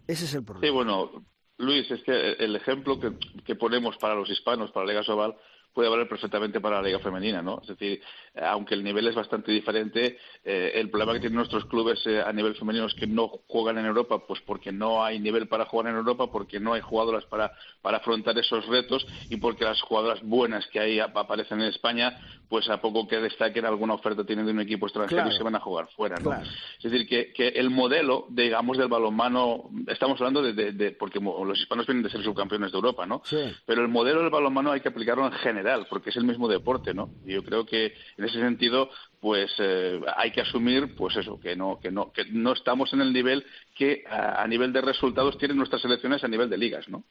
[0.07, 0.67] Ese es el problema.
[0.67, 3.13] Sí, bueno, Luis, es que el ejemplo que,
[3.45, 5.37] que ponemos para los hispanos, para la Liga Sobal,
[5.77, 7.59] puede valer perfectamente para la Liga Femenina, ¿no?
[7.61, 8.01] Es decir,
[8.41, 12.31] aunque el nivel es bastante diferente, eh, el problema que tienen nuestros clubes eh, a
[12.33, 15.87] nivel femenino es que no juegan en Europa, pues porque no hay nivel para jugar
[15.87, 17.51] en Europa, porque no hay jugadoras para,
[17.81, 22.17] para afrontar esos retos y porque las jugadoras buenas que ahí ap- aparecen en España,
[22.49, 25.33] pues a poco que destaquen alguna oferta tienen de un equipo extranjero Claro.
[25.33, 26.29] y se van a jugar fuera, ¿no?
[26.29, 26.45] Claro.
[26.77, 31.19] Es decir, que, que el modelo, digamos, del balonmano, estamos hablando de, de- de- porque
[31.19, 33.21] los hispanos vienen de ser subcampeones de Europa, ¿no?
[33.25, 33.37] Sí.
[33.65, 36.93] Pero el modelo del balonmano hay que aplicarlo en general, porque es el mismo deporte,
[36.93, 37.09] ¿no?
[37.25, 38.89] Y yo creo que en ese sentido,
[39.19, 43.01] pues eh, hay que asumir, pues eso, que no, que no, que no estamos en
[43.01, 43.45] el nivel
[43.75, 47.03] que a, a nivel de resultados tienen nuestras selecciones a nivel de ligas, ¿no?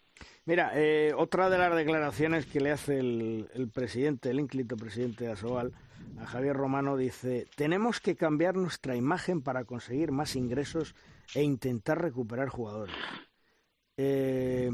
[0.45, 5.25] Mira, eh, otra de las declaraciones que le hace el, el presidente, el ínclito presidente
[5.25, 5.73] de Asobal,
[6.21, 10.95] a Javier Romano, dice, tenemos que cambiar nuestra imagen para conseguir más ingresos
[11.35, 12.95] e intentar recuperar jugadores.
[13.97, 14.71] Eh,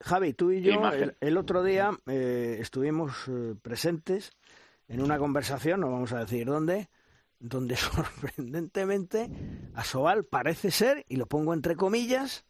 [0.00, 0.80] Javi, tú y yo
[1.20, 4.32] el otro día eh, estuvimos eh, presentes
[4.88, 6.88] en una conversación, no vamos a decir dónde,
[7.38, 9.30] donde sorprendentemente
[9.74, 12.44] Asobal parece ser, y lo pongo entre comillas,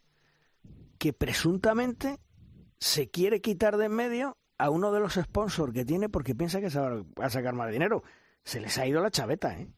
[0.98, 2.19] que presuntamente
[2.78, 6.60] se quiere quitar de en medio a uno de los sponsors que tiene porque piensa
[6.60, 8.02] que se va a sacar más dinero.
[8.44, 9.69] Se les ha ido la chaveta, ¿eh?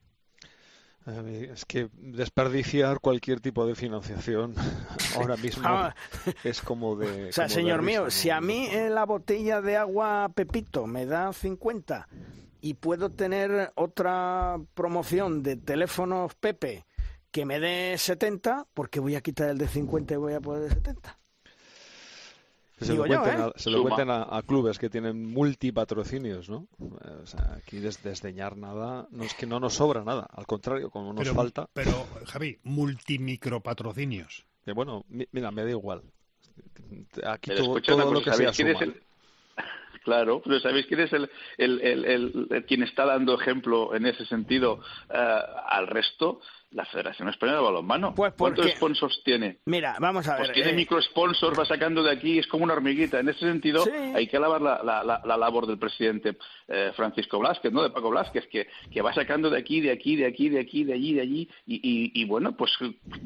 [1.07, 4.55] A mí Es que desperdiciar cualquier tipo de financiación
[5.17, 5.95] ahora mismo Ah.
[6.45, 7.31] es como de.
[7.31, 11.33] O sea, señor mío, si a mí eh, la botella de agua Pepito me da
[11.33, 12.07] 50
[12.61, 16.85] y puedo tener otra promoción de teléfonos Pepe
[17.31, 20.41] que me dé 70, ¿por qué voy a quitar el de 50 y voy a
[20.41, 21.17] poner el de 70?
[22.79, 23.53] Que se Digo lo yo, cuenten, ¿eh?
[23.55, 23.91] a, se lo Suma.
[23.91, 26.67] cuenten a, a clubes que tienen multipatrocinios, ¿no?
[26.79, 30.91] O sea, aquí des- desdeñar nada, no es que no nos sobra nada, al contrario,
[30.91, 31.69] como nos Pero, falta.
[31.75, 31.93] pero,
[32.25, 34.47] Javi, multimicropatrocinios.
[34.65, 36.03] Que bueno, mi- mira, me da igual.
[37.27, 38.85] Aquí Pero todo, lo que sea ¿sabéis quién es suma.
[38.93, 39.03] el-
[40.11, 42.05] Claro, pero ¿sabéis quién es el, el, el,
[42.51, 45.39] el- quien está dando ejemplo en ese sentido eh,
[45.69, 46.41] al resto?
[46.73, 48.15] La Federación Española de Balonmano.
[48.15, 49.59] Pues ¿Cuántos sponsors tiene?
[49.65, 50.43] Mira, vamos a ver.
[50.47, 53.19] Pues tiene eh, microsponsors, va sacando de aquí, es como una hormiguita.
[53.19, 53.91] En ese sentido, Sí.
[54.15, 56.37] hay que alabar la, la, la, la labor del presidente
[56.69, 57.83] eh, Francisco Blázquez, ¿no?
[57.83, 60.85] De Paco Blázquez, que, que va sacando de aquí, de aquí, de aquí, de aquí,
[60.85, 62.71] de allí, de allí, y, y, y, bueno, pues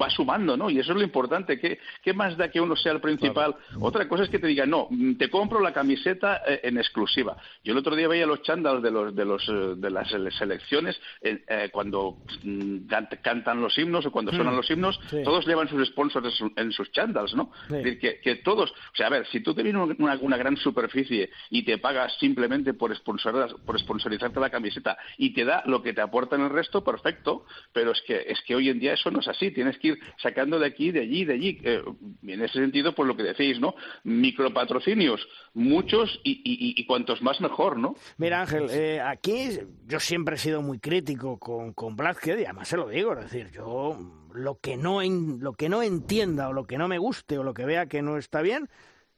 [0.00, 0.70] va sumando, ¿no?
[0.70, 1.58] Y eso es lo importante.
[1.60, 3.54] ¿Qué, qué más da que uno sea el principal?
[3.80, 7.36] Otra cosa es que te diga, no, mm, te compro la camiseta eh, en exclusiva.
[7.62, 10.30] Yo el otro día veía los chándals de los de los eh, de las sele-
[10.30, 14.36] selecciones eh, cuando mm, cant- cantan los himnos o cuando Mm.
[14.36, 15.22] suenan los himnos, Sí.
[15.24, 17.50] todos llevan sus sponsors en, su- en sus chándals, ¿no?
[17.68, 17.74] Sí.
[17.76, 20.36] Es decir, que, que todos, o sea, a ver, si tú te viene una, una
[20.36, 25.82] gran superficie y te pagas simplemente por, por sponsorizarte la camiseta y te da lo
[25.82, 28.94] que te aporta en el resto, perfecto, pero es que es que hoy en día
[28.94, 31.58] eso no es así, tienes que ir sacando de aquí, de allí, de allí.
[31.64, 31.82] Eh,
[32.26, 33.74] en ese sentido, pues lo que decís, ¿no?
[34.04, 37.94] Micropatrocinios, muchos y, y, y cuantos más mejor, ¿no?
[38.18, 42.76] Mira, Ángel, eh, aquí yo siempre he sido muy crítico con, con y además se
[42.76, 43.98] lo digo, es decir, yo
[44.32, 47.42] lo que, no en- lo que no entienda o lo que no me guste o
[47.42, 48.68] lo que vea que no está bien,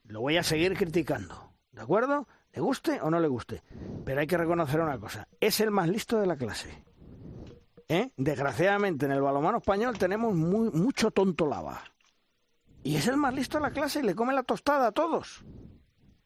[0.04, 2.28] lo voy a seguir criticando, ¿de acuerdo?
[2.52, 3.62] Le guste o no le guste.
[4.04, 6.84] Pero hay que reconocer una cosa, es el más listo de la clase.
[7.88, 8.10] ¿Eh?
[8.16, 11.82] Desgraciadamente en el balonmano español tenemos muy, mucho tonto lava.
[12.82, 15.44] Y es el más listo de la clase y le come la tostada a todos.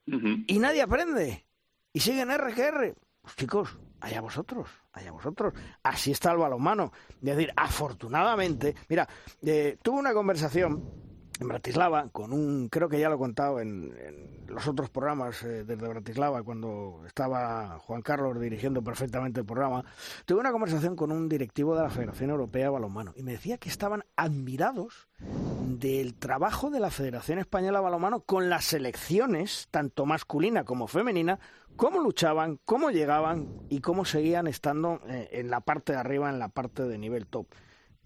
[0.06, 1.46] Y nadie aprende.
[1.92, 2.94] Y siguen R que R.
[3.22, 5.54] Pues chicos, allá vosotros, allá vosotros.
[5.82, 6.92] Así está el balonmano.
[7.22, 9.08] Es decir, afortunadamente, mira,
[9.42, 11.10] eh, tuve una conversación
[11.40, 15.42] en Bratislava con un, creo que ya lo he contado en, en los otros programas
[15.42, 19.84] eh, desde Bratislava, cuando estaba Juan Carlos dirigiendo perfectamente el programa,
[20.26, 23.56] tuve una conversación con un directivo de la Federación Europea de Balonmano y me decía
[23.56, 30.04] que estaban admirados del trabajo de la Federación Española de Balonmano con las selecciones, tanto
[30.04, 31.38] masculina como femenina,
[31.80, 36.38] cómo luchaban, cómo llegaban y cómo seguían estando eh, en la parte de arriba, en
[36.38, 37.46] la parte de nivel top.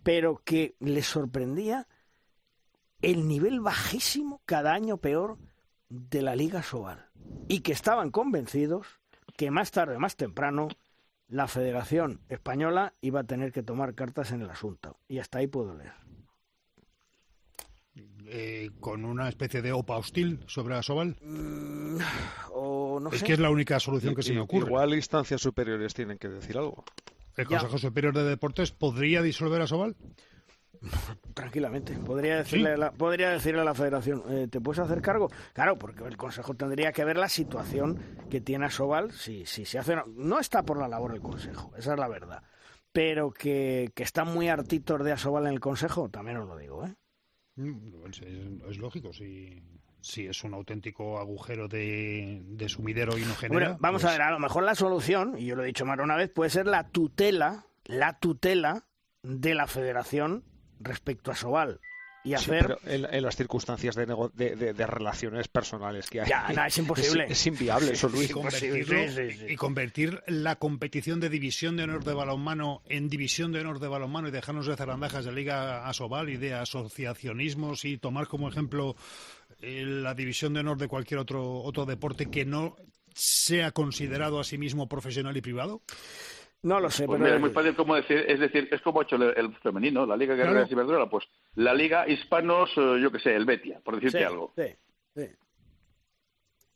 [0.05, 1.89] Pero que les sorprendía
[3.03, 5.39] el nivel bajísimo, cada año peor,
[5.89, 7.11] de la Liga Sobal.
[7.49, 9.01] Y que estaban convencidos
[9.37, 10.69] que más tarde más temprano
[11.27, 15.01] la Federación Española iba a tener que tomar cartas en el asunto.
[15.09, 16.04] Y hasta ahí puedo leer.
[18.27, 21.17] Eh, con una especie de OPA hostil sobre la Sobal.
[21.21, 21.99] Mm,
[22.53, 23.27] o no es sé.
[23.27, 24.67] que es la única solución que se me ocurre.
[24.67, 26.85] Igual instancias superiores tienen que decir algo.
[27.37, 27.59] ¿El Ya.
[27.59, 29.97] Consejo Superior de Deportes podría disolver a Sobal?
[31.35, 31.95] Tranquilamente.
[31.99, 35.31] Podría decirle, a la, podría decirle a la federación, eh, ¿te puedes hacer cargo?
[35.53, 39.13] Claro, porque el Consejo tendría que ver la situación que tiene Asobal.
[39.13, 39.97] Si, si se hace.
[40.15, 42.43] No está por la labor el Consejo, esa es la verdad.
[42.93, 46.87] Pero que, que están muy hartitos de Asobal en el Consejo, también os lo digo,
[46.87, 46.95] ¿eh?
[47.57, 49.63] Mm, Es, es- lógico, si,
[50.01, 53.67] si es un auténtico agujero de, de sumidero y no genera.
[53.67, 55.87] Bueno, vamos pues- a ver, a lo mejor la solución, y yo lo he dicho
[55.87, 58.87] más una vez, puede ser la tutela, la tutela
[59.23, 60.45] de la federación
[60.81, 61.81] respecto a Sobal.
[62.25, 62.63] Y Sí, hacer.
[62.63, 66.29] pero en, en las circunstancias de, nego- de, de- de relaciones personales que hay.
[66.29, 67.25] Ya, no, es imposible.
[67.27, 68.31] Es, es inviable eso, Luis.
[68.31, 73.61] y convertirlo- y convertir la competición de división de honor de balonmano en división de
[73.61, 78.27] honor de balonmano y dejarnos de zarandajas de Liga Asobal y de asociacionismos y tomar
[78.27, 78.97] como ejemplo
[79.61, 82.77] eh, la división de honor de cualquier otro otro deporte que no
[83.15, 85.83] sea considerado a sí mismo profesional y privado?
[86.65, 87.25] No lo sé, Pues pero.
[87.25, 90.05] mira, es muy fácil como decir, es decir, es como ha hecho el, el femenino,
[90.07, 90.65] la Liga Guerrera Claro.
[90.65, 91.25] de Ciberdrola, pues
[91.55, 94.53] la Liga Hispanos, eh, yo que sé, el Betia, por decirte Sí, algo.
[94.57, 94.65] sí,
[95.15, 95.29] sí.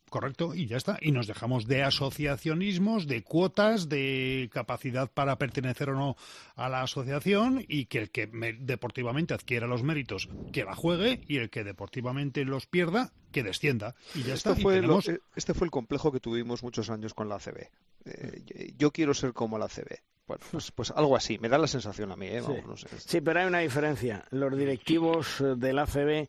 [0.09, 0.97] Correcto, y ya está.
[1.01, 6.15] Y nos dejamos de asociacionismos, de cuotas, de capacidad para pertenecer o no
[6.55, 11.21] a la asociación y que el que me- deportivamente adquiera los méritos, que la juegue
[11.27, 13.95] y el que deportivamente los pierda, que descienda.
[14.15, 14.49] Y ya está.
[14.51, 17.69] Este Y fue, tenemos- este fue el complejo que tuvimos muchos años con la ACB.
[18.05, 19.99] Eh, yo quiero ser como la ACB.
[20.27, 21.37] Bueno, pues, pues algo así.
[21.39, 22.41] Me da la sensación a mí, ¿eh?
[22.41, 22.65] Vamos, Sí.
[22.67, 22.87] no sé.
[22.99, 24.25] Sí, pero hay una diferencia.
[24.31, 26.27] Los directivos eh, del ACB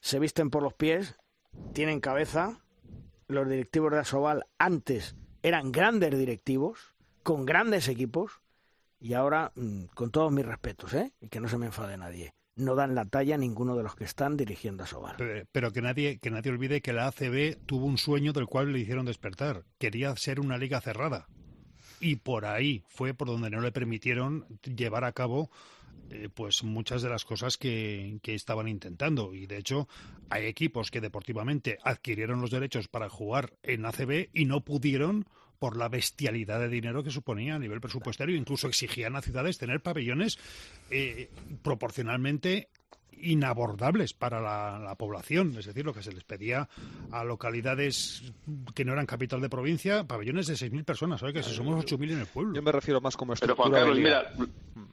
[0.00, 1.16] se visten por los pies,
[1.74, 2.60] tienen cabeza.
[3.30, 8.40] Los directivos de Asobal antes eran grandes directivos, con grandes equipos,
[8.98, 11.12] y ahora, mm, con todos mis respetos, ¿eh?
[11.20, 14.02] y que no se me enfade nadie, no dan la talla ninguno de los que
[14.02, 15.14] están dirigiendo Asobal.
[15.16, 18.72] Pero, pero que nadie que nadie olvide que la ACB tuvo un sueño del cual
[18.72, 19.64] le hicieron despertar.
[19.78, 21.28] Quería ser una liga cerrada.
[22.00, 25.50] Y por ahí fue por donde no le permitieron llevar a cabo
[26.10, 29.34] eh, pues muchas de las cosas que, que estaban intentando.
[29.34, 29.88] Y de hecho,
[30.28, 35.26] hay equipos que deportivamente adquirieron los derechos para jugar en ACB y no pudieron
[35.60, 38.34] por la bestialidad de dinero que suponía a nivel presupuestario.
[38.34, 40.38] Incluso exigían a ciudades tener pabellones
[40.90, 41.30] eh,
[41.62, 42.68] proporcionalmente
[43.22, 46.68] inabordables para la, la población, es decir, lo que se les pedía
[47.10, 48.32] a localidades
[48.74, 51.34] que no eran capital de provincia, pabellones de 6.000 personas, ¿sabes?
[51.34, 52.54] Que si somos 8.000 en el pueblo.
[52.54, 54.32] Yo me refiero más como Pero estructura Juan de Carlos, liga.
[54.34, 54.90] mira,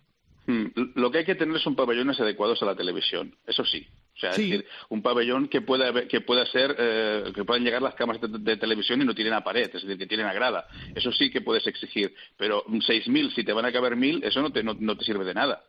[0.47, 3.85] lo que hay que tener son pabellones adecuados a la televisión, eso sí.
[4.15, 4.43] O sea, Sí.
[4.43, 8.21] es decir, un pabellón que pueda que pueda ser eh, que puedan llegar las cámaras
[8.21, 10.65] de, de televisión y no tienen a pared, es decir, que tienen a grada.
[10.95, 14.41] Eso sí que puedes exigir, pero mm, 6.000 si te van a caber 1.000, eso
[14.41, 15.61] no te no, no te sirve de nada.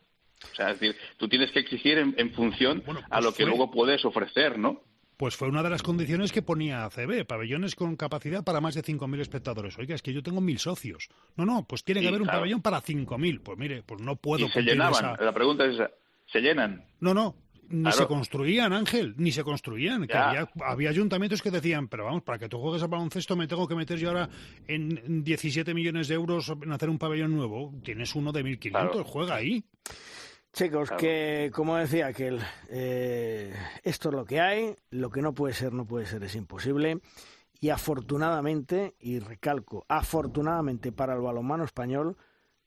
[0.52, 3.30] O sea, es decir, tú tienes que exigir en, en función Bueno, a pues lo
[3.32, 4.80] que fue- luego puedes ofrecer, ¿no?
[5.18, 8.84] Pues fue una de las condiciones que ponía ACB, pabellones con capacidad para más de
[8.84, 9.76] 5.000 espectadores.
[9.76, 11.08] Oiga, es que yo tengo 1.000 socios.
[11.36, 13.40] No, no, pues tiene que haber un pabellón para 5.000.
[13.42, 15.14] Pues mire, pues no puedo Y se llenaban.
[15.14, 15.90] esa- La pregunta es esa,
[16.26, 16.84] ¿se llenan?
[17.00, 17.34] No, no,
[17.68, 17.96] ni Claro.
[17.96, 20.06] se construían, Ángel, ni se construían.
[20.06, 23.48] Que había, había ayuntamientos que decían, pero vamos, para que tú juegues a baloncesto me
[23.48, 24.28] tengo que meter yo ahora
[24.68, 27.74] en 17 millones de euros en hacer un pabellón nuevo.
[27.82, 29.04] Tienes uno de 1.500, Claro.
[29.04, 29.64] juega ahí.
[30.52, 31.00] Chicos, Claro.
[31.00, 35.72] que como decía aquel, eh, esto es lo que hay, lo que no puede ser,
[35.72, 37.00] no puede ser, es imposible.
[37.60, 42.16] Y afortunadamente, y recalco, afortunadamente para el balonmano español,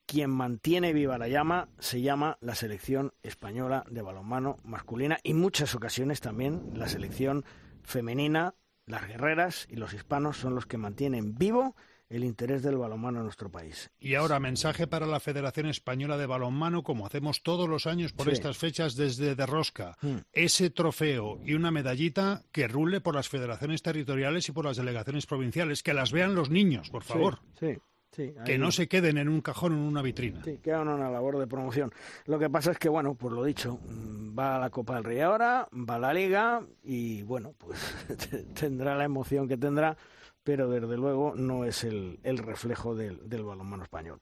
[0.05, 5.73] quien mantiene viva la llama se llama la selección española de balonmano masculina y muchas
[5.73, 7.45] ocasiones también la selección
[7.83, 8.53] femenina,
[8.85, 11.75] las guerreras y los hispanos son los que mantienen vivo
[12.11, 13.89] el interés del balonmano en nuestro país.
[13.99, 18.27] Y ahora, mensaje para la Federación Española de Balonmano, como hacemos todos los años por
[18.27, 18.33] Sí.
[18.33, 19.97] estas fechas desde de Rosca.
[20.01, 20.17] Hmm.
[20.33, 25.25] Ese trofeo y una medallita que rule por las federaciones territoriales y por las delegaciones
[25.25, 25.83] provinciales.
[25.83, 27.39] Que las vean los niños, por favor.
[27.59, 27.77] Sí,
[28.11, 28.33] sí.
[28.45, 30.43] que no se queden en un cajón o en una vitrina.
[30.43, 31.91] Sí, queda una labor de promoción.
[32.25, 35.05] Lo que pasa es que, bueno, pues lo dicho, mm, va a la Copa del
[35.05, 37.79] Rey ahora, va a la Liga y, bueno, pues
[38.53, 39.95] tendrá la emoción que tendrá,
[40.43, 44.19] pero desde luego no es el, el reflejo del, del balonmano español.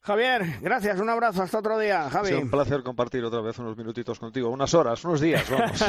[0.00, 2.32] Javier, gracias, un abrazo, hasta otro día, Javi.
[2.34, 5.84] un placer compartir otra vez unos minutitos contigo, unas horas, unos días, vamos.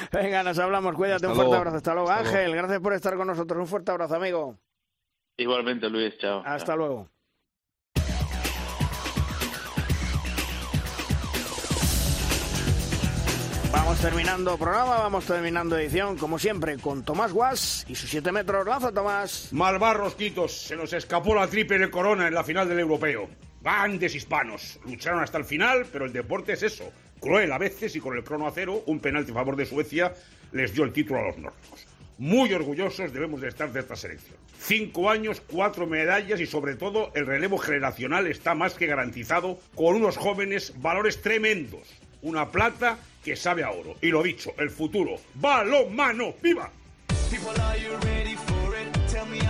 [0.12, 2.10] Venga, nos hablamos, cuídate, un fuerte abrazo, hasta luego.
[2.10, 4.58] Ángel, gracias por estar con nosotros, un fuerte abrazo, amigo.
[5.36, 6.42] Igualmente, Luis, chao.
[6.44, 7.08] Hasta luego.
[13.74, 18.64] Vamos terminando programa, vamos terminando edición, como siempre, con Tomás Guas y sus 7 metros.
[18.64, 19.48] Lanza, Tomás.
[19.50, 20.52] Malvarros, Quitos.
[20.52, 23.28] Se nos escapó la triple corona en la final del europeo.
[23.60, 24.78] Grandes hispanos.
[24.86, 26.84] Lucharon hasta el final, pero el deporte es eso.
[27.18, 30.14] Cruel a veces y con el crono a cero, un penalti a favor de Suecia
[30.52, 31.84] les dio el título a los nórdicos.
[32.16, 34.36] Muy orgullosos debemos de estar de esta selección.
[34.60, 39.96] Cinco años, cuatro medallas y sobre todo el relevo generacional está más que garantizado con
[39.96, 41.88] unos jóvenes valores tremendos.
[42.24, 43.96] Una plata que sabe a oro.
[44.00, 45.12] Y lo dicho, el futuro.
[45.34, 46.34] ¡Balonmano!
[46.42, 46.70] ¡Viva!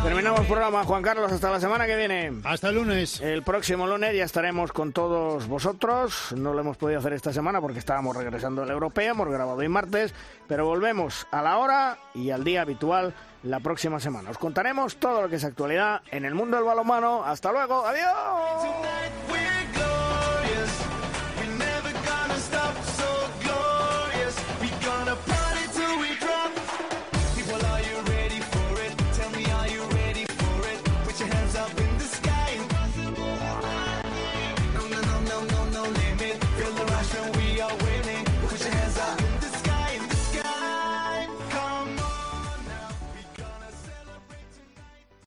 [0.02, 2.32] Terminamos el programa, Juan Carlos, hasta la semana que viene.
[2.44, 3.20] Hasta el lunes.
[3.20, 6.32] El próximo lunes ya estaremos con todos vosotros.
[6.36, 9.68] No lo hemos podido hacer esta semana porque estábamos regresando al europeo, hemos grabado hoy
[9.68, 10.12] martes,
[10.46, 13.14] pero volvemos a la hora y al día habitual
[13.44, 14.30] la próxima semana.
[14.30, 17.24] Os contaremos todo lo que es actualidad en el mundo del balonmano.
[17.24, 19.83] Hasta luego, adiós.